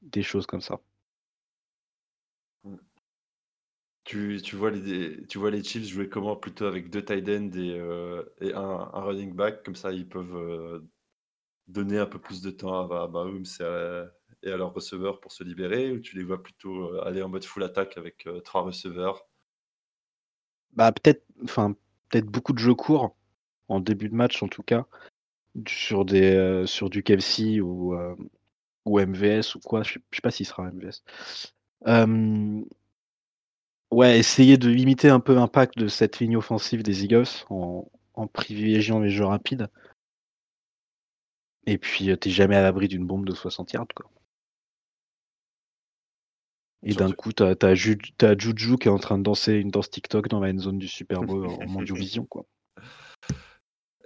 des 0.03 0.23
choses 0.25 0.47
comme 0.47 0.61
ça. 0.61 0.81
Tu, 4.05 4.40
tu 4.42 4.57
vois 4.57 4.71
les, 4.71 5.27
tu 5.27 5.38
vois 5.38 5.51
les 5.51 5.62
Chiefs 5.62 5.87
jouer 5.87 6.09
comment? 6.09 6.35
Plutôt 6.37 6.64
avec 6.66 6.88
deux 6.90 7.05
tight 7.05 7.29
ends 7.29 7.51
et, 7.53 7.79
euh, 7.79 8.25
et 8.40 8.55
un, 8.55 8.61
un 8.61 9.01
running 9.03 9.35
back, 9.35 9.62
comme 9.64 9.77
ça 9.77 9.92
ils 9.92 10.09
peuvent 10.09 10.35
euh, 10.37 10.81
donner 11.68 11.99
un 11.99 12.07
peu 12.07 12.21
plus 12.21 12.42
de 12.42 12.51
temps 12.51 12.90
à, 12.90 13.05
à 13.05 13.09
Mahomes 13.09 13.44
et 13.61 13.64
à, 13.64 14.12
et 14.42 14.53
à 14.53 14.57
leurs 14.57 14.72
receveurs 14.72 15.20
pour 15.20 15.33
se 15.33 15.44
libérer, 15.44 15.92
ou 15.92 16.01
tu 16.01 16.16
les 16.16 16.24
vois 16.24 16.42
plutôt 16.42 16.94
euh, 16.94 17.05
aller 17.05 17.22
en 17.22 17.29
mode 17.29 17.44
full 17.44 17.62
attaque 17.62 17.97
avec 17.97 18.26
euh, 18.26 18.41
trois 18.41 18.62
receveurs? 18.62 19.26
Bah 20.72 20.93
peut-être, 20.93 21.24
peut-être 22.09 22.26
beaucoup 22.26 22.53
de 22.53 22.59
jeux 22.59 22.74
courts 22.74 23.16
en 23.68 23.80
début 23.80 24.09
de 24.09 24.14
match 24.14 24.43
en 24.43 24.49
tout 24.49 24.62
cas, 24.62 24.86
sur 25.66 26.05
des, 26.05 26.34
euh, 26.34 26.66
sur 26.66 26.91
du 26.91 27.03
Kelsey 27.03 27.61
ou 27.61 27.97
ou 28.84 29.01
MVS 29.01 29.55
ou 29.57 29.61
quoi. 29.61 29.82
Je 29.82 29.99
je 30.11 30.16
sais 30.16 30.22
pas 30.22 30.30
s'il 30.30 30.47
sera 30.47 30.70
MVS. 30.70 31.03
Ouais, 33.91 34.18
essayer 34.18 34.59
de 34.59 34.68
limiter 34.68 35.09
un 35.09 35.20
peu 35.20 35.34
l'impact 35.34 35.78
de 35.78 35.89
cette 35.89 36.20
ligne 36.20 36.36
offensive 36.36 36.82
des 36.82 37.05
Eagles 37.05 37.24
en, 37.49 37.91
en 38.14 38.26
privilégiant 38.26 39.01
les 39.01 39.11
jeux 39.11 39.24
rapides. 39.24 39.68
Et 41.66 41.78
puis, 41.78 42.16
t'es 42.18 42.30
jamais 42.30 42.57
à 42.57 42.62
l'abri 42.62 42.89
d'une 42.89 43.07
bombe 43.07 43.26
de 43.26 43.34
60 43.34 43.72
yards, 43.72 43.89
quoi. 43.95 44.11
Et 46.85 46.95
d'un 46.95 47.12
coup, 47.12 47.33
t'as 47.33 47.55
as, 47.61 47.74
Ju- 47.74 47.99
Juju 48.39 48.76
qui 48.79 48.89
est 48.89 48.91
en 48.91 48.99
train 48.99 49.18
de 49.18 49.22
danser 49.24 49.55
une 49.55 49.70
danse 49.70 49.91
TikTok 49.91 50.29
dans 50.29 50.41
la 50.41 50.51
end 50.51 50.59
zone 50.59 50.79
du 50.79 50.89
Super 50.89 51.22
Bowl 51.22 51.47
en 51.47 51.66
Mondio 51.66 51.95
Vision, 51.97 52.24
quoi. 52.26 52.47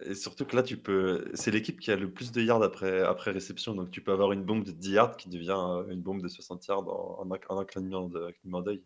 Et 0.04 0.14
surtout 0.14 0.46
que 0.46 0.56
là, 0.56 0.62
tu 0.62 0.76
peux 0.78 1.30
c'est 1.34 1.50
l'équipe 1.52 1.78
qui 1.78 1.92
a 1.92 1.96
le 1.96 2.10
plus 2.10 2.32
de 2.32 2.42
yards 2.42 2.62
après 2.62 3.02
après 3.02 3.30
réception, 3.30 3.74
donc 3.74 3.90
tu 3.90 4.00
peux 4.02 4.10
avoir 4.10 4.32
une 4.32 4.42
bombe 4.42 4.64
de 4.64 4.72
10 4.72 4.92
yards 4.92 5.16
qui 5.16 5.28
devient, 5.28 5.56
heu, 5.56 5.92
une 5.92 6.00
bombe 6.00 6.22
de 6.22 6.28
60 6.28 6.66
yards 6.66 6.88
en 6.88 7.20
en 7.20 7.32
un 7.32 7.38
en 7.48 7.58
un 7.60 7.64
clignement 7.64 8.08
d'œil. 8.08 8.82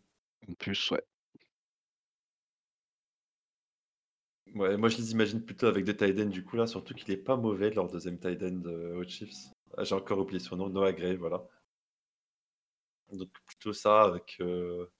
En 0.49 0.53
plus, 0.55 0.91
ouais. 0.91 1.03
Ouais, 4.55 4.77
moi 4.77 4.89
je 4.89 4.97
les 4.99 5.13
imagine 5.13 5.43
plutôt 5.43 5.67
avec 5.67 5.85
des 5.85 5.97
tight 5.97 6.19
ends 6.21 6.27
du 6.27 6.45
coup 6.45 6.57
là, 6.57 6.67
surtout 6.67 6.95
qu'il 6.95 7.11
est 7.13 7.17
pas 7.17 7.37
mauvais 7.37 7.71
leur 7.71 7.89
deuxième 7.89 8.19
tight 8.19 8.43
end, 8.43 8.63
heu, 8.67 8.97
aux 8.97 9.05
Chiefs. 9.05 9.49
Ah, 9.77 9.85
j'ai 9.85 9.95
encore 9.95 10.19
oublié 10.19 10.39
son 10.39 10.57
nom, 10.57 10.69
Noah 10.69 10.93
Gray, 10.93 11.17
voilà. 11.17 11.45
Donc 13.13 13.31
plutôt 13.47 13.73
ça 13.73 14.03
avec, 14.05 14.37
heu, 14.41 14.91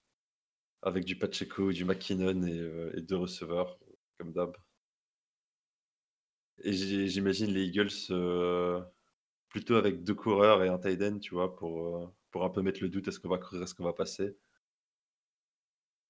avec 0.83 1.05
du 1.05 1.17
Pacheco, 1.17 1.71
du 1.73 1.85
McKinnon 1.85 2.43
et 2.47 2.99
et 2.99 3.01
2 3.03 3.17
receveurs 3.17 3.79
comme 4.19 4.33
d'hab. 4.33 4.57
Et 6.63 6.71
j'i 6.73 7.07
j'imagine 7.09 7.51
les 7.51 7.63
Eagles, 7.65 7.89
heu, 8.11 8.83
plutôt 9.49 9.75
avec 9.75 10.03
2 10.03 10.15
coureurs 10.15 10.63
et 10.63 10.69
un 10.69 10.79
tight 10.79 11.01
end, 11.03 11.19
tu 11.19 11.33
vois? 11.35 11.55
Pour, 11.55 12.13
pour 12.31 12.45
un 12.45 12.49
peu 12.51 12.61
mettre 12.63 12.81
le 12.83 12.89
doute, 12.89 13.07
est-ce 13.09 13.19
qu'on 13.19 13.29
va 13.29 13.37
courir, 13.39 13.63
est-ce 13.63 13.75
qu'on 13.75 13.83
va 13.85 13.93
passer? 13.93 14.37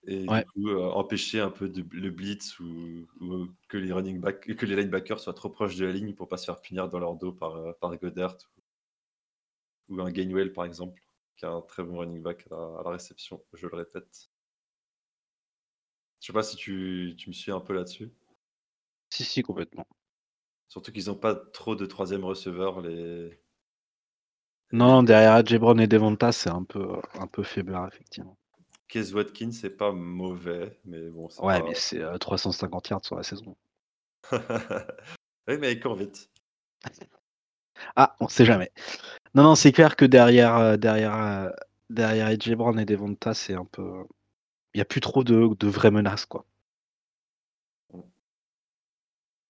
Et 0.07 0.27
du 0.27 0.43
coup, 0.43 0.69
empêcher 0.71 1.39
un 1.39 1.51
peu 1.51 1.69
de 1.69 1.83
le 1.91 2.09
blitz 2.09 2.59
ou 2.59 3.07
ou 3.21 3.47
que 3.67 3.77
les 3.77 3.91
running 3.91 4.19
back 4.19 4.41
que 4.55 4.65
les 4.65 4.75
linebackers 4.75 5.19
soient 5.19 5.33
trop 5.35 5.49
proches 5.51 5.75
de 5.75 5.85
la 5.85 5.91
ligne 5.91 6.13
pour 6.15 6.27
pas 6.27 6.37
se 6.37 6.45
faire 6.45 6.61
punir 6.61 6.89
dans 6.89 6.97
leur 6.99 7.15
dos 7.15 7.31
par, 7.33 7.77
par 7.79 7.95
Goedert 7.97 8.37
ou 9.89 9.99
un 10.01 10.11
Gainwell 10.11 10.53
par 10.53 10.63
exemple, 10.63 11.03
qui 11.37 11.45
est 11.45 11.49
un 11.49 11.61
très 11.61 11.83
bon 11.83 11.99
running 11.99 12.21
back 12.21 12.45
à 12.51 12.55
la 12.55 12.79
à 12.79 12.83
la 12.83 12.89
réception, 12.91 13.41
je 13.53 13.67
le 13.67 13.77
répète. 13.77 14.29
Je 16.21 16.27
sais 16.27 16.33
pas 16.33 16.43
si 16.43 16.55
tu 16.55 17.15
tu 17.17 17.29
me 17.29 17.33
suis 17.33 17.51
un 17.51 17.59
peu 17.59 17.73
là-dessus? 17.73 18.11
Si, 19.09 19.25
si, 19.25 19.41
complètement. 19.43 19.85
Surtout 20.69 20.93
qu'ils 20.93 21.11
ont 21.11 21.15
pas 21.17 21.35
trop 21.35 21.75
de 21.75 21.85
3e 21.85 22.23
receveur 22.23 22.79
les 22.79 23.37
Non, 24.71 25.03
derrière 25.03 25.33
AJ 25.33 25.57
Brown 25.57 25.77
et 25.81 25.87
Devonta, 25.87 26.31
c'est 26.31 26.49
un 26.49 26.63
peu, 26.63 27.01
un 27.15 27.27
peu 27.27 27.43
faiblard 27.43 27.85
effectivement. 27.89 28.37
Quez 28.89 29.13
Watkins, 29.13 29.53
c'est 29.53 29.77
pas 29.77 29.93
mauvais, 29.93 30.77
mais 30.83 31.07
bon, 31.09 31.29
Ouais, 31.39 31.59
pas 31.59 31.63
mais 31.63 31.73
c'est, 31.73 31.99
heu, 32.03 32.19
350 32.19 32.89
yards 32.89 33.03
sur 33.05 33.15
la 33.15 33.23
saison. 33.23 33.55
oui, 35.47 35.57
mais 35.59 35.73
il 35.73 35.79
court 35.79 35.95
vite. 35.95 36.29
Ah, 37.95 38.15
on 38.19 38.27
sait 38.27 38.45
jamais. 38.45 38.71
Non, 39.37 39.43
non, 39.43 39.53
c'est 39.55 39.71
clair 39.71 39.95
que 39.95 40.03
derrière, 40.03 40.57
heu, 40.57 40.77
derrière, 40.79 41.13
heu, 41.15 41.51
derrière 41.91 42.25
AJ 42.27 42.55
Brown 42.55 42.79
et 42.79 42.85
Devonta, 42.85 43.35
c'est 43.35 43.53
un 43.53 43.65
peu 43.65 44.03
il 44.73 44.79
y 44.79 44.81
a 44.81 44.85
plus 44.85 45.01
trop 45.01 45.23
de 45.23 45.49
de 45.59 45.67
vraies 45.67 45.91
menaces, 45.91 46.25
quoi. 46.25 46.45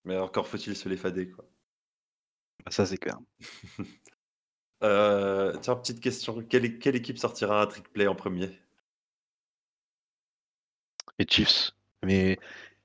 Mais 0.05 0.17
encore 0.17 0.47
faut-il 0.47 0.75
se 0.75 0.89
les 0.89 0.97
fader, 0.97 1.29
quoi. 1.29 1.47
Bah, 2.65 2.71
ça, 2.71 2.85
c'est 2.85 2.97
clair. 2.97 3.17
Heu, 4.81 5.53
tiens, 5.61 5.75
petite 5.75 5.99
question, 6.01 6.41
quelle 6.43 6.79
quelle 6.79 6.95
équipe 6.95 7.17
sortira 7.19 7.61
un 7.61 7.67
trick 7.67 7.91
play 7.93 8.07
en 8.07 8.15
1er? 8.15 8.51
Les 11.19 11.25
Chiefs, 11.29 11.71
mais 12.03 12.38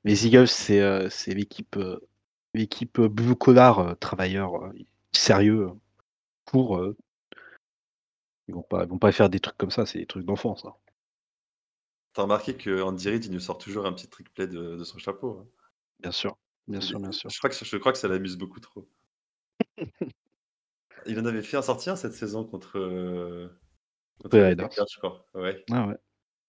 les 0.04 0.26
Eagles, 0.26 0.48
c'est, 0.48 1.34
l'équipe, 1.34 1.76
l'équipe, 2.54 3.00
blue 3.00 3.36
collar, 3.36 3.80
heu, 3.80 3.96
sérieux, 5.12 5.70
pour, 6.52 6.76
heu 6.78 6.96
ils 8.46 8.54
vont 8.54 8.62
pas 8.62 8.84
ils 8.84 8.88
vont 8.88 8.98
pas 8.98 9.10
faire 9.10 9.28
des 9.30 9.40
trucs 9.40 9.56
comme 9.56 9.72
ça, 9.72 9.84
c'est 9.84 9.98
des 9.98 10.06
trucs 10.06 10.24
d'enfants, 10.24 10.54
ça. 10.54 10.76
Tu 12.14 12.20
as 12.20 12.22
remarqué 12.24 12.56
qu'Andy 12.56 13.10
Reid, 13.10 13.26
il 13.26 13.32
nous 13.32 13.38
sort 13.40 13.58
toujours 13.58 13.84
un 13.84 13.92
petit 13.92 14.08
trick 14.08 14.32
play 14.32 14.46
de 14.46 14.76
de 14.76 14.84
son 14.84 14.96
chapeau, 14.96 15.40
hein? 15.40 15.48
Bien 16.00 16.12
sûr, 16.12 16.36
bien 16.66 16.80
sûr, 16.82 17.00
bien 17.00 17.12
sûr. 17.12 17.30
je 17.30 17.38
crois 17.38 17.50
que 17.50 17.56
je 17.64 17.76
crois 17.78 17.92
que 17.92 17.98
ça 17.98 18.08
l'amuse 18.08 18.36
beaucoup 18.36 18.60
trop. 18.60 18.88
Il 21.06 21.18
en 21.20 21.24
avait 21.26 21.42
fait 21.42 21.56
un 21.56 21.62
sorti 21.62 21.90
un 21.90 21.96
cette 21.96 22.14
saison 22.14 22.44
contre, 22.44 22.78
heu, 22.78 23.50
contre 24.20 24.36
Les 24.36 24.42
Raiders. 24.42 24.68
Je 24.92 24.98
crois. 24.98 25.28
Ouais. 25.34 25.64
Ah 25.70 25.86
ouais. 25.88 25.96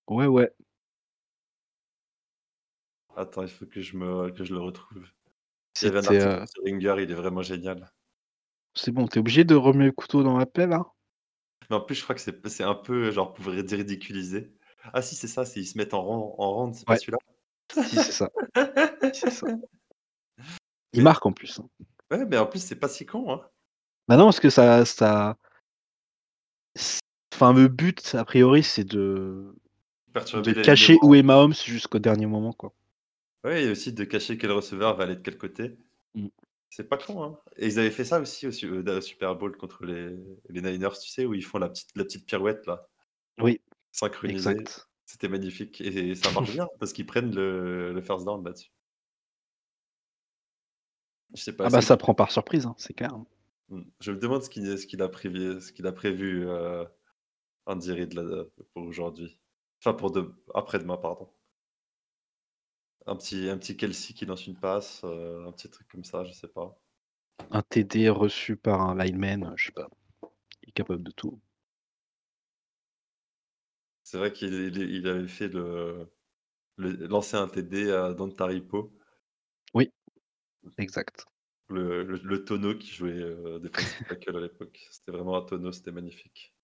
Ouais, 0.07 0.27
ouais. 0.27 0.53
Attends, 3.15 3.41
il 3.43 3.47
faut 3.49 3.65
que 3.65 3.81
je 3.81 3.97
me 3.97 4.29
que 4.31 4.43
je 4.43 4.53
le 4.53 4.59
retrouve. 4.59 5.05
Il 5.81 5.85
y 5.85 5.87
avait 5.89 5.99
un 5.99 6.07
C'était, 6.07 6.07
article 6.07 6.35
heu 6.41 6.45
sur 6.45 6.63
Ringer, 6.63 6.95
il 7.03 7.11
est 7.11 7.15
vraiment 7.15 7.43
génial. 7.43 7.91
C'est 8.75 8.91
bon, 8.91 9.07
tu 9.07 9.17
es 9.17 9.19
obligé 9.19 9.43
de 9.43 9.55
remuer 9.55 9.85
le 9.85 9.91
couteau 9.91 10.23
dans 10.23 10.37
la 10.37 10.45
plaie, 10.45 10.67
là? 10.67 10.85
Mais 11.69 11.75
en 11.75 11.81
plus, 11.81 11.95
je 11.95 12.03
crois 12.03 12.15
que 12.15 12.21
c'est 12.21 12.47
c'est 12.49 12.63
un 12.63 12.75
peu 12.75 13.11
genre 13.11 13.33
pour 13.33 13.45
ridi 13.47 13.75
ridiculiser. 13.75 14.53
Ah 14.93 15.01
si, 15.01 15.15
c'est 15.15 15.27
ça, 15.27 15.45
c'est 15.45 15.59
ils 15.61 15.65
se 15.65 15.77
mettent 15.77 15.93
en 15.93 16.01
rang 16.03 16.35
en 16.37 16.51
rande, 16.53 16.73
c'est 16.75 16.87
pas 16.87 16.93
Ouais. 16.93 16.97
celui-là? 16.97 17.17
Si, 17.83 17.99
c'est 17.99 18.11
ça. 18.11 18.29
C'est 19.13 19.31
ça. 19.31 19.47
Il 20.93 21.01
Mais 21.01 21.03
marque 21.03 21.25
en 21.25 21.31
plus, 21.33 21.59
hein. 21.59 21.69
ouais, 22.11 22.25
mais 22.25 22.37
en 22.37 22.45
plus, 22.47 22.59
c'est 22.63 22.75
pas 22.79 22.87
si 22.89 23.05
con, 23.05 23.31
hein. 23.33 23.49
Bah 24.07 24.17
non, 24.17 24.25
parce 24.25 24.39
que 24.39 24.49
ça 24.49 24.85
ça 24.85 25.37
c 26.75 26.99
enfin, 27.33 27.53
le 27.53 27.67
but, 27.67 28.15
a 28.15 28.25
priori, 28.25 28.63
c'est 28.63 28.83
de 28.83 29.55
Perturber 30.13 30.53
de 30.53 30.61
cacher 30.61 30.93
l'alignement. 30.93 31.09
où 31.09 31.15
est 31.15 31.23
Mahomes 31.23 31.53
jusqu'au 31.55 31.99
dernier 31.99 32.25
moment, 32.27 32.53
quoi. 32.53 32.73
Ouais 33.43 33.63
et 33.65 33.69
aussi 33.71 33.91
de 33.93 34.03
cacher 34.05 34.37
quel 34.37 34.51
receveur 34.51 34.95
va 34.95 35.03
aller 35.03 35.15
de 35.17 35.21
quel 35.21 35.37
côté. 35.37 35.77
Mmh. 36.15 36.27
C'est 36.75 36.89
pas 36.89 36.97
con, 36.97 37.23
hein 37.23 37.37
et 37.57 37.67
ils 37.67 37.77
avaient 37.77 37.91
fait 37.91 38.03
ça 38.03 38.19
aussi 38.19 38.47
au 38.47 38.51
su 38.51 38.81
da 38.81 38.99
Super 38.99 39.35
Bowl 39.35 39.55
contre 39.55 39.85
les 39.85 40.09
les 40.49 40.61
Niners, 40.61 40.97
tu 40.99 41.07
sais, 41.07 41.23
où 41.23 41.35
ils 41.35 41.45
font 41.45 41.59
la 41.59 41.69
petite 41.69 41.89
la 41.95 42.03
petite 42.03 42.25
pirouette 42.25 42.65
là, 42.65 42.89
Oui, 43.39 43.61
synchronisée. 43.91 44.49
exact. 44.49 44.89
C'était 45.05 45.27
magnifique 45.27 45.81
et 45.81 46.15
ça 46.15 46.31
marche 46.31 46.51
bien 46.51 46.67
parce 46.79 46.91
qu'ils 46.91 47.05
prennent 47.05 47.35
le 47.35 47.93
le 47.93 48.01
first 48.01 48.25
down 48.25 48.43
là-dessus. 48.43 48.71
Je 51.35 51.43
sais 51.43 51.53
pas, 51.55 51.65
Ah 51.67 51.69
bah, 51.69 51.81
ça 51.81 51.95
prend 51.95 52.15
par 52.15 52.31
surprise, 52.31 52.65
hein, 52.65 52.73
c'est 52.79 52.93
clair. 52.93 53.15
Mmh, 53.69 53.81
je 53.99 54.11
me 54.11 54.17
demande 54.17 54.41
ce 54.41 54.49
qu'il 54.49 54.75
ce 54.79 54.87
qu'il 54.87 55.03
a 55.03 55.09
prévu 55.09 55.61
ce 55.61 55.71
qu'il 55.71 55.85
a 55.85 55.91
prévu, 55.91 56.47
heu, 56.47 56.87
Andy 57.67 57.91
Reid 57.91 58.13
là, 58.13 58.45
pour 58.73 58.83
aujourd'hui. 58.83 59.39
Enfin 59.79 59.93
pour 59.93 60.09
de 60.09 60.33
après-demain, 60.55 60.97
pardon. 60.97 61.29
Un 63.07 63.15
petit 63.15 63.47
un 63.49 63.57
petit 63.57 63.77
Kelce 63.77 64.11
qui 64.13 64.25
lance 64.25 64.45
une 64.45 64.59
passe, 64.59 65.05
heu, 65.05 65.45
un 65.47 65.51
petit 65.53 65.69
truc 65.69 65.87
comme 65.87 66.03
ça, 66.03 66.25
je 66.25 66.33
sais 66.33 66.49
pas. 66.49 66.77
Un 67.51 67.61
TD 67.61 68.09
reçu 68.09 68.55
par 68.57 68.81
un 68.81 68.95
lineman, 68.95 69.53
je 69.55 69.67
sais 69.67 69.71
pas. 69.71 69.87
Il 70.63 70.69
est 70.69 70.73
capable 70.73 71.03
de 71.03 71.11
tout. 71.11 71.39
C'est 74.03 74.17
vrai 74.17 74.31
qu'il 74.31 74.53
il 74.53 74.77
il 74.77 75.07
avait 75.09 75.27
fait 75.27 75.49
le 75.49 76.07
le 76.77 76.91
lancer 77.07 77.37
un 77.37 77.47
TD 77.47 77.91
à 77.91 78.13
Don 78.13 78.29
Taripo. 78.31 78.93
Oui, 79.73 79.91
exact. 80.79 81.25
Le 81.67 82.03
le 82.03 82.15
le 82.23 82.45
tonneau 82.45 82.73
qui 82.77 82.87
jouait, 82.93 83.11
heu, 83.11 83.59
defensive 83.59 84.05
tackle 84.07 84.37
à 84.37 84.39
l'époque. 84.39 84.87
C'était 84.91 85.11
vraiment 85.11 85.35
un 85.35 85.41
tonneau, 85.45 85.73
c'était 85.73 85.91
magnifique. 85.91 86.55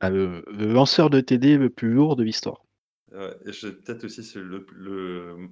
Ah 0.00 0.08
le 0.08 0.42
le 0.46 0.72
lanceur 0.72 1.10
de 1.10 1.20
TD 1.20 1.58
le 1.58 1.68
plus 1.68 1.90
lourd 1.92 2.16
de 2.16 2.22
l'histoire. 2.24 2.64
Ouais 3.12 3.36
et 3.46 3.52
je 3.52 3.68
peut-être 3.68 4.04
aussi 4.04 4.24
c'est 4.24 4.40
le 4.40 4.64
p 4.66 4.72
le, 4.74 5.48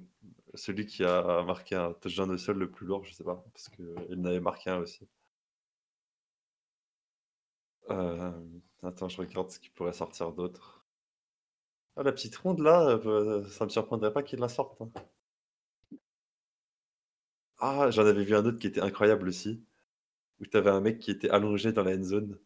celui 0.55 0.85
qui 0.85 1.03
a 1.05 1.41
marqué 1.43 1.75
un 1.75 1.93
touchdown 1.93 2.29
au 2.31 2.37
sol 2.37 2.57
le 2.57 2.69
plus 2.69 2.85
lourd, 2.85 3.05
je 3.05 3.13
sais 3.13 3.23
pas, 3.23 3.43
parce 3.53 3.69
qu'il 3.69 4.19
en 4.19 4.25
avait 4.25 4.41
marqué 4.41 4.69
un 4.69 4.79
aussi. 4.79 5.07
Hem, 7.89 8.61
attends, 8.83 9.09
je 9.09 9.17
regarde 9.17 9.49
ce 9.49 9.59
qui 9.59 9.69
pourrait 9.71 9.93
sortir 9.93 10.31
d'autre. 10.33 10.85
Ah 11.97 12.03
la 12.03 12.11
petite 12.13 12.35
ronde 12.37 12.59
là, 12.59 12.99
heu, 13.05 13.45
ça 13.49 13.65
me 13.65 13.69
surprendrait 13.69 14.13
pas 14.13 14.23
qu'il 14.23 14.39
la 14.39 14.47
sorte, 14.49 14.81
hein. 14.81 14.91
Ah, 17.59 17.89
j'en 17.91 18.05
avais 18.05 18.23
vu 18.23 18.33
un 18.35 18.45
autre 18.45 18.59
qui 18.59 18.67
était 18.67 18.79
incroyable 18.81 19.27
aussi, 19.27 19.61
où 20.41 20.45
tu 20.47 20.57
avais 20.57 20.71
un 20.71 20.81
mec 20.81 20.99
qui 20.99 21.11
était 21.11 21.29
allongé 21.29 21.73
dans 21.73 21.83
la 21.83 21.95
end 21.97 22.03
zone. 22.03 22.39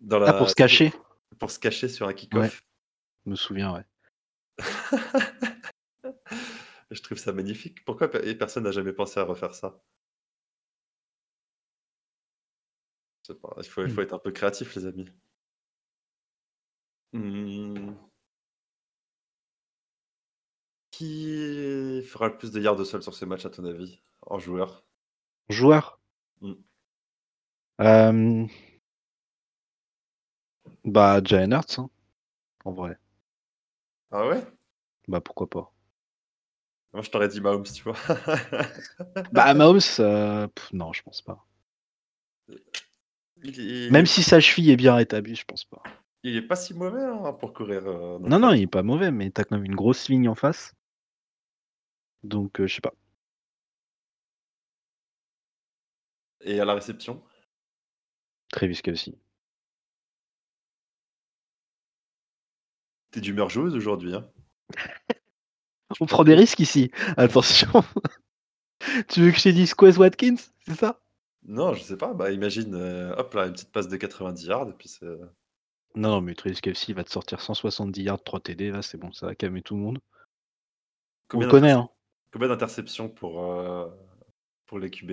Dans 0.00 0.18
Ah 0.24 0.32
pour 0.34 0.48
la 0.48 0.48
se 0.48 0.54
cacher? 0.54 0.92
pour 1.38 1.50
se 1.50 1.58
cacher 1.58 1.88
sur 1.88 2.06
un 2.08 2.12
kick-off. 2.14 2.62
Je 3.24 3.30
me 3.30 3.36
souviens, 3.36 3.72
ouais. 3.74 3.84
Je 6.92 7.02
trouve 7.02 7.18
ça 7.18 7.32
magnifique. 7.32 7.84
Pourquoi 7.84 8.08
personne 8.08 8.62
n'a 8.64 8.70
jamais 8.70 8.92
pensé 8.92 9.18
à 9.18 9.24
refaire 9.24 9.54
ça? 9.54 9.82
Je 13.24 13.32
sais 13.32 13.38
pas, 13.40 13.52
il 13.58 13.64
faut 13.64 13.82
il 13.82 13.88
Mmh. 13.88 13.90
faut 13.90 14.00
être 14.02 14.12
un 14.14 14.18
peu 14.20 14.30
créatif 14.30 14.76
les 14.76 14.86
amis. 14.86 15.08
Mmh. 17.12 17.94
Qui 20.92 22.02
fera 22.06 22.28
le 22.28 22.38
plus 22.38 22.52
de 22.52 22.60
yards 22.60 22.78
au 22.78 22.84
sol 22.84 23.02
sur 23.02 23.14
ce 23.14 23.24
match 23.24 23.44
à 23.44 23.50
ton 23.50 23.64
avis, 23.64 24.00
en 24.22 24.38
joueur? 24.38 24.86
Joueur? 25.48 26.00
Mmh. 26.40 26.54
Hem 27.78 28.48
bah, 30.84 31.20
Hurts, 31.20 31.78
hein, 31.80 31.90
en 32.64 32.72
vrai. 32.72 32.98
Ah 34.12 34.28
ouais? 34.28 34.44
Bah 35.08 35.20
pourquoi 35.20 35.48
pas. 35.48 35.72
Moi 36.92 37.02
je 37.02 37.10
t'aurais 37.10 37.28
dit 37.28 37.40
Mahomes, 37.40 37.64
tu 37.64 37.82
vois. 37.82 37.96
bah 39.32 39.54
Mahomes, 39.54 39.80
euh, 39.98 40.46
non, 40.72 40.92
je 40.92 41.02
pense 41.02 41.22
pas. 41.22 41.44
Même 43.90 44.06
si 44.06 44.22
sa 44.22 44.38
cheville 44.38 44.70
est 44.70 44.76
bien 44.76 44.94
rétablie, 44.94 45.34
je 45.34 45.44
pense 45.44 45.64
pas. 45.64 45.82
Il 46.22 46.36
est 46.36 46.42
pas 46.42 46.54
si 46.54 46.74
mauvais 46.74 47.02
hein, 47.02 47.32
pour 47.32 47.52
courir. 47.52 47.88
Euh, 47.88 48.18
non, 48.20 48.38
non, 48.38 48.52
il 48.52 48.62
est 48.62 48.66
pas 48.66 48.82
mauvais, 48.82 49.10
mais 49.10 49.30
t'as 49.30 49.44
quand 49.44 49.56
même 49.56 49.64
une 49.64 49.74
grosse 49.74 50.08
ligne 50.08 50.28
en 50.28 50.34
face. 50.34 50.74
Donc 52.22 52.60
euh, 52.60 52.66
je 52.66 52.74
sais 52.74 52.80
pas. 52.80 52.94
Et 56.42 56.60
à 56.60 56.64
la 56.64 56.74
réception? 56.74 57.22
Travis 58.52 58.82
Kelsey. 58.82 59.14
Tu 63.12 63.18
es 63.18 63.22
d'humeur 63.22 63.50
joueuse 63.50 63.76
aujourd'hui, 63.76 64.14
hein? 64.14 64.26
On 66.00 66.06
prend 66.06 66.24
des 66.24 66.34
risques 66.34 66.60
ici, 66.60 66.90
attention. 67.16 67.68
Tu 69.08 69.20
veux 69.20 69.30
que 69.30 69.38
je 69.38 69.44
te 69.44 69.48
dise 69.50 69.74
Quez 69.74 69.96
Watkins, 69.96 70.34
c'est 70.66 70.74
ça? 70.74 71.00
Non, 71.44 71.72
je 71.72 71.82
sais 71.82 71.96
pas, 71.96 72.14
bah, 72.14 72.32
imagine, 72.32 72.74
heu, 72.74 73.14
hop 73.16 73.34
là, 73.34 73.46
une 73.46 73.52
petite 73.52 73.70
passe 73.70 73.88
de 73.88 73.96
90 73.96 74.46
yards 74.46 74.68
et 74.68 74.72
puis 74.72 74.88
c'est 74.88 75.06
Non, 75.94 76.10
non, 76.10 76.20
mais 76.20 76.34
Travis 76.34 76.58
va 76.94 77.04
te 77.04 77.10
sortir 77.10 77.40
170 77.40 78.02
yards, 78.02 78.22
3 78.24 78.40
TD, 78.40 78.70
là, 78.70 78.82
c'est 78.82 78.98
bon, 78.98 79.12
ça 79.12 79.26
va 79.26 79.34
calmer 79.34 79.62
tout 79.62 79.76
le 79.76 79.82
monde. 79.82 79.98
On 81.34 81.40
combien 81.40 81.46
le 81.46 81.50
connaît, 81.50 81.72
hein. 81.72 81.88
combien 82.32 82.48
d'interceptions 82.48 83.08
pour, 83.08 83.40
heu, 83.40 83.92
pour 84.66 84.78
les 84.78 84.90
QB? 84.90 85.10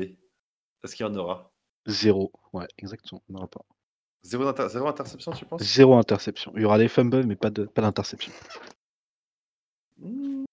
Est-ce 0.83 0.95
qu'il 0.95 1.05
y 1.05 1.09
en 1.09 1.15
aura? 1.15 1.51
0, 1.87 2.31
ouais, 2.53 2.67
exactement, 2.77 3.21
il 3.27 3.33
y 3.33 3.35
en 3.35 3.39
aura 3.39 3.47
pas. 3.49 3.65
0 4.24 4.47
inter 4.47 4.67
0 4.70 4.88
interception, 4.88 5.32
tu 5.32 5.45
penses? 5.45 5.61
0 5.61 5.97
interception. 5.97 6.51
Il 6.55 6.61
y 6.61 6.65
aura 6.65 6.78
des 6.78 6.88
fumbles, 6.88 7.26
mais 7.26 7.36
pas 7.36 7.49
de 7.49 7.65
pas 7.65 7.82
d'interception. 7.82 8.32
Mmh. 9.97 10.45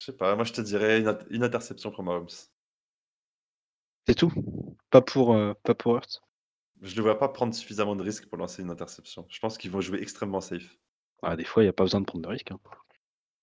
Je 0.00 0.06
sais 0.06 0.12
pas, 0.16 0.34
moi 0.36 0.44
je 0.44 0.52
te 0.52 0.60
dirais 0.60 1.00
une 1.00 1.08
int 1.08 1.18
une 1.30 1.42
interception 1.44 1.90
pour 1.90 2.02
Mahomes. 2.02 2.28
C'est 4.06 4.14
tout? 4.14 4.32
Pas 4.90 5.02
pour, 5.02 5.34
heu, 5.34 5.54
pas 5.64 5.74
pour 5.74 5.96
Hurts? 5.96 6.22
Je 6.80 6.94
le 6.96 7.02
vois 7.02 7.18
pas 7.18 7.28
prendre 7.28 7.54
suffisamment 7.54 7.96
de 7.96 8.02
risques 8.02 8.28
pour 8.28 8.38
lancer 8.38 8.62
une 8.62 8.70
interception. 8.70 9.26
Je 9.28 9.38
pense 9.40 9.58
qu'ils 9.58 9.70
vont 9.70 9.80
jouer 9.80 10.00
extrêmement 10.00 10.40
safe. 10.40 10.76
Ah, 11.22 11.36
des 11.36 11.44
fois, 11.44 11.62
il 11.62 11.66
y 11.66 11.68
a 11.68 11.72
pas 11.72 11.84
besoin 11.84 12.00
de 12.00 12.06
prendre 12.06 12.22
de 12.24 12.28
risques, 12.28 12.52
hein. 12.52 12.60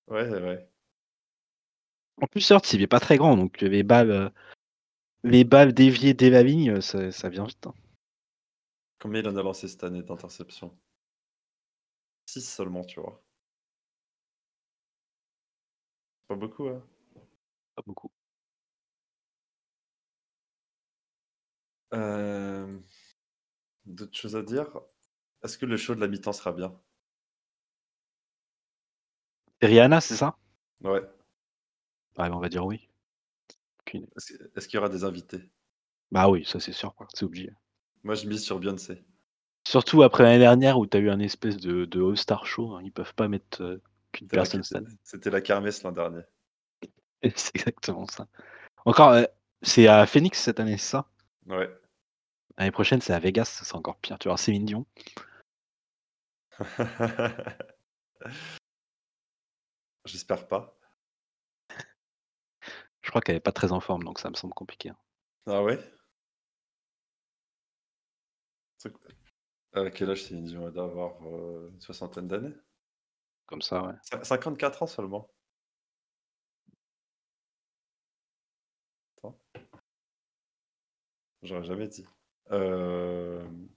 Ouais, 0.08 0.28
ouais. 0.30 0.70
En 2.22 2.28
plus, 2.28 2.50
Hurts, 2.50 2.74
il 2.74 2.82
est 2.82 2.88
pas 2.88 3.00
très 3.00 3.18
grand, 3.18 3.38
donc 3.38 3.62
les 3.62 3.84
balles, 3.84 4.12
heu, 4.12 4.30
les 5.24 5.44
balles 5.44 5.74
déviées 5.74 6.14
dès 6.14 6.30
la 6.30 6.44
ligne, 6.44 6.72
heu, 6.72 6.82
ça 6.82 7.12
ça 7.12 7.30
vient 7.30 7.46
vite, 7.46 7.68
hein. 7.68 7.74
Combien 9.06 9.22
il 9.22 9.28
en 9.30 9.38
a 9.38 9.44
lancé 9.44 9.68
cette 9.68 9.84
année 9.84 10.02
d'interceptions? 10.02 10.76
6 12.28 12.42
seulement, 12.48 12.84
tu 12.84 13.00
vois? 13.00 13.24
Pas 16.28 16.36
beaucoup, 16.36 16.68
hein? 16.68 16.84
Pas 17.76 17.84
beaucoup. 17.86 18.12
Hem, 21.92 22.84
d'autres 23.86 24.16
choses 24.16 24.36
à 24.36 24.44
dire? 24.44 24.68
Est-ce 25.44 25.58
que 25.58 25.66
le 25.66 25.78
show 25.78 25.96
de 25.96 26.02
la 26.02 26.08
mi-temps 26.08 26.34
sera 26.34 26.52
bien? 26.54 26.80
C'est 29.62 29.68
Rihanna, 29.68 30.00
c'est 30.00 30.16
ça? 30.16 30.38
Ouais. 30.82 30.92
Ouais, 30.92 31.02
bah, 32.16 32.30
on 32.32 32.40
va 32.40 32.50
dire 32.50 32.66
oui. 32.66 32.90
Est-ce 34.56 34.68
qu'il 34.68 34.76
y 34.76 34.78
aura 34.78 34.90
des 34.90 35.04
invités? 35.04 35.50
Bah 36.12 36.30
oui, 36.30 36.44
ça 36.46 36.60
c'est 36.60 36.72
sûr, 36.74 36.96
c'est 37.14 37.26
obligé. 37.26 37.52
Moi, 38.06 38.14
je 38.14 38.28
mise 38.28 38.44
sur 38.44 38.60
Beyoncé. 38.60 39.04
Surtout 39.68 40.04
après 40.04 40.22
l'année 40.22 40.38
dernière 40.38 40.78
où 40.78 40.86
tu 40.86 40.96
as 40.96 41.00
eu 41.00 41.10
un 41.10 41.20
espèce 41.20 41.58
de 41.58 41.86
de 41.86 42.04
All 42.04 42.16
Star 42.16 42.46
Show, 42.46 42.76
hein, 42.76 42.82
ils 42.84 42.92
peuvent 42.92 43.16
pas 43.16 43.28
mettre, 43.28 43.64
heu, 43.64 43.82
qu'une 44.12 44.28
personne 44.28 44.62
c'était 45.04 45.32
la 45.32 45.42
kermesse 45.42 45.82
l'an 45.82 45.92
dernier. 45.92 46.22
C'est 47.36 47.56
exactement 47.56 48.06
ça. 48.06 48.28
Encore, 48.86 49.14
heu, 49.14 49.28
c'est 49.64 49.88
à 49.88 50.06
Phoenix 50.06 50.40
cette 50.40 50.60
année, 50.60 50.78
c'est 50.78 50.92
ça? 50.92 51.08
Ouais. 51.48 51.68
L'année 52.60 52.70
prochaine, 52.70 53.02
c'est 53.02 53.14
à 53.14 53.20
Vegas, 53.20 53.46
ça 53.46 53.66
sera 53.66 53.80
encore 53.80 53.98
pire. 53.98 54.20
Tu 54.20 54.28
avoir 54.28 54.38
Céline 54.38 54.66
Dion. 54.66 54.86
J'espère 60.06 60.48
pas. 60.48 60.78
Je 63.02 63.10
crois 63.10 63.22
qu'elle 63.22 63.38
est 63.38 63.40
pas 63.40 63.52
très 63.52 63.72
en 63.72 63.80
forme, 63.80 64.04
donc 64.04 64.20
ça 64.20 64.30
me 64.30 64.36
semble 64.36 64.54
compliqué, 64.54 64.90
hein. 64.90 64.98
Ah 65.48 65.64
ouais? 65.64 65.80
À 69.74 69.90
quel 69.92 70.10
âge 70.10 70.24
Céline 70.24 70.46
Dion? 70.46 70.68
Elle 70.68 70.74
doit 70.74 70.86
avoir, 70.86 71.22
heu, 71.28 71.70
une 71.74 71.82
soixantaine 71.82 72.28
d'années? 72.28 72.54
Comme 73.46 73.62
ça, 73.62 73.84
ouais. 73.84 73.94
Cin 74.04 74.24
54 74.24 74.84
ans 74.84 74.88
seulement. 74.88 75.30
Attends. 79.18 79.38
J'aurais 81.44 81.64
jamais 81.64 81.88
dit. 81.88 82.06
Hem 82.52 83.68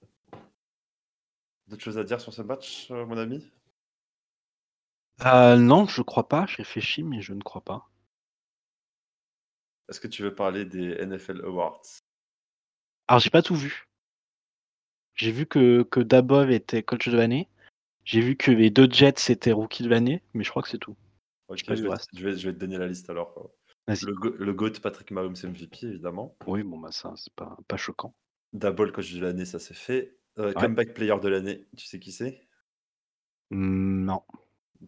d'autres 1.69 1.83
choses 1.83 1.99
à 1.99 2.05
dire 2.05 2.21
sur 2.21 2.33
ce 2.33 2.43
match, 2.43 2.91
heu, 2.91 3.05
mon 3.05 3.17
ami? 3.19 3.51
Non, 5.25 5.87
je 5.87 6.03
crois 6.03 6.29
pas, 6.29 6.47
je 6.47 6.57
réfléchis, 6.57 7.03
mais 7.03 7.21
je 7.21 7.35
ne 7.35 7.43
crois 7.43 7.61
pas. 7.63 7.89
Est-ce 9.89 10.01
que 10.01 10.09
tu 10.09 10.23
veux 10.23 10.35
parler 10.35 10.65
des 10.65 10.93
NFL 11.01 11.43
Awards? 11.45 11.83
Alors 13.09 13.21
j'ai 13.21 13.31
pas 13.31 13.43
tout 13.43 13.57
vu. 13.57 13.88
J'ai 15.19 15.33
vu 15.33 15.47
que 15.47 15.83
que 15.83 16.01
Daboll 16.01 16.53
était 16.53 16.83
coach 16.83 17.09
de 17.09 17.17
l'année. 17.17 17.49
J'ai 18.05 18.21
vu 18.21 18.37
que 18.37 18.51
les 18.51 18.71
2 18.71 18.91
Jets 18.91 19.31
étaient 19.31 19.53
rookie 19.53 19.83
de 19.83 19.89
l'année, 19.89 20.23
mais 20.33 20.45
je 20.45 20.51
crois 20.51 20.63
que 20.63 20.69
c'est 20.69 20.79
tout. 20.79 20.97
Je 21.55 21.65
vais 21.67 21.77
te 21.77 21.89
reste. 21.89 22.09
je 22.15 22.25
vais 22.25 22.37
je 22.37 22.49
vais 22.49 22.55
te 22.55 22.59
donner 22.59 22.79
la 22.79 22.87
liste 22.87 23.11
alors, 23.11 23.51
le 23.87 24.15
go 24.15 24.31
le 24.31 24.53
GOAT 24.53 24.81
Patrick 24.81 25.11
Mahomes 25.11 25.37
MVP 25.43 25.87
évidemment. 25.87 26.37
Oui, 26.47 26.63
bon, 26.63 26.79
bah, 26.79 26.93
ça, 26.93 27.13
c'est 27.17 27.33
pas 27.35 27.57
pas 27.67 27.77
choquant. 27.77 28.15
Daboll 28.53 28.93
coach 28.93 29.13
de 29.13 29.21
l'année, 29.21 29.45
ça 29.45 29.59
c'est 29.59 29.75
fait. 29.75 30.17
Ouais. 30.37 30.55
comeback 30.55 30.95
player 30.95 31.19
de 31.21 31.29
l'année, 31.29 31.67
tu 31.77 31.87
sais 31.87 31.99
qui 31.99 32.13
c'est? 32.13 32.41
Mmh, 33.51 34.05
non. 34.05 34.23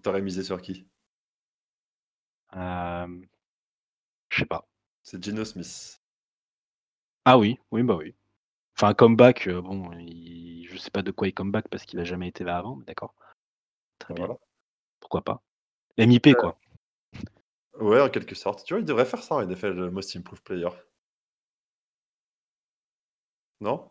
Tu 0.03 0.09
aurais 0.09 0.23
misé 0.23 0.45
sur 0.45 0.63
qui? 0.63 0.87
Hem, 2.53 3.27
je 4.29 4.39
sais 4.39 4.47
pas. 4.47 4.69
C'est 5.03 5.23
Geno 5.23 5.45
Smith. 5.45 6.01
Ah 7.25 7.37
oui, 7.37 7.59
oui, 7.73 7.83
bah, 7.83 7.97
oui. 7.97 8.15
Enfin, 8.83 8.95
comeback, 8.95 9.47
heu, 9.47 9.61
bon, 9.61 9.91
il 9.99 10.67
je 10.73 10.79
sais 10.79 10.91
pas 10.91 11.03
de 11.03 11.11
quoi 11.11 11.29
il 11.29 11.35
comeback 11.35 11.69
parce 11.69 11.85
qu'il 11.85 12.01
a 12.01 12.05
jamais 12.05 12.29
été 12.29 12.45
là 12.45 12.57
avant, 12.57 12.77
mais 12.77 12.85
d'accord. 12.87 13.15
Très 13.99 14.15
bien. 14.15 14.27
Pourquoi 15.01 15.21
pas? 15.21 15.43
MIP, 15.99 16.29
Heu 16.29 16.35
quoi. 16.35 16.59
Ouais, 17.79 18.01
en 18.01 18.09
quelque 18.09 18.35
sorte. 18.35 18.65
Tu 18.65 18.73
vois, 18.73 18.81
il 18.81 18.87
devrait 18.87 19.05
faire 19.05 19.23
ça 19.23 19.35
en 19.35 19.43
NFL, 19.43 19.73
le 19.73 19.91
Most 19.91 20.17
Improved 20.17 20.43
Player. 20.43 20.69
Non? 23.61 23.87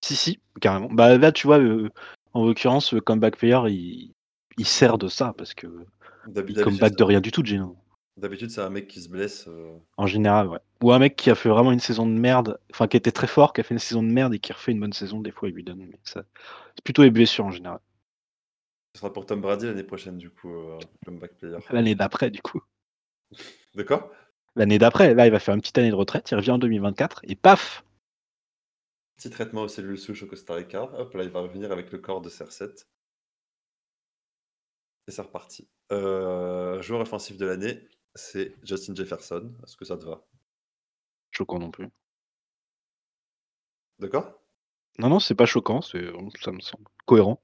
Si, 0.00 0.16
si, 0.16 0.40
carrément. 0.60 0.88
Bah, 0.90 1.16
là, 1.16 1.30
tu 1.30 1.46
vois, 1.46 1.60
heu, 1.60 1.90
en 2.32 2.44
l'occurrence, 2.44 2.92
le 2.92 3.00
comeback 3.00 3.36
player, 3.36 3.60
il 3.68 4.14
il 4.58 4.66
sert 4.66 4.98
de 4.98 5.06
ça 5.06 5.32
parce 5.38 5.54
que 5.54 5.68
il 6.48 6.60
comeback 6.60 6.96
de 6.96 7.04
rien 7.04 7.20
du 7.20 7.30
tout, 7.30 7.44
Geno. 7.44 7.76
D'habitude, 8.16 8.50
c'est 8.50 8.60
un 8.60 8.70
mec 8.70 8.88
qui 8.88 9.00
se 9.00 9.08
blesse, 9.08 9.46
heu 9.48 9.72
En 9.96 10.06
général, 10.06 10.48
ouais. 10.48 10.58
Ou 10.82 10.92
un 10.92 10.98
mec 10.98 11.16
qui 11.16 11.30
a 11.30 11.34
fait 11.34 11.48
vraiment 11.48 11.72
une 11.72 11.80
saison 11.80 12.06
de 12.06 12.12
merde, 12.12 12.58
enfin 12.70 12.86
qui 12.88 12.96
était 12.96 13.12
très 13.12 13.26
fort, 13.26 13.52
qui 13.52 13.60
a 13.60 13.64
fait 13.64 13.74
une 13.74 13.80
saison 13.80 14.02
de 14.02 14.08
merde 14.08 14.34
et 14.34 14.38
qui 14.38 14.52
refait 14.52 14.72
une 14.72 14.80
bonne 14.80 14.92
saison, 14.92 15.20
des 15.20 15.30
fois, 15.30 15.48
il 15.48 15.54
lui 15.54 15.64
donne, 15.64 15.78
mais 15.78 15.98
ça 16.04 16.24
c'est 16.74 16.84
plutôt 16.84 17.02
les 17.02 17.10
blessures 17.10 17.46
en 17.46 17.50
général. 17.50 17.80
Ce 18.94 19.00
sera 19.00 19.12
pour 19.12 19.26
Tom 19.26 19.40
Brady 19.40 19.66
l'année 19.66 19.82
prochaine 19.82 20.18
du 20.18 20.30
coup, 20.30 20.52
comeback 21.04 21.36
player. 21.38 21.58
L'année 21.70 21.94
d'après, 21.94 22.30
du 22.30 22.40
coup. 22.42 22.60
De 23.74 23.82
quoi? 23.82 24.12
L'année 24.54 24.78
d'après, 24.78 25.14
là, 25.14 25.26
il 25.26 25.32
va 25.32 25.40
faire 25.40 25.54
une 25.54 25.60
petite 25.60 25.78
année 25.78 25.90
de 25.90 25.96
retraite, 25.96 26.30
il 26.30 26.36
revient 26.36 26.52
en 26.52 26.58
2024 26.58 27.22
et 27.24 27.34
paf! 27.34 27.84
Petit 29.16 29.30
traitement 29.30 29.62
aux 29.62 29.68
cellules 29.68 29.98
souches 29.98 30.22
au 30.24 30.26
Costa 30.26 30.54
Rica. 30.54 30.82
Hop 30.98 31.14
là, 31.14 31.24
il 31.24 31.30
va 31.30 31.40
revenir 31.40 31.72
avec 31.72 31.90
le 31.92 31.98
corps 31.98 32.20
de 32.20 32.28
CR7. 32.28 32.86
Et 35.06 35.10
c'est 35.10 35.22
reparti. 35.22 35.68
Heu, 35.92 36.80
joueur 36.82 37.00
offensif 37.00 37.36
de 37.36 37.46
l'année, 37.46 37.88
c'est 38.14 38.54
Justin 38.62 38.94
Jefferson. 38.94 39.52
Est-ce 39.64 39.76
que 39.76 39.84
ça 39.84 39.96
te 39.96 40.04
va? 40.04 40.24
Choquant 41.30 41.58
non 41.58 41.70
plus. 41.70 41.88
Quoi? 44.10 44.42
Non, 44.98 45.08
non, 45.08 45.18
c'est 45.20 45.34
pas 45.34 45.46
choquant, 45.46 45.80
c'est, 45.80 46.04
ça 46.42 46.52
me 46.52 46.60
semble 46.60 46.84
cohérent. 47.06 47.42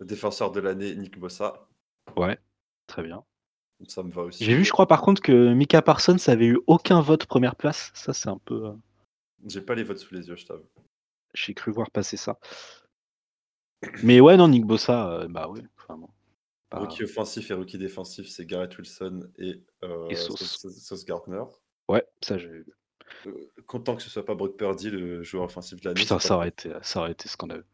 Défenseur 0.00 0.52
de 0.52 0.60
l'année, 0.60 0.94
Nick 0.94 1.18
Bossa. 1.18 1.68
Ouais, 2.16 2.38
très 2.86 3.02
bien. 3.02 3.24
Ça 3.88 4.02
me 4.02 4.10
va 4.10 4.22
aussi. 4.22 4.44
J'ai 4.44 4.54
vu, 4.54 4.64
je 4.64 4.72
crois, 4.72 4.86
par 4.86 5.02
contre, 5.02 5.20
que 5.20 5.52
Micah 5.52 5.82
Parsons 5.82 6.16
avait 6.28 6.46
eu 6.46 6.58
aucun 6.66 7.00
vote 7.00 7.26
1re 7.26 7.56
place. 7.56 7.90
Ça, 7.94 8.12
c'est 8.12 8.28
un 8.28 8.38
peu, 8.38 8.66
heu 8.66 8.74
J'ai 9.46 9.60
pas 9.60 9.74
les 9.74 9.82
votes 9.84 9.98
sous 9.98 10.14
les 10.14 10.28
yeux, 10.28 10.36
je 10.36 10.46
t'avoue. 10.46 10.68
J'ai 11.34 11.52
cru 11.54 11.72
voir 11.72 11.90
passer 11.90 12.16
ça. 12.16 12.38
Mais 14.02 14.20
ouais, 14.20 14.36
non, 14.36 14.48
Nick 14.48 14.64
Bossa, 14.64 15.20
heu, 15.24 15.28
bah, 15.28 15.48
ouais, 15.48 15.62
enfin 15.78 15.98
bon, 15.98 16.08
Rookie 16.72 17.04
offensif 17.04 17.50
et 17.50 17.54
rookie 17.54 17.78
défensif, 17.78 18.28
c'est 18.28 18.46
Garrett 18.46 18.76
Wilson 18.78 19.30
et 19.38 19.62
Et 20.08 20.14
heu, 20.14 20.16
Sauce. 20.16 20.38
Sauce 20.38 20.60
Sauce 20.60 20.78
Sauce 20.84 21.04
Gardner. 21.04 21.42
Ouais, 21.88 22.04
ça, 22.22 22.38
j'ai 22.38 22.48
vu. 22.48 22.66
Heu, 23.26 23.52
content 23.66 23.96
que 23.96 24.02
ce 24.02 24.10
soit 24.10 24.24
pas 24.24 24.34
Brock 24.34 24.56
Purdy 24.56 24.90
le 24.90 25.22
joueur 25.22 25.44
offensif 25.44 25.80
de 25.80 25.88
l'année, 25.88 26.00
Putain, 26.02 26.18
ça 26.18 26.34
pas 26.34 26.36
aurait 26.36 26.48
été, 26.48 26.70
ça 26.82 27.00
aurait 27.00 27.12
été 27.12 27.28
scandaleux. 27.28 27.64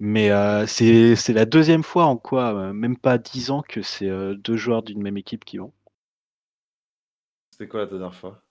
Mais 0.00 0.30
heu, 0.30 0.66
c'est 0.66 1.32
la 1.34 1.46
2e 1.46 1.82
fois 1.84 2.06
en 2.06 2.16
quoi, 2.16 2.72
même 2.72 2.96
pas 2.98 3.18
10 3.18 3.50
ans 3.50 3.62
que 3.68 3.82
c'est, 3.82 4.08
heu, 4.08 4.36
2 4.36 4.56
joueurs 4.56 4.82
d'une 4.84 5.02
même 5.02 5.16
équipe 5.18 5.44
qui 5.44 5.58
vont. 5.58 5.72
C'était 7.48 7.68
quoi 7.68 7.80
la 7.80 7.86
dernière 7.86 8.14
fois? 8.14 8.44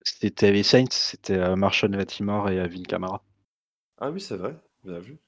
C'était 0.00 0.52
les 0.52 0.62
Saints, 0.62 0.86
c'était, 0.90 1.36
heu, 1.36 1.54
Marshon 1.54 1.88
Lattimore 1.88 2.48
et 2.48 2.58
Alvin 2.58 2.82
Kamara. 2.82 3.22
Ah 3.98 4.10
oui, 4.10 4.22
c'est 4.22 4.36
vrai, 4.38 4.56
bien 4.84 4.98
vu. 5.00 5.18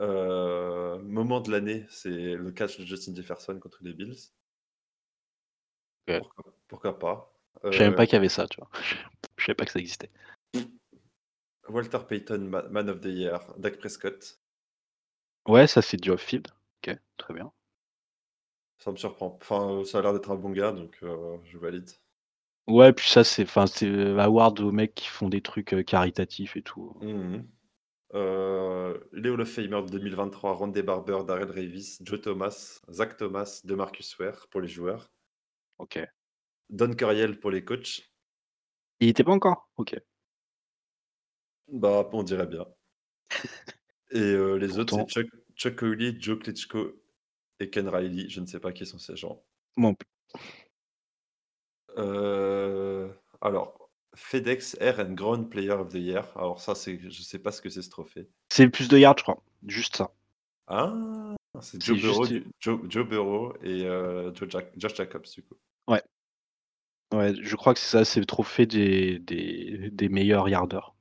Heu, 0.00 0.98
moment 1.02 1.40
de 1.40 1.50
l'année, 1.50 1.84
c'est 1.90 2.34
le 2.34 2.50
catch 2.52 2.78
de 2.78 2.84
Justin 2.84 3.14
Jefferson 3.14 3.58
contre 3.58 3.78
les 3.82 3.92
Bills. 3.92 4.16
Pourquoi 6.06 6.44
pourquoi 6.68 6.98
pas? 6.98 7.34
Je 7.64 7.72
savais 7.72 7.84
même 7.86 7.96
pas 7.96 8.06
qu'il 8.06 8.14
y 8.14 8.16
avait 8.16 8.28
ça, 8.28 8.46
tu 8.46 8.60
vois? 8.60 8.70
Je 9.36 9.44
savais 9.44 9.54
pas 9.54 9.64
que 9.64 9.72
ça 9.72 9.78
existait. 9.78 10.10
Walter 11.68 11.98
Payton, 12.08 12.38
ma 12.40 12.62
Man 12.68 12.88
of 12.88 13.00
the 13.00 13.06
Year, 13.06 13.40
Dak 13.58 13.78
Prescott. 13.78 14.38
Ouais, 15.46 15.66
ça 15.66 15.82
c'est 15.82 15.96
du 15.96 16.10
off-field. 16.10 16.48
OK, 16.82 16.96
très 17.16 17.34
bien. 17.34 17.52
Ça 18.78 18.92
me 18.92 18.96
surprend. 18.96 19.38
Enfin, 19.40 19.82
ça 19.84 19.98
a 19.98 20.02
l'air 20.02 20.12
d'être 20.12 20.30
un 20.30 20.36
bon 20.36 20.50
gars, 20.50 20.72
donc 20.72 20.98
heu, 21.02 21.40
je 21.44 21.58
valide. 21.58 21.90
Ouais, 22.68 22.92
puis 22.92 23.08
ça 23.08 23.24
c'est 23.24 23.42
enfin 23.42 23.66
c'est, 23.66 23.88
award 24.18 24.60
aux 24.60 24.72
mecs 24.72 24.94
qui 24.94 25.08
font 25.08 25.28
des 25.28 25.40
trucs, 25.40 25.74
caritatifs 25.86 26.56
et 26.56 26.62
tout. 26.62 26.96
Mmh 27.00 27.42
Hall 28.12 29.40
of 29.40 29.48
Famer 29.48 29.82
de 29.82 29.90
2023, 29.90 30.52
Rondé 30.54 30.82
Barber, 30.82 31.18
Darrelle 31.26 31.50
Revis, 31.50 31.98
Joe 32.02 32.20
Thomas, 32.20 32.80
Zach 32.90 33.16
Thomas, 33.16 33.60
DeMarcus 33.64 34.18
Ware 34.18 34.46
pour 34.50 34.60
les 34.60 34.68
joueurs. 34.68 35.10
OK. 35.78 35.98
Don 36.70 36.94
Coryell 36.94 37.38
pour 37.38 37.50
les 37.50 37.64
coachs. 37.64 38.02
Il 39.00 39.08
était 39.08 39.24
pas 39.24 39.32
encore? 39.32 39.70
OK. 39.76 39.96
Bah, 41.68 42.08
on 42.12 42.22
dirait 42.22 42.46
bien. 42.46 42.66
Et 44.10 44.20
heu, 44.20 44.56
les 44.56 44.78
autres, 44.78 44.96
c'est 45.08 45.26
Chuck 45.54 45.84
Joe 46.18 46.38
Klitschko 46.38 47.02
et 47.60 47.68
Ken 47.68 47.88
Riley. 47.88 48.28
Je 48.28 48.40
ne 48.40 48.46
sais 48.46 48.60
pas 48.60 48.72
qui 48.72 48.86
sont 48.86 48.98
ces 48.98 49.16
gens. 49.16 49.44
Plus. 49.76 49.94
Heu, 51.96 53.12
alors, 53.40 53.87
FedEx 54.18 54.76
Air 54.80 55.00
and 55.00 55.14
Ground 55.14 55.48
Player 55.48 55.70
of 55.70 55.88
the 55.90 55.94
Year. 55.94 56.26
Alors 56.36 56.60
ça, 56.60 56.74
c'est 56.74 56.98
je 57.08 57.22
sais 57.22 57.38
pas 57.38 57.52
ce 57.52 57.62
que 57.62 57.70
c'est 57.70 57.82
ce 57.82 57.90
trophée. 57.90 58.28
C'est 58.48 58.64
le 58.64 58.70
plus 58.70 58.88
de 58.88 58.98
yards, 58.98 59.18
je 59.18 59.22
crois. 59.22 59.42
Juste 59.66 59.96
ça. 59.96 60.10
Ah! 60.66 60.92
C'est 61.60 61.82
Joe 61.82 62.00
Burrow 62.00 62.24
juste, 62.24 62.46
Joe 62.60 62.80
Joe 62.88 63.08
Burrow 63.08 63.54
et 63.62 63.84
Joe 64.34 64.48
Jack 64.48 64.72
Josh 64.76 64.94
Jacobs, 64.94 65.26
du 65.34 65.42
coup. 65.42 65.56
Ouais. 65.86 66.02
Ouais, 67.12 67.34
je 67.40 67.56
crois 67.56 67.74
que 67.74 67.80
c'est 67.80 67.90
ça, 67.90 68.04
c'est 68.04 68.20
le 68.20 68.26
trophée 68.26 68.66
des 68.66 69.18
des 69.20 69.90
des 69.90 70.08
meilleurs 70.08 70.48
yardeurs. 70.48 70.94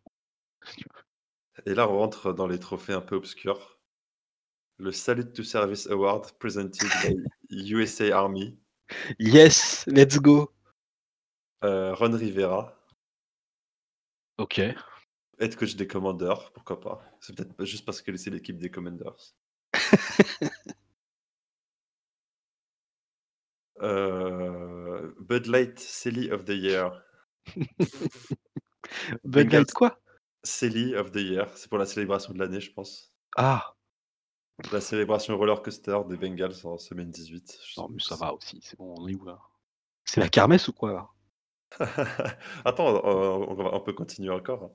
Et 1.66 1.74
là, 1.74 1.90
on 1.90 1.98
rentre 1.98 2.34
dans 2.34 2.48
les 2.48 2.60
trophées 2.60 2.94
un 2.94 3.02
peu 3.02 3.16
obscurs. 3.16 3.80
Le 4.78 4.92
Salute 4.92 5.34
to 5.34 5.44
Service 5.44 5.88
Award 5.88 6.32
presented 6.40 6.88
by 7.04 7.18
USA 7.50 8.12
Army. 8.16 8.58
Yes, 9.20 9.86
let's 9.88 10.18
go! 10.18 10.52
Heu, 11.64 11.94
Ron 11.94 12.16
Rivera. 12.16 12.77
OK. 14.38 14.62
Head 15.40 15.56
coach 15.56 15.76
des 15.76 15.88
Commanders, 15.88 16.52
pourquoi 16.52 16.80
pas? 16.80 17.02
C'est 17.22 17.36
peut-être 17.36 17.54
pas 17.54 17.66
juste 17.66 17.86
parce 17.86 18.02
que 18.02 18.16
c'est 18.18 18.30
l'équipe 18.30 18.58
des 18.58 18.72
Commanders. 18.72 19.36
Heu, 23.82 25.16
Bud 25.20 25.48
Light 25.48 25.80
Silly 25.80 26.32
of 26.32 26.46
the 26.46 26.56
Year. 26.56 27.04
Bud 29.24 29.52
Light 29.52 29.72
quoi? 29.74 30.00
Silly 30.44 30.96
of 30.96 31.12
the 31.12 31.18
Year, 31.18 31.50
c'est 31.56 31.70
pour 31.70 31.78
la 31.78 31.86
célébration 31.86 32.34
de 32.34 32.40
l'année, 32.40 32.62
je 32.62 32.72
pense. 32.72 33.14
Ah! 33.36 33.76
La 34.72 34.82
célébration 34.82 35.38
roller 35.38 35.62
coaster 35.62 36.00
des 36.08 36.18
Bengals 36.18 36.66
en 36.66 36.78
semaine 36.80 37.12
18. 37.12 37.60
Je 37.64 37.80
Non, 37.80 37.90
mais 37.90 38.02
ça 38.02 38.16
va 38.16 38.34
aussi, 38.34 38.60
c'est 38.64 38.78
bon, 38.78 38.96
on 38.98 39.08
est 39.08 39.14
où 39.14 39.26
là? 39.26 39.40
C'est 40.06 40.20
la 40.20 40.30
kermesse 40.30 40.68
ou 40.68 40.74
quoi 40.74 40.94
là? 40.94 41.10
Attends, 42.66 43.02
on 43.04 43.52
on 43.52 43.54
va 43.56 43.74
on 43.74 43.82
peut 43.82 43.94
continuer 43.94 44.32
encore. 44.32 44.72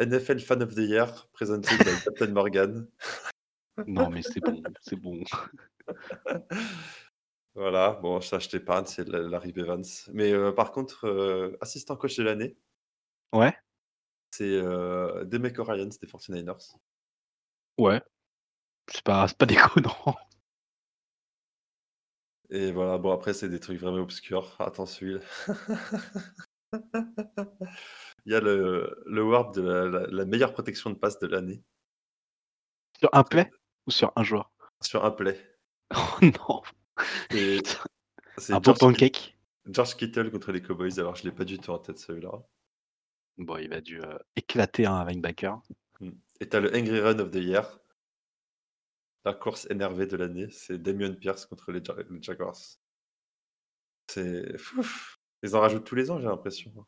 NFL 0.00 0.40
Fan 0.40 0.62
of 0.62 0.74
the 0.74 0.80
Year 0.80 1.06
presented 1.32 1.78
by 1.78 2.02
Captain 2.04 2.32
Morgan. 2.32 2.88
Non, 3.86 4.10
mais 4.10 4.22
c'est 4.22 4.40
bon, 4.40 4.62
c'est 4.82 4.96
bon. 4.96 5.22
Voilà, 7.54 7.92
bon 8.02 8.20
ça 8.20 8.38
je 8.38 8.50
t'épargne, 8.50 8.84
c'est 8.84 9.08
la 9.08 9.20
Larry 9.20 9.54
Evans. 9.56 9.82
Mais 10.12 10.30
heu, 10.32 10.54
par 10.54 10.72
contre, 10.72 11.06
heu, 11.06 11.56
assistant 11.62 11.96
coach 11.96 12.16
de 12.18 12.22
l'année 12.22 12.58
Ouais? 13.32 13.54
c'est, 14.30 14.44
heu, 14.44 15.24
DeMeco 15.26 15.64
Ryans 15.64 15.88
des 16.00 16.06
49ers. 16.06 16.76
Ouais. 17.78 18.02
C'est 18.92 19.02
pas 19.04 19.26
c'est 19.28 19.38
pas 19.38 19.46
déconnant. 19.46 20.16
Et 22.50 22.70
voilà, 22.72 22.98
bon 22.98 23.12
après 23.12 23.34
c'est 23.34 23.48
des 23.48 23.60
trucs 23.60 23.78
vraiment 23.80 24.02
obscurs. 24.02 24.54
Attends 24.60 24.86
celui-là. 24.86 25.20
Il 28.26 28.32
y 28.32 28.34
a 28.34 28.40
le 28.40 29.02
le 29.06 29.20
award 29.22 29.54
de 29.54 29.62
la 29.62 29.84
la 29.86 30.06
la 30.06 30.24
meilleure 30.24 30.52
protection 30.52 30.90
de 30.90 30.96
passe 30.96 31.18
de 31.18 31.26
l'année. 31.26 31.62
Sur 32.98 33.10
un 33.12 33.24
play? 33.24 33.50
Ou 33.86 33.90
sur 33.90 34.12
un 34.16 34.24
joueur? 34.24 34.50
sur 34.82 35.04
un 35.04 35.10
play. 35.10 35.38
Oh 35.94 36.18
non! 36.22 36.62
Et 37.30 37.58
Putain, 37.62 37.84
un 37.84 37.86
c'est 38.38 38.52
bon 38.54 38.62
George 38.62 38.78
pancake? 38.78 39.36
George 39.66 39.96
Kittle 39.96 40.30
contre 40.30 40.52
les 40.52 40.62
Cowboys, 40.62 40.98
alors 40.98 41.16
je 41.16 41.24
l'ai 41.24 41.32
pas 41.32 41.44
du 41.44 41.58
tout 41.58 41.70
en 41.70 41.78
tête 41.78 41.98
celui-là. 41.98 42.30
Bon, 43.38 43.56
il 43.58 43.72
a 43.72 43.80
dû, 43.80 44.00
heu, 44.00 44.18
éclater 44.36 44.86
un 44.86 45.04
linebacker. 45.04 45.60
Mmh. 46.00 46.10
Et 46.40 46.48
tu 46.48 46.56
as 46.56 46.60
le 46.60 46.74
Angry 46.74 47.00
Run 47.00 47.18
of 47.18 47.30
the 47.30 47.36
Year. 47.36 47.78
La 49.26 49.34
course 49.34 49.66
énervée 49.68 50.06
de 50.06 50.16
l'année, 50.16 50.48
c'est 50.50 50.78
Dameon 50.82 51.14
Pierce 51.16 51.44
contre 51.44 51.70
les 51.70 51.84
Ja 51.84 51.94
les 52.08 52.22
Jaguars. 52.22 52.56
C'est 54.08 54.56
ils 55.42 55.54
en 55.54 55.60
rajoutent 55.60 55.84
tous 55.84 55.94
les 55.94 56.10
ans, 56.10 56.18
j'ai 56.18 56.26
l'impression, 56.26 56.72
hein. 56.78 56.86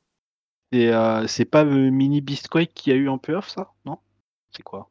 Et 0.72 0.88
heu, 0.90 1.26
c'est 1.26 1.44
pas 1.44 1.64
le 1.64 1.90
mini 1.90 2.20
Beastquake 2.20 2.72
qu'il 2.72 2.92
y 2.92 2.96
a 2.96 2.98
eu 2.98 3.08
en 3.08 3.18
playoff 3.18 3.48
ça? 3.48 3.72
Non? 3.84 3.98
C'est 4.50 4.62
quoi? 4.62 4.90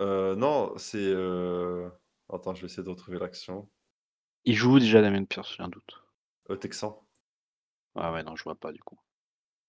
Non, 0.00 0.76
c'est, 0.76 1.14
attends, 2.32 2.54
je 2.54 2.62
vais 2.62 2.66
essayer 2.66 2.82
de 2.82 2.88
retrouver 2.90 3.18
l'action. 3.18 3.68
Il 4.44 4.54
joue 4.54 4.78
déjà 4.78 5.02
Dameon 5.02 5.24
Pierce? 5.24 5.54
J'ai 5.56 5.62
un 5.62 5.68
doute. 5.68 6.02
Aux 6.48 6.56
Texans. 6.56 6.94
Ah 7.94 8.12
ouais, 8.12 8.22
non, 8.22 8.36
je 8.36 8.44
vois 8.44 8.54
pas 8.54 8.72
du 8.72 8.82
coup. 8.82 8.98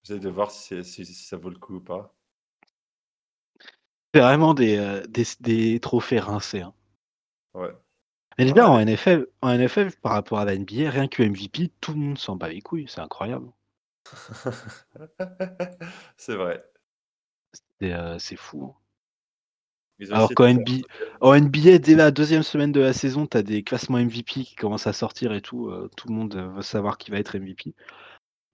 J'essaie 0.04 0.20
de 0.20 0.30
voir 0.30 0.52
si 0.52 0.84
si 0.84 1.06
ça 1.06 1.38
vaut 1.38 1.50
le 1.50 1.60
coup 1.60 1.76
ou 1.76 1.82
pas. 1.82 2.16
C'est 4.14 4.20
vraiment 4.20 4.54
des, 4.54 4.76
heu, 4.78 5.08
des 5.08 5.24
des 5.40 5.80
trophées 5.80 6.20
rincés, 6.20 6.62
hein. 6.62 6.74
Ouais. 7.54 7.70
Mais 8.38 8.46
déjà 8.46 8.66
Ah 8.66 8.70
en 8.70 8.78
les 8.78 8.80
NFL 8.80 9.28
en 9.42 9.58
NFL 9.58 9.92
par 10.02 10.12
rapport 10.14 10.40
à 10.40 10.46
la 10.46 10.56
NBA, 10.58 10.90
rien 10.90 11.08
que 11.08 11.24
MVP, 11.24 11.72
tout 11.82 11.94
le 11.94 12.00
monde 12.00 12.18
s'en 12.18 12.36
bat 12.36 12.50
les 12.50 12.62
couilles, 12.62 12.88
c'est 12.90 13.02
incroyable. 13.02 13.48
C'est 16.18 16.36
vrai. 16.36 16.64
C'est, 17.82 18.20
c'est 18.20 18.38
fou, 18.38 18.66
hein. 18.66 18.76
Alors 20.10 20.34
qu'en 20.34 20.46
de 20.46 20.50
faire 20.54 20.56
NB 20.56 20.82
en 21.22 21.36
NBA, 21.40 21.78
dès 21.78 21.96
la 21.96 22.12
2e 22.12 22.44
semaine 22.44 22.72
de 22.72 22.80
la 22.82 22.94
saison, 22.94 23.28
tu 23.28 23.38
as 23.38 23.44
des 23.44 23.64
classements 23.64 24.00
MVP 24.00 24.44
qui 24.44 24.56
commencent 24.56 24.88
à 24.88 24.94
sortir 24.94 25.32
et 25.34 25.42
tout, 25.42 25.68
heu, 25.70 25.90
tout 25.96 26.08
le 26.08 26.16
monde, 26.16 26.36
veut 26.36 26.62
savoir 26.62 26.98
qui 26.98 27.12
va 27.12 27.20
être 27.20 27.38
MVP. 27.38 27.74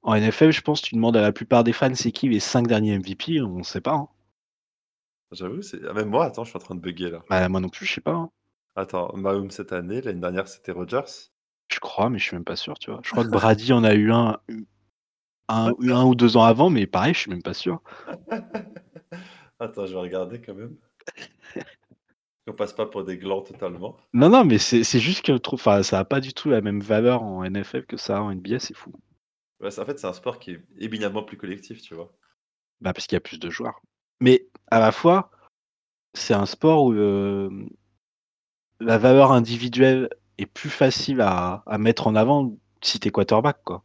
En 0.03 0.15
NFL, 0.15 0.51
je 0.51 0.61
pense, 0.61 0.81
tu 0.81 0.95
demandes 0.95 1.17
à 1.17 1.21
la 1.21 1.33
plupart 1.33 1.63
des 1.65 1.73
fans 1.73 1.95
c'est 1.95 2.11
qui 2.13 2.29
les 2.29 2.41
5 2.41 2.67
derniers 2.67 2.99
MVP, 2.99 3.41
on 3.41 3.63
sait 3.63 3.81
pas, 3.81 3.95
hein. 3.95 4.09
J'avoue, 5.31 5.61
c'est 5.61 5.79
ah 5.87 5.93
même 5.93 6.09
moi, 6.09 6.25
attends, 6.25 6.43
je 6.43 6.49
suis 6.49 6.57
en 6.57 6.61
train 6.61 6.75
de 6.75 6.79
bugger 6.79 7.09
là. 7.09 7.23
Bah, 7.29 7.47
moi 7.49 7.59
non 7.59 7.69
plus, 7.69 7.85
je 7.85 7.93
sais 7.93 8.01
pas, 8.01 8.13
hein. 8.13 8.29
Attends, 8.75 9.11
Mahomes 9.15 9.51
cette 9.51 9.73
année, 9.73 10.01
l'année 10.01 10.21
dernière, 10.21 10.47
c'était 10.47 10.71
Rodgers? 10.71 11.29
Je 11.69 11.79
crois, 11.79 12.09
mais 12.09 12.19
je 12.19 12.25
suis 12.25 12.35
même 12.35 12.45
pas 12.45 12.55
sûr, 12.55 12.77
tu 12.79 12.91
vois? 12.91 13.01
Je 13.03 13.11
crois 13.11 13.23
que 13.23 13.29
Brady 13.31 13.73
en 13.73 13.83
a 13.83 13.93
eu 13.93 14.11
un 14.11 14.37
un 15.49 15.71
ou 15.79 15.91
1 15.91 16.03
ou 16.05 16.15
2 16.15 16.37
ans 16.37 16.43
avant, 16.43 16.69
mais 16.69 16.87
pareil, 16.87 17.13
je 17.13 17.19
suis 17.19 17.31
même 17.31 17.41
pas 17.41 17.53
sûr. 17.53 17.81
Attends, 19.59 19.85
je 19.85 19.93
vais 19.93 19.99
regarder 19.99 20.39
quand 20.39 20.53
même. 20.53 20.77
Qu'on 22.45 22.53
passe 22.53 22.73
pas 22.73 22.85
pour 22.85 23.03
des 23.03 23.17
glands 23.17 23.41
totalement. 23.41 23.97
Non, 24.13 24.29
non, 24.29 24.45
mais 24.45 24.57
c'est 24.57 24.83
c'est 24.83 24.99
juste 24.99 25.25
que 25.25 25.33
enfin, 25.51 25.83
ça 25.83 25.99
a 25.99 26.05
pas 26.05 26.21
du 26.21 26.33
tout 26.33 26.49
la 26.49 26.61
même 26.61 26.79
valeur 26.79 27.23
en 27.23 27.43
NFL 27.43 27.85
que 27.85 27.97
ça 27.97 28.17
a 28.17 28.21
en 28.21 28.33
NBA, 28.33 28.59
c'est 28.59 28.75
fou. 28.75 28.93
Ouais, 29.59 29.71
c'est 29.71 29.81
en 29.81 29.85
fait, 29.85 29.99
c'est 29.99 30.07
un 30.07 30.13
sport 30.13 30.39
qui 30.39 30.51
est 30.51 30.61
éminemment 30.77 31.23
plus 31.23 31.37
collectif, 31.37 31.81
tu 31.81 31.95
vois? 31.95 32.13
Bah, 32.79 32.93
parce 32.93 33.07
qu'il 33.07 33.15
y 33.15 33.17
a 33.17 33.21
plus 33.21 33.39
de 33.39 33.49
joueurs. 33.49 33.81
Mais 34.21 34.47
à 34.67 34.79
la 34.79 34.91
fois, 34.91 35.31
c'est 36.13 36.33
un 36.33 36.45
sport 36.45 36.85
où, 36.85 36.93
hem 36.93 37.69
la 38.79 38.99
valeur 38.99 39.31
individuelle 39.31 40.09
est 40.37 40.45
plus 40.45 40.69
facile 40.69 41.21
à 41.21 41.63
à 41.65 41.77
mettre 41.77 42.05
en 42.07 42.15
avant 42.15 42.55
si 42.83 42.99
tu 42.99 43.07
es 43.07 43.11
quarterback, 43.11 43.63
quoi. 43.63 43.83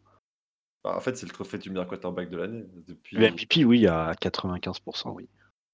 Bah, 0.85 0.97
en 0.97 1.01
fait, 1.01 1.17
c'est 1.17 1.27
le 1.27 1.33
trophée 1.33 1.59
du 1.59 1.71
meilleur 1.71 1.87
quarterback 1.87 2.29
de 2.29 2.37
l'année 2.37 2.67
Le 2.75 2.83
depuis 2.83 3.17
MVP, 3.17 3.65
oui, 3.65 3.87
à 3.87 4.13
95% 4.21 5.13
oui. 5.13 5.29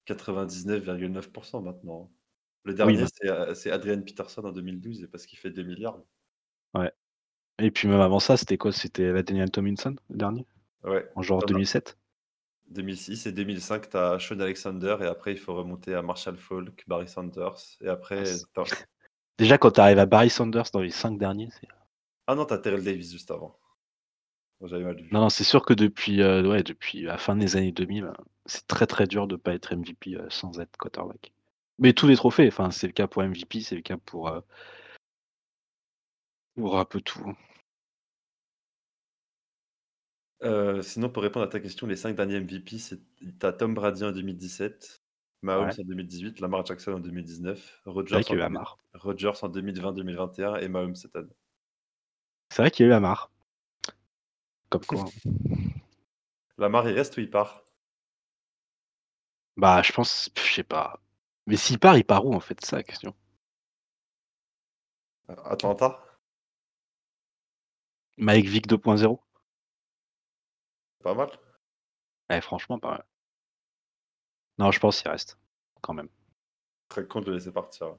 99,9% 0.06 1.62
maintenant. 1.62 2.10
Le 2.64 2.74
dernier, 2.74 3.04
c'est, 3.06 3.28
heu, 3.28 3.54
c'est 3.54 3.70
Adrian 3.70 4.00
Peterson 4.02 4.44
en 4.44 4.52
2012 4.52 5.02
et 5.02 5.06
parce 5.06 5.26
qu'il 5.26 5.38
fait 5.38 5.50
2 5.50 5.62
000 5.62 5.76
000 5.78 5.92
000. 5.92 6.06
Ouais. 6.74 6.92
Et 7.58 7.70
puis 7.70 7.88
même 7.88 8.00
avant 8.00 8.20
ça, 8.20 8.36
c'était 8.36 8.58
quoi? 8.58 8.72
C'était 8.72 9.10
LaDainian 9.12 9.48
Tomlinson, 9.48 9.96
le 10.10 10.16
dernier? 10.16 10.46
Ouais, 10.84 11.10
En 11.16 11.22
genre 11.22 11.40
non, 11.40 11.46
non. 11.46 11.54
2007? 11.54 11.98
2006 12.70 13.26
et 13.26 13.32
2005, 13.32 13.90
tu 13.90 13.96
as 13.96 14.18
Shaun 14.18 14.40
Alexander 14.40 14.96
et 15.00 15.06
après 15.06 15.32
il 15.32 15.38
faut 15.38 15.54
remonter 15.54 15.94
à 15.94 16.02
Marshall 16.02 16.36
Faulk, 16.36 16.84
Barry 16.86 17.08
Sanders 17.08 17.56
et 17.80 17.88
Ah 17.88 17.92
après 17.92 18.24
as 18.24 18.64
déjà 19.38 19.58
quand 19.58 19.70
tu 19.72 19.80
arrives 19.80 19.98
à 19.98 20.06
Barry 20.06 20.30
Sanders 20.30 20.70
dans 20.72 20.80
les 20.80 20.90
5 20.90 21.18
derniers, 21.18 21.48
c'est 21.60 21.68
ah 22.26 22.34
non, 22.34 22.44
tu 22.44 22.52
as 22.52 22.58
Terrell 22.58 22.84
Davis 22.84 23.10
juste 23.10 23.30
avant. 23.30 23.58
J'avais 24.62 24.84
mal 24.84 24.96
non, 24.96 25.02
vu. 25.02 25.10
non, 25.20 25.28
c'est 25.30 25.44
sûr 25.44 25.64
que 25.64 25.74
depuis, 25.74 26.20
heu, 26.20 26.46
ouais, 26.48 26.62
depuis 26.62 27.02
la 27.02 27.16
fin 27.18 27.36
des 27.36 27.56
années 27.56 27.72
2000, 27.72 28.04
heu, 28.04 28.12
c'est 28.46 28.66
très, 28.66 28.86
très 28.86 29.06
dur 29.06 29.26
de 29.26 29.36
pas 29.36 29.54
être 29.54 29.72
MVP, 29.72 30.14
heu, 30.16 30.26
sans 30.30 30.60
être 30.60 30.76
quarterback. 30.76 31.32
Mais 31.78 31.92
tous 31.92 32.06
les 32.06 32.16
trophées, 32.16 32.48
enfin, 32.48 32.70
c'est 32.70 32.86
le 32.86 32.92
cas 32.92 33.06
pour 33.06 33.22
MVP, 33.22 33.60
c'est 33.60 33.76
le 33.76 33.82
cas 33.82 33.96
pour, 33.96 34.30
pour 36.54 36.78
un 36.78 36.84
peu 36.84 37.00
tout, 37.00 37.22
hein. 37.26 37.36
Heu, 40.42 40.82
sinon, 40.82 41.10
pour 41.10 41.22
répondre 41.22 41.44
à 41.46 41.48
ta 41.48 41.60
question, 41.60 41.86
les 41.86 41.96
5 41.96 42.14
derniers 42.16 42.40
MVP, 42.40 42.78
c'est 42.78 43.00
tu 43.40 43.46
as 43.46 43.52
Tom 43.52 43.74
Brady 43.74 44.04
en 44.04 44.12
2017, 44.12 45.02
Mahomes 45.42 45.68
Ouais. 45.68 45.74
en 45.78 45.82
2018, 45.84 46.40
Lamar 46.40 46.64
Jackson 46.66 46.92
en 46.94 47.00
2019, 47.00 47.80
C'est 48.06 48.14
Rodgers 48.14 48.16
vrai 48.16 48.24
en 48.30 48.34
qu'il 48.34 48.38
y 48.38 48.42
a 48.42 48.44
eu 48.46 48.48
deux 48.48 48.54
Lamar. 48.54 48.78
Rodgers 48.94 49.32
en 49.42 49.48
2020-2021 49.48 50.56
et 50.56 50.68
Mahomes 50.68 50.96
cette 50.96 51.14
année. 51.16 51.34
C'est 52.50 52.60
vrai 52.60 52.70
qu'il 52.70 52.84
y 52.84 52.86
a 52.86 52.88
eu 52.88 52.90
Lamar. 52.90 53.30
Comme 54.70 54.84
quoi. 54.86 55.04
Lamar, 56.58 56.86
il 56.86 56.92
reste 56.94 57.16
ou 57.16 57.20
il 57.20 57.30
part? 57.30 57.64
Bah, 59.58 59.82
je 59.82 59.92
pense 59.92 60.30
je 60.38 60.54
sais 60.54 60.62
pas. 60.62 61.02
Mais 61.46 61.56
s'il 61.56 61.78
part, 61.78 61.98
il 61.98 62.04
part 62.04 62.24
où 62.24 62.32
en 62.32 62.40
fait? 62.40 62.58
C'est 62.62 62.70
ça 62.70 62.76
la 62.76 62.82
question? 62.82 63.14
Atlanta? 65.52 65.98
Mike 68.18 68.48
Vick 68.48 68.66
2.0? 68.66 69.18
Pas 71.02 71.14
mal. 71.14 71.30
Eh 72.30 72.40
franchement 72.40 72.78
pas 72.78 72.90
mal. 72.92 73.04
Non, 74.58 74.70
je 74.72 74.78
pense 74.78 75.00
il 75.00 75.08
reste, 75.08 75.38
quand 75.80 75.94
même. 75.94 76.10
Très 76.88 77.06
con 77.06 77.20
de 77.20 77.26
le 77.26 77.34
laisser 77.38 77.52
partir. 77.52 77.96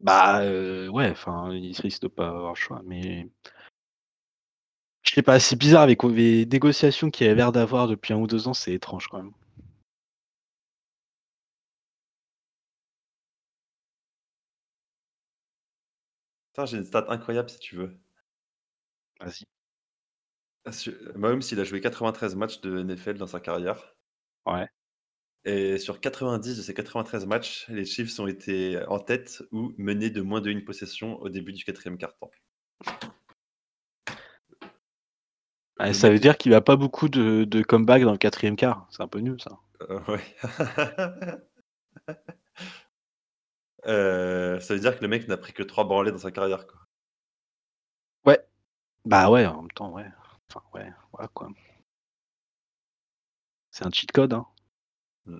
Bah, 0.00 0.42
heu, 0.44 0.88
ouais, 0.88 1.10
enfin, 1.10 1.52
il 1.52 1.78
risque 1.80 2.02
de 2.02 2.08
pas 2.08 2.28
avoir 2.28 2.52
le 2.52 2.56
choix, 2.58 2.80
mais 2.84 3.28
je 5.02 5.12
sais 5.12 5.20
pas, 5.20 5.38
c'est 5.38 5.56
bizarre 5.56 5.82
avec 5.82 6.02
les 6.04 6.46
négociations 6.46 7.10
qu'il 7.10 7.26
y 7.26 7.30
a 7.30 7.34
l'air 7.34 7.52
d'avoir 7.52 7.86
depuis 7.86 8.14
1 8.14 8.16
ou 8.16 8.26
2 8.26 8.48
ans, 8.48 8.54
c'est 8.54 8.72
étrange 8.72 9.08
quand 9.08 9.18
même. 9.22 9.32
Putain, 16.52 16.64
j'ai 16.66 16.76
une 16.76 16.84
stat 16.84 17.06
incroyable 17.08 17.50
si 17.50 17.58
tu 17.58 17.74
veux. 17.74 17.98
Vas-y. 19.20 19.46
Ah 20.64 20.72
su 20.72 20.92
Mahomes, 21.16 21.42
il 21.52 21.60
a 21.60 21.64
joué 21.64 21.80
93 21.80 22.34
matchs 22.36 22.60
de 22.60 22.82
NFL 22.82 23.14
dans 23.18 23.26
sa 23.26 23.40
carrière. 23.40 23.94
Ouais. 24.46 24.68
Et 25.44 25.78
sur 25.78 26.00
90 26.00 26.56
de 26.58 26.62
ces 26.62 26.74
93 26.74 27.26
matchs, 27.26 27.66
les 27.68 27.84
Chiefs 27.84 28.18
ont 28.20 28.26
été 28.26 28.82
en 28.88 28.98
tête 28.98 29.42
ou 29.52 29.74
menés 29.78 30.10
de 30.10 30.22
moins 30.22 30.40
d'1 30.40 30.64
possession 30.64 31.20
au 31.22 31.28
début 31.30 31.52
du 31.52 31.64
4e 31.64 31.96
quart-temps. 31.98 32.30
Ah, 35.78 35.92
ça 35.94 36.10
veut 36.10 36.18
dire 36.18 36.36
qu'il 36.36 36.54
a 36.54 36.60
pas 36.60 36.76
beaucoup 36.76 37.08
de 37.08 37.44
de 37.44 37.62
comeback 37.62 38.02
dans 38.02 38.12
le 38.12 38.18
4e 38.18 38.54
quart. 38.56 38.86
C'est 38.90 39.02
un 39.02 39.08
peu 39.08 39.18
nul 39.20 39.40
ça. 39.40 39.58
Ouais. 40.08 40.20
Heu, 43.86 44.58
ça 44.60 44.74
veut 44.74 44.80
dire 44.80 44.96
que 44.96 45.02
le 45.02 45.08
mec 45.08 45.28
n'a 45.28 45.36
pris 45.36 45.52
que 45.52 45.62
3 45.62 45.84
branlées 45.84 46.12
dans 46.12 46.18
sa 46.18 46.30
carrière, 46.30 46.66
quoi. 46.66 46.80
Ouais. 48.24 48.38
Bah, 49.06 49.30
ouais, 49.30 49.46
en 49.46 49.62
même 49.62 49.70
temps, 49.72 49.92
ouais. 49.92 50.06
Enfin, 50.52 50.62
ouais, 50.74 50.92
voilà 51.12 51.28
quoi. 51.28 51.48
C'est 53.70 53.86
un 53.86 53.90
cheat 53.90 54.10
code, 54.12 54.32
hein. 54.32 54.46
Mmh. 55.26 55.38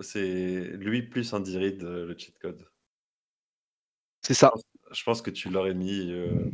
C'est 0.00 0.76
lui 0.76 1.02
plus 1.02 1.32
Andy 1.32 1.58
Reid, 1.58 1.82
heu, 1.82 2.06
le 2.06 2.16
cheat 2.16 2.38
code. 2.38 2.66
C'est 4.22 4.34
Je 4.34 4.38
ça. 4.38 4.50
pense 4.50 4.62
je 4.92 5.02
pense 5.02 5.20
que 5.20 5.30
tu 5.30 5.50
l'aurais 5.50 5.74
mis, 5.74 6.12
heu, 6.12 6.50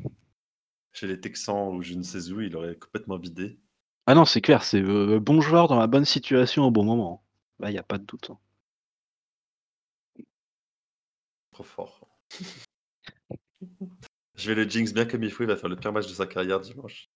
chez 0.92 1.06
les 1.06 1.20
Texans 1.20 1.74
ou 1.74 1.82
je 1.82 1.94
ne 1.94 2.02
sais 2.02 2.30
où, 2.32 2.40
il 2.40 2.56
aurait 2.56 2.76
complètement 2.76 3.18
bidé. 3.18 3.60
Ah 4.06 4.14
non, 4.14 4.24
c'est 4.24 4.40
clair, 4.40 4.64
c'est 4.64 4.80
le 4.80 5.20
bon 5.20 5.40
joueur 5.40 5.68
dans 5.68 5.78
la 5.78 5.86
bonne 5.86 6.04
situation 6.06 6.64
au 6.64 6.70
bon 6.70 6.84
moment. 6.84 7.24
Là, 7.60 7.70
il 7.70 7.74
y 7.74 7.78
a 7.78 7.82
pas 7.82 7.98
de 7.98 8.04
doute, 8.04 8.30
hein. 8.30 8.38
Trop 11.52 11.64
fort. 11.64 12.08
Je 14.42 14.48
vais 14.50 14.56
le 14.56 14.68
jinx 14.68 14.92
bien 14.92 15.04
comme 15.06 15.22
il 15.22 15.30
faut, 15.30 15.44
il 15.44 15.46
va 15.46 15.56
faire 15.56 15.68
le 15.68 15.76
pire 15.76 15.92
match 15.92 16.08
de 16.08 16.14
sa 16.14 16.26
carrière 16.26 16.58
dimanche. 16.58 17.06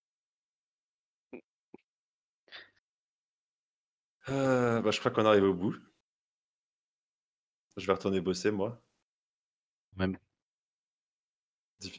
Heu, 4.29 4.81
bah, 4.83 4.91
je 4.93 4.99
crois 5.01 5.11
qu'on 5.11 5.24
est 5.24 5.29
arrivé 5.29 5.47
au 5.47 5.55
bout. 5.55 5.74
Je 7.77 7.87
vais 7.87 7.93
retourner 7.93 8.20
bosser 8.20 8.51
moi. 8.51 8.83
Même. 9.95 10.16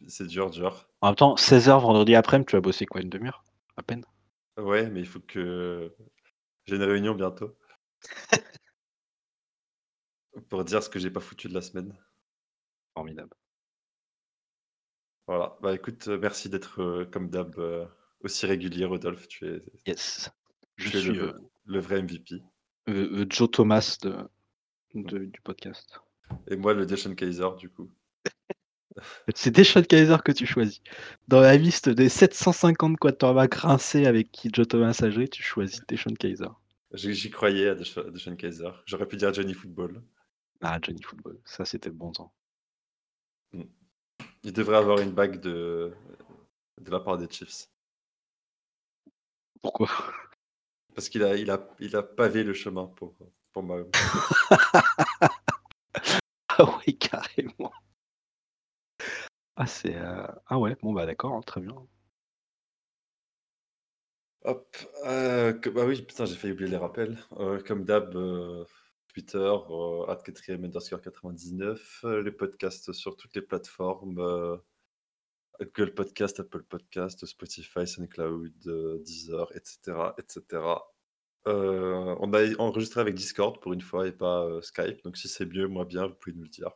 C'est 0.07 0.25
dur, 0.25 0.49
dur. 0.49 0.87
En 1.01 1.07
même 1.09 1.15
temps, 1.15 1.37
16:00 1.37 1.79
vendredi 1.81 2.15
aprèm, 2.15 2.45
tu 2.45 2.55
vas 2.55 2.61
bosser 2.61 2.85
quoi? 2.87 3.01
1/2 3.01 3.27
heure? 3.27 3.43
À 3.77 3.83
peine? 3.83 4.03
Ouais, 4.57 4.89
mais 4.89 5.01
il 5.01 5.05
faut 5.05 5.19
que 5.19 5.93
j'ai 6.65 6.75
une 6.77 6.83
réunion 6.83 7.15
bientôt. 7.15 7.57
Pour 10.49 10.63
dire 10.65 10.83
ce 10.83 10.89
que 10.89 10.99
j'ai 10.99 11.09
pas 11.11 11.19
foutu 11.19 11.47
de 11.47 11.53
la 11.53 11.61
semaine. 11.61 11.93
Formidable. 12.95 13.35
Voilà, 15.27 15.57
bah, 15.61 15.75
écoute, 15.75 16.07
heu, 16.07 16.17
merci 16.17 16.49
d'être, 16.49 16.81
heu, 16.81 17.05
comme 17.11 17.29
d'hab, 17.29 17.57
heu, 17.59 17.85
aussi 18.21 18.45
régulier 18.45 18.85
Rodolphe, 18.85 19.27
tu 19.27 19.45
es 19.45 19.61
Yes. 19.85 20.31
Je 20.77 20.89
tu 20.89 20.97
es 20.97 21.01
le 21.01 21.13
suis, 21.13 21.43
le 21.65 21.79
vrai 21.79 22.01
MVP. 22.01 22.41
Joe 23.29 23.51
Thomas 23.51 23.97
de 24.01 24.15
de 24.93 25.25
du 25.25 25.41
podcast. 25.41 25.99
Et 26.47 26.55
moi 26.55 26.73
le 26.73 26.85
DeShone 26.85 27.15
Kizer 27.15 27.55
du 27.55 27.69
coup. 27.69 27.89
C'est 29.35 29.51
DeShone 29.51 29.85
Kizer 29.85 30.23
que 30.23 30.31
tu 30.31 30.45
choisis. 30.45 30.81
Dans 31.27 31.41
la 31.41 31.57
liste 31.57 31.89
des 31.89 32.09
750 32.09 32.97
quarterbacks 32.97 33.55
rincés 33.55 34.05
avec 34.05 34.31
qui 34.31 34.49
Joe 34.53 34.67
Thomas 34.67 34.97
a 35.01 35.09
joué, 35.09 35.27
tu 35.27 35.43
choisis 35.43 35.81
DeShone 35.87 36.17
Kizer. 36.17 36.59
J'y 36.93 37.13
j'y 37.13 37.29
croyais 37.29 37.69
à 37.69 37.75
Desha 37.75 38.03
DeShone 38.03 38.37
Kizer. 38.37 38.81
J'aurais 38.85 39.07
pu 39.07 39.17
dire 39.17 39.33
Johnny 39.33 39.53
Football. 39.53 40.01
Ah, 40.61 40.79
Johnny 40.81 41.03
Football, 41.03 41.37
ça 41.43 41.65
c'était 41.65 41.89
le 41.89 41.95
bon 41.95 42.11
temps. 42.11 42.33
Mmh. 43.51 43.63
Il 44.47 44.53
devrait 44.53 44.77
avoir 44.77 44.97
une 44.97 45.11
bague 45.11 45.39
de 45.39 45.93
de 46.81 46.89
la 46.89 46.99
part 46.99 47.19
des 47.19 47.27
Chiefs. 47.29 47.69
Pourquoi? 49.61 49.89
Parce 50.95 51.07
qu'il 51.09 51.23
a 51.23 51.35
il 51.37 51.49
a 51.49 51.65
il 51.79 51.95
a 51.95 52.03
pavé 52.03 52.43
le 52.43 52.53
chemin 52.53 52.87
pour, 52.87 53.15
pour 53.53 53.63
Mahomes. 53.63 53.91
Ah 56.49 56.77
oui, 56.85 56.97
carrément. 56.97 57.71
Ah 59.55 59.67
c'est, 59.67 59.95
heu 59.95 60.25
ah 60.47 60.57
ouais, 60.57 60.75
bon, 60.81 60.93
bah, 60.93 61.05
d'accord, 61.05 61.33
hein, 61.33 61.41
très 61.41 61.61
bien. 61.61 61.75
Hop, 64.45 64.75
que 65.61 65.69
bah, 65.69 65.85
oui, 65.85 66.01
putain, 66.01 66.25
j'ai 66.25 66.35
failli 66.35 66.53
oublier 66.53 66.69
les 66.71 66.77
rappels. 66.77 67.17
Heu, 67.39 67.61
comme 67.67 67.83
d'hab, 67.85 68.15
Twitter, 69.17 69.37
heu, 69.39 70.05
@4ème_99, 70.07 72.05
heu, 72.05 72.19
les 72.21 72.31
podcasts 72.31 72.91
sur 72.93 73.17
toutes 73.17 73.35
les 73.35 73.41
plateformes, 73.41 74.19
heu, 74.19 74.59
Google 75.59 75.95
Podcast, 75.95 76.39
Apple 76.39 76.63
Podcast, 76.63 77.25
Spotify, 77.25 77.87
SoundCloud, 77.87 79.01
Deezer 79.03 79.51
et 79.55 79.61
cetera 79.63 80.13
et 80.19 80.23
cetera. 80.27 80.93
Heu, 81.47 82.15
on 82.19 82.33
a 82.33 82.55
enregistré 82.59 83.01
avec 83.01 83.15
Discord 83.15 83.59
pour 83.59 83.73
une 83.73 83.81
fois 83.81 84.07
et 84.07 84.11
pas, 84.11 84.47
Skype, 84.61 85.03
donc 85.03 85.17
si 85.17 85.27
c'est 85.27 85.47
mieux, 85.47 85.67
moins 85.67 85.85
bien, 85.85 86.07
vous 86.07 86.15
pouvez 86.15 86.35
nous 86.35 86.43
le 86.43 86.49
dire. 86.49 86.71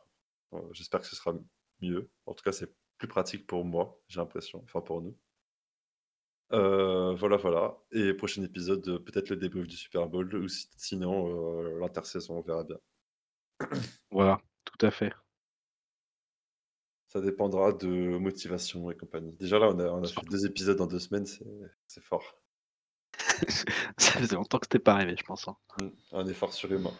J'espère 0.71 1.01
que 1.01 1.07
ce 1.07 1.15
sera 1.15 1.33
mieux. 1.81 2.09
En 2.25 2.33
tout 2.33 2.43
cas, 2.43 2.51
c'est 2.53 2.73
plus 2.97 3.07
pratique 3.07 3.45
pour 3.47 3.65
moi, 3.65 4.01
j'ai 4.07 4.19
l'impression, 4.19 4.61
enfin 4.63 4.81
pour 4.81 5.01
nous. 5.03 5.15
Heu, 6.53 7.15
voilà, 7.15 7.37
voilà 7.37 7.77
et 7.91 8.13
prochain 8.13 8.43
épisode, 8.43 8.85
heu, 8.87 8.99
peut-être 8.99 9.29
le 9.29 9.37
débrief 9.37 9.67
du 9.67 9.77
Super 9.77 10.07
Bowl 10.07 10.33
ou 10.35 10.47
si 10.49 10.67
sinon, 10.77 11.29
heu, 11.29 11.79
l'intersaison, 11.79 12.37
on 12.37 12.41
verra 12.41 12.63
bien. 12.63 12.77
Voilà, 14.11 14.41
tout 14.65 14.85
à 14.85 14.91
fait. 14.91 15.13
Ça 17.07 17.19
dépendra 17.21 17.73
de 17.73 17.87
motivation 18.17 18.89
et 18.91 18.95
compagnie. 18.95 19.33
Déjà 19.33 19.59
là, 19.59 19.67
on 19.69 19.79
a 19.79 19.85
on 19.89 20.03
a 20.03 20.07
fait. 20.07 20.25
2 20.29 20.45
épisodes 20.45 20.79
en 20.81 20.87
2 20.87 20.99
semaines, 20.99 21.25
c'est 21.25 21.45
c'est 21.87 22.03
fort. 22.03 22.37
Ça 23.97 24.11
faisait 24.19 24.35
longtemps 24.35 24.59
que 24.59 24.65
c'était 24.65 24.79
pas 24.79 24.93
arrivé, 24.93 25.15
je 25.17 25.23
pense, 25.23 25.47
hein. 25.47 25.55
Mmh, 25.81 25.89
un 26.17 26.27
effort 26.27 26.53
surhumain. 26.53 26.91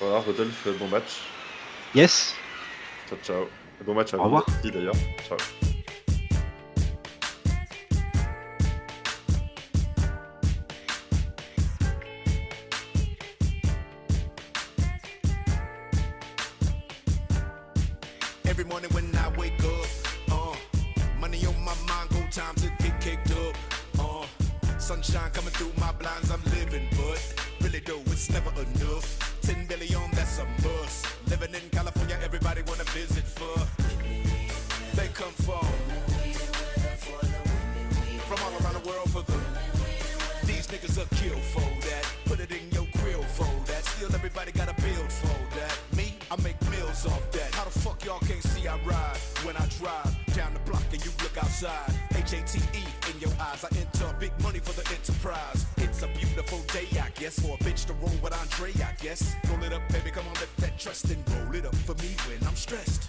Voilà 0.00 0.18
Rodolphe, 0.20 0.68
bon 0.78 0.88
match. 0.88 1.22
Yes. 1.94 2.34
Ciao, 3.08 3.18
ciao. 3.22 3.46
Bon 3.84 3.94
match 3.94 4.12
à 4.14 4.16
Au 4.16 4.20
vous 4.20 4.24
revoir. 4.26 4.46
aussi 4.48 4.70
d'ailleurs. 4.70 4.94
Ciao. 5.28 5.38
Every 18.54 18.66
morning 18.66 18.90
when 18.92 19.10
I 19.16 19.28
wake 19.36 19.58
up, 19.64 19.88
uh, 20.30 20.54
money 21.18 21.44
on 21.44 21.58
my 21.64 21.74
mind, 21.88 22.08
go 22.10 22.20
time 22.30 22.54
to 22.54 22.70
get 22.78 23.00
kicked 23.00 23.32
up. 23.32 23.56
Uh, 23.98 24.78
sunshine 24.78 25.32
coming 25.32 25.50
through 25.50 25.72
my 25.76 25.90
blinds, 25.90 26.30
I'm 26.30 26.40
living, 26.54 26.86
but 26.92 27.18
really 27.62 27.80
though 27.80 27.98
it's 28.06 28.30
never 28.30 28.50
enough. 28.50 29.40
Ten 29.42 29.66
billion, 29.66 30.08
that's 30.12 30.38
a 30.38 30.44
must. 30.62 31.04
Living 31.28 31.52
in 31.52 31.68
California, 31.70 32.16
everybody 32.22 32.62
wanna 32.62 32.84
visit 32.94 33.24
for. 33.24 33.58
They 34.94 35.08
come 35.08 35.34
from 35.42 35.66
from 38.28 38.38
all 38.38 38.52
around 38.62 38.80
the 38.80 38.88
world 38.88 39.10
for 39.10 39.22
the. 39.22 40.46
These 40.46 40.68
niggas 40.68 40.96
are 41.02 41.12
kill 41.16 41.40
for 41.40 41.66
that. 41.88 42.06
Put 42.26 42.38
it 42.38 42.52
in 42.52 42.70
your 42.70 42.86
grill 43.02 43.24
for 43.24 43.50
that. 43.66 43.84
Still 43.84 44.14
everybody 44.14 44.52
gotta 44.52 44.80
build 44.80 45.10
for 45.10 45.43
I 48.74 48.76
ride 48.78 49.18
when 49.44 49.56
I 49.56 49.66
drive 49.78 50.34
down 50.34 50.52
the 50.52 50.58
block 50.68 50.82
and 50.90 51.04
you 51.04 51.12
look 51.22 51.36
outside. 51.38 51.92
H 52.16 52.32
A 52.32 52.42
T 52.42 52.58
E 52.74 52.82
in 53.12 53.20
your 53.20 53.30
eyes. 53.38 53.62
I 53.62 53.68
enter 53.78 54.12
big 54.18 54.32
money 54.42 54.58
for 54.58 54.72
the 54.72 54.84
enterprise. 54.90 55.64
It's 55.76 56.02
a 56.02 56.08
beautiful 56.08 56.58
day, 56.72 56.88
I 56.98 57.10
guess, 57.10 57.38
for 57.38 57.54
a 57.54 57.58
bitch 57.58 57.86
to 57.86 57.92
roll 57.94 58.10
with 58.20 58.34
Andre, 58.34 58.72
I 58.82 58.92
guess. 59.00 59.36
Roll 59.48 59.62
it 59.62 59.72
up, 59.72 59.82
baby, 59.90 60.10
come 60.10 60.26
on, 60.26 60.34
lift 60.34 60.56
that 60.56 60.76
trust 60.76 61.04
and 61.04 61.22
roll 61.30 61.54
it 61.54 61.66
up 61.66 61.74
for 61.86 61.94
me 62.02 62.16
when 62.26 62.44
I'm 62.48 62.56
stressed. 62.56 63.03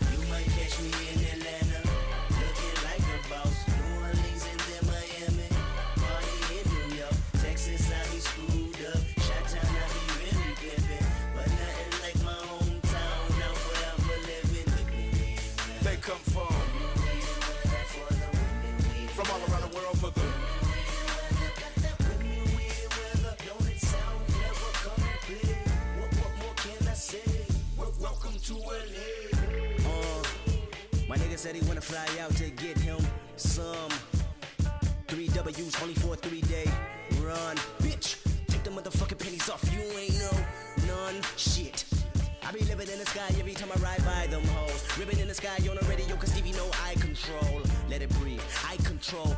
Said 31.46 31.56
he 31.56 31.68
wanna 31.68 31.80
fly 31.80 32.08
out 32.24 32.36
to 32.36 32.50
get 32.50 32.76
him 32.76 32.98
some 33.36 33.92
three 35.08 35.28
W's 35.28 35.80
only 35.80 35.94
for 35.94 36.16
a 36.16 36.18
three 36.18 36.42
day 36.42 36.66
run. 37.22 37.56
Bitch, 37.86 38.18
take 38.48 38.64
the 38.64 38.72
motherfucking 38.72 39.20
pennies 39.20 39.48
off. 39.48 39.64
You 39.72 39.82
ain't 39.96 40.18
no 40.18 40.32
none 40.88 41.22
shit. 41.38 41.86
I 42.42 42.52
be 42.52 42.62
living 42.62 42.90
in 42.90 42.98
the 42.98 43.06
sky 43.06 43.30
every 43.38 43.54
time 43.54 43.70
I 43.72 43.80
ride 43.80 44.04
by 44.04 44.26
them 44.26 44.44
hoes. 44.44 44.98
Ribbon 44.98 45.20
in 45.20 45.28
the 45.28 45.36
sky 45.36 45.58
on 45.70 45.78
the 45.80 45.86
radio, 45.88 46.16
cause 46.16 46.32
Stevie 46.32 46.52
know 46.54 46.68
I 46.84 46.96
control. 46.96 47.62
Let 47.92 48.02
it 48.02 48.10
breathe, 48.18 48.42
I 48.68 48.78
control. 48.78 49.36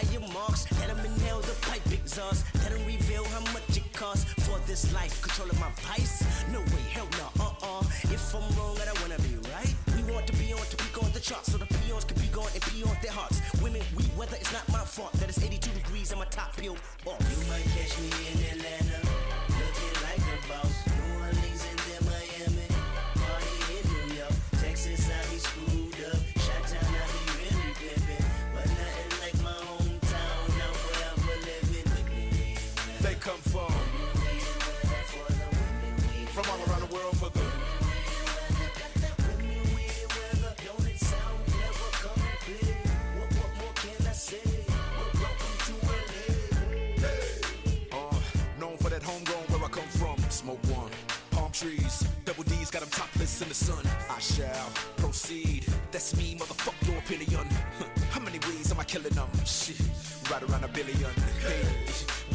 And 0.00 0.10
tire 0.10 0.20
marks. 0.32 0.66
Let 0.78 0.88
them 0.88 1.04
inhale 1.04 1.40
the 1.40 1.54
pipe 1.66 1.86
exhaust. 1.92 2.44
Let 2.62 2.70
them 2.72 2.84
reveal 2.86 3.24
how 3.24 3.40
much 3.52 3.76
it 3.76 3.92
costs 3.92 4.24
for 4.44 4.58
this 4.66 4.92
life. 4.94 5.20
Controlling 5.22 5.58
my 5.58 5.70
vice? 5.88 6.24
No 6.52 6.60
way, 6.60 6.84
hell 6.92 7.08
no, 7.18 7.44
uh 7.44 7.52
uh. 7.62 7.82
If 8.04 8.34
I'm 8.34 8.42
wrong, 8.56 8.76
I 8.80 8.84
don't 8.86 9.00
wanna 9.02 9.18
be 9.22 9.36
right. 9.52 9.74
We 9.96 10.12
want 10.12 10.26
to 10.26 10.32
be 10.36 10.52
on 10.52 10.60
to 10.60 10.76
peak 10.76 11.02
on 11.02 11.12
the 11.12 11.20
charts 11.20 11.52
so 11.52 11.58
the 11.58 11.66
peons 11.66 12.04
can 12.04 12.20
be 12.20 12.28
gone 12.28 12.50
and 12.54 12.62
pee 12.62 12.82
on 12.82 12.96
their 13.02 13.12
hearts. 13.12 13.40
Women, 13.62 13.82
we 13.96 14.04
weather, 14.16 14.36
it's 14.40 14.52
not 14.52 14.66
my 14.70 14.84
fault 14.84 15.12
that 15.14 15.28
it's 15.28 15.42
82 15.42 15.70
degrees 15.70 16.10
and 16.10 16.18
my 16.20 16.26
top 16.26 16.56
peeled 16.56 16.78
off. 17.06 17.20
You 17.30 17.38
might 17.48 17.64
catch 17.76 17.98
me 18.00 18.08
in 18.32 18.58
Atlanta, 18.58 18.89
in 53.42 53.48
the 53.48 53.54
sun. 53.54 53.84
I 54.10 54.18
shall 54.18 54.70
proceed. 54.96 55.64
That's 55.92 56.16
me, 56.16 56.36
motherfucker, 56.36 56.88
your 56.88 56.98
opinion. 56.98 57.46
How 58.10 58.20
many 58.20 58.38
ways 58.40 58.70
am 58.70 58.80
I 58.80 58.84
killing 58.84 59.12
them? 59.12 59.28
Shit, 59.44 59.80
right 60.30 60.42
around 60.42 60.64
a 60.64 60.68
billion. 60.68 61.12
Hey, 61.40 61.62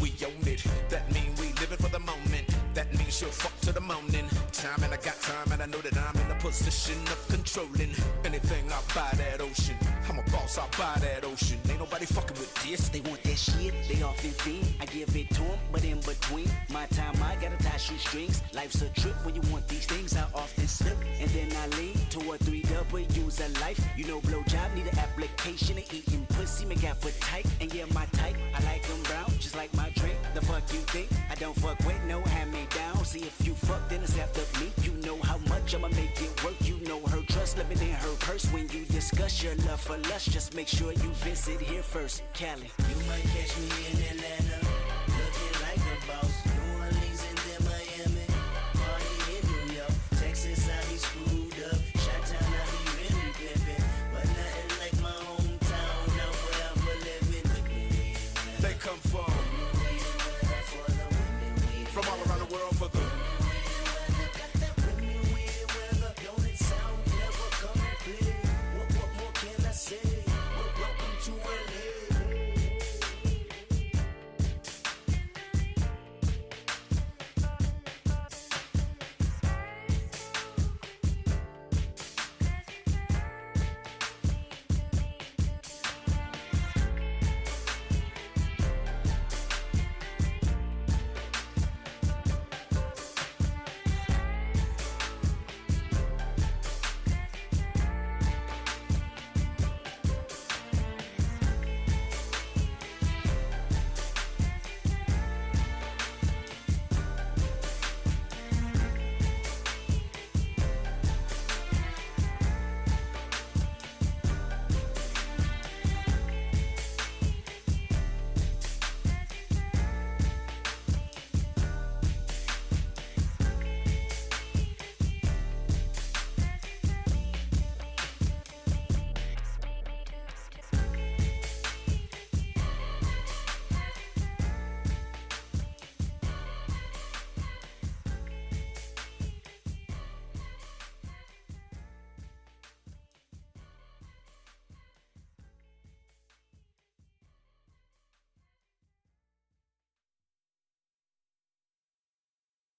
we 0.02 0.14
own 0.26 0.48
it. 0.48 0.64
That 0.90 1.12
mean 1.14 1.34
we 1.40 1.54
living 1.60 1.78
for 1.78 1.90
the 1.90 2.00
moment. 2.00 2.46
That 2.74 2.94
means 2.98 3.18
she'll 3.18 3.30
fuck 3.30 3.60
to 3.62 3.72
the 3.72 3.82
morning. 3.82 4.26
Time 4.52 4.84
and 4.84 4.94
I 4.94 4.98
got 4.98 5.20
time 5.22 5.52
and 5.52 5.62
I 5.62 5.66
know 5.66 5.80
that 5.80 5.98
I'm 5.98 6.16
in 6.22 6.32
a 6.32 6.40
position 6.40 7.00
of 7.08 7.28
controlling 7.28 7.94
anything. 8.24 8.66
I 8.72 8.80
buy 8.94 9.12
that 9.18 9.42
ocean. 9.42 9.78
I'm 10.16 10.26
a 10.26 10.32
boss. 10.32 10.58
I 10.58 10.66
buy 10.78 10.98
that 11.02 11.26
ocean. 11.26 11.60
Ain't 11.70 11.80
nobody 11.80 12.06
fucking 12.06 12.38
with 12.38 12.54
this. 12.64 12.88
They 12.90 13.02
want 13.02 13.22
that 13.24 13.38
shit, 13.38 13.74
they 13.90 14.02
often 14.02 14.32
fiend. 14.32 14.66
I 14.80 14.86
give 14.86 15.14
it 15.16 15.30
to 15.32 15.42
them, 15.42 15.60
but 15.72 15.84
in 15.84 16.00
between 16.00 16.50
my 16.72 16.86
time, 16.88 17.16
I 17.22 17.36
gotta 17.36 17.62
tie 17.62 17.78
shoestrings. 17.78 18.42
Life's 18.54 18.82
a 18.82 18.90
trip 18.90 19.16
when 19.26 19.36
you 19.36 19.42
want 19.52 19.68
these 19.68 19.86
things. 19.86 20.16
I 20.16 20.24
often 20.34 20.68
slip, 20.68 20.98
and 21.20 21.30
then 21.32 21.52
I 21.58 21.68
lean 21.78 21.98
toward 22.10 22.40
three 22.40 22.62
W's 22.62 23.40
of 23.42 23.62
life. 23.62 23.80
You 23.98 24.06
know, 24.06 24.22
blowjob 24.22 24.76
need 24.76 24.88
an 24.88 25.00
application 25.00 25.78
of 25.78 25.94
eating 25.94 26.26
pussy, 26.30 26.66
make 26.66 26.84
appetite. 26.86 27.46
And 27.60 27.74
yeah, 27.74 27.86
my 27.94 28.06
type, 28.14 28.36
I 28.56 28.64
like 28.64 28.88
them 28.88 29.02
brown, 29.04 29.32
just 29.40 29.56
like 29.58 29.74
my 29.74 29.90
drink. 29.96 30.16
The 30.34 30.42
fuck 30.42 30.64
you 30.72 30.80
think? 30.96 31.10
I 31.30 31.36
don't 31.36 31.56
fuck 31.58 31.78
with 31.80 32.02
no 32.06 32.22
hand 32.22 32.54
me 32.54 32.66
down. 32.74 32.85
See 33.16 33.22
if 33.22 33.48
you 33.48 33.54
fuck, 33.54 33.88
then 33.88 34.02
it's 34.04 34.18
after 34.20 34.42
me. 34.60 34.74
You 34.84 34.92
know 35.08 35.18
how 35.24 35.38
much 35.48 35.74
I'ma 35.74 35.88
make 35.88 36.22
it 36.22 36.44
work. 36.44 36.56
You 36.60 36.78
know 36.86 37.00
her 37.08 37.22
trust, 37.30 37.58
living 37.58 37.80
in 37.80 37.94
her 37.94 38.16
purse. 38.20 38.46
When 38.52 38.68
you 38.68 38.84
discuss 38.92 39.42
your 39.42 39.56
love 39.68 39.80
for 39.80 39.98
lust, 40.10 40.32
just 40.32 40.54
make 40.54 40.68
sure 40.68 40.92
you 40.92 41.10
visit 41.24 41.62
here 41.62 41.82
first. 41.82 42.24
Cali. 42.34 42.70
You 42.90 42.96
might 43.08 43.24
catch 43.24 43.56
me 43.58 43.70
in 43.90 44.18
Atlanta, 44.18 44.60
looking 45.08 45.62
like 45.62 45.80
a 45.94 46.08
boss. 46.08 46.45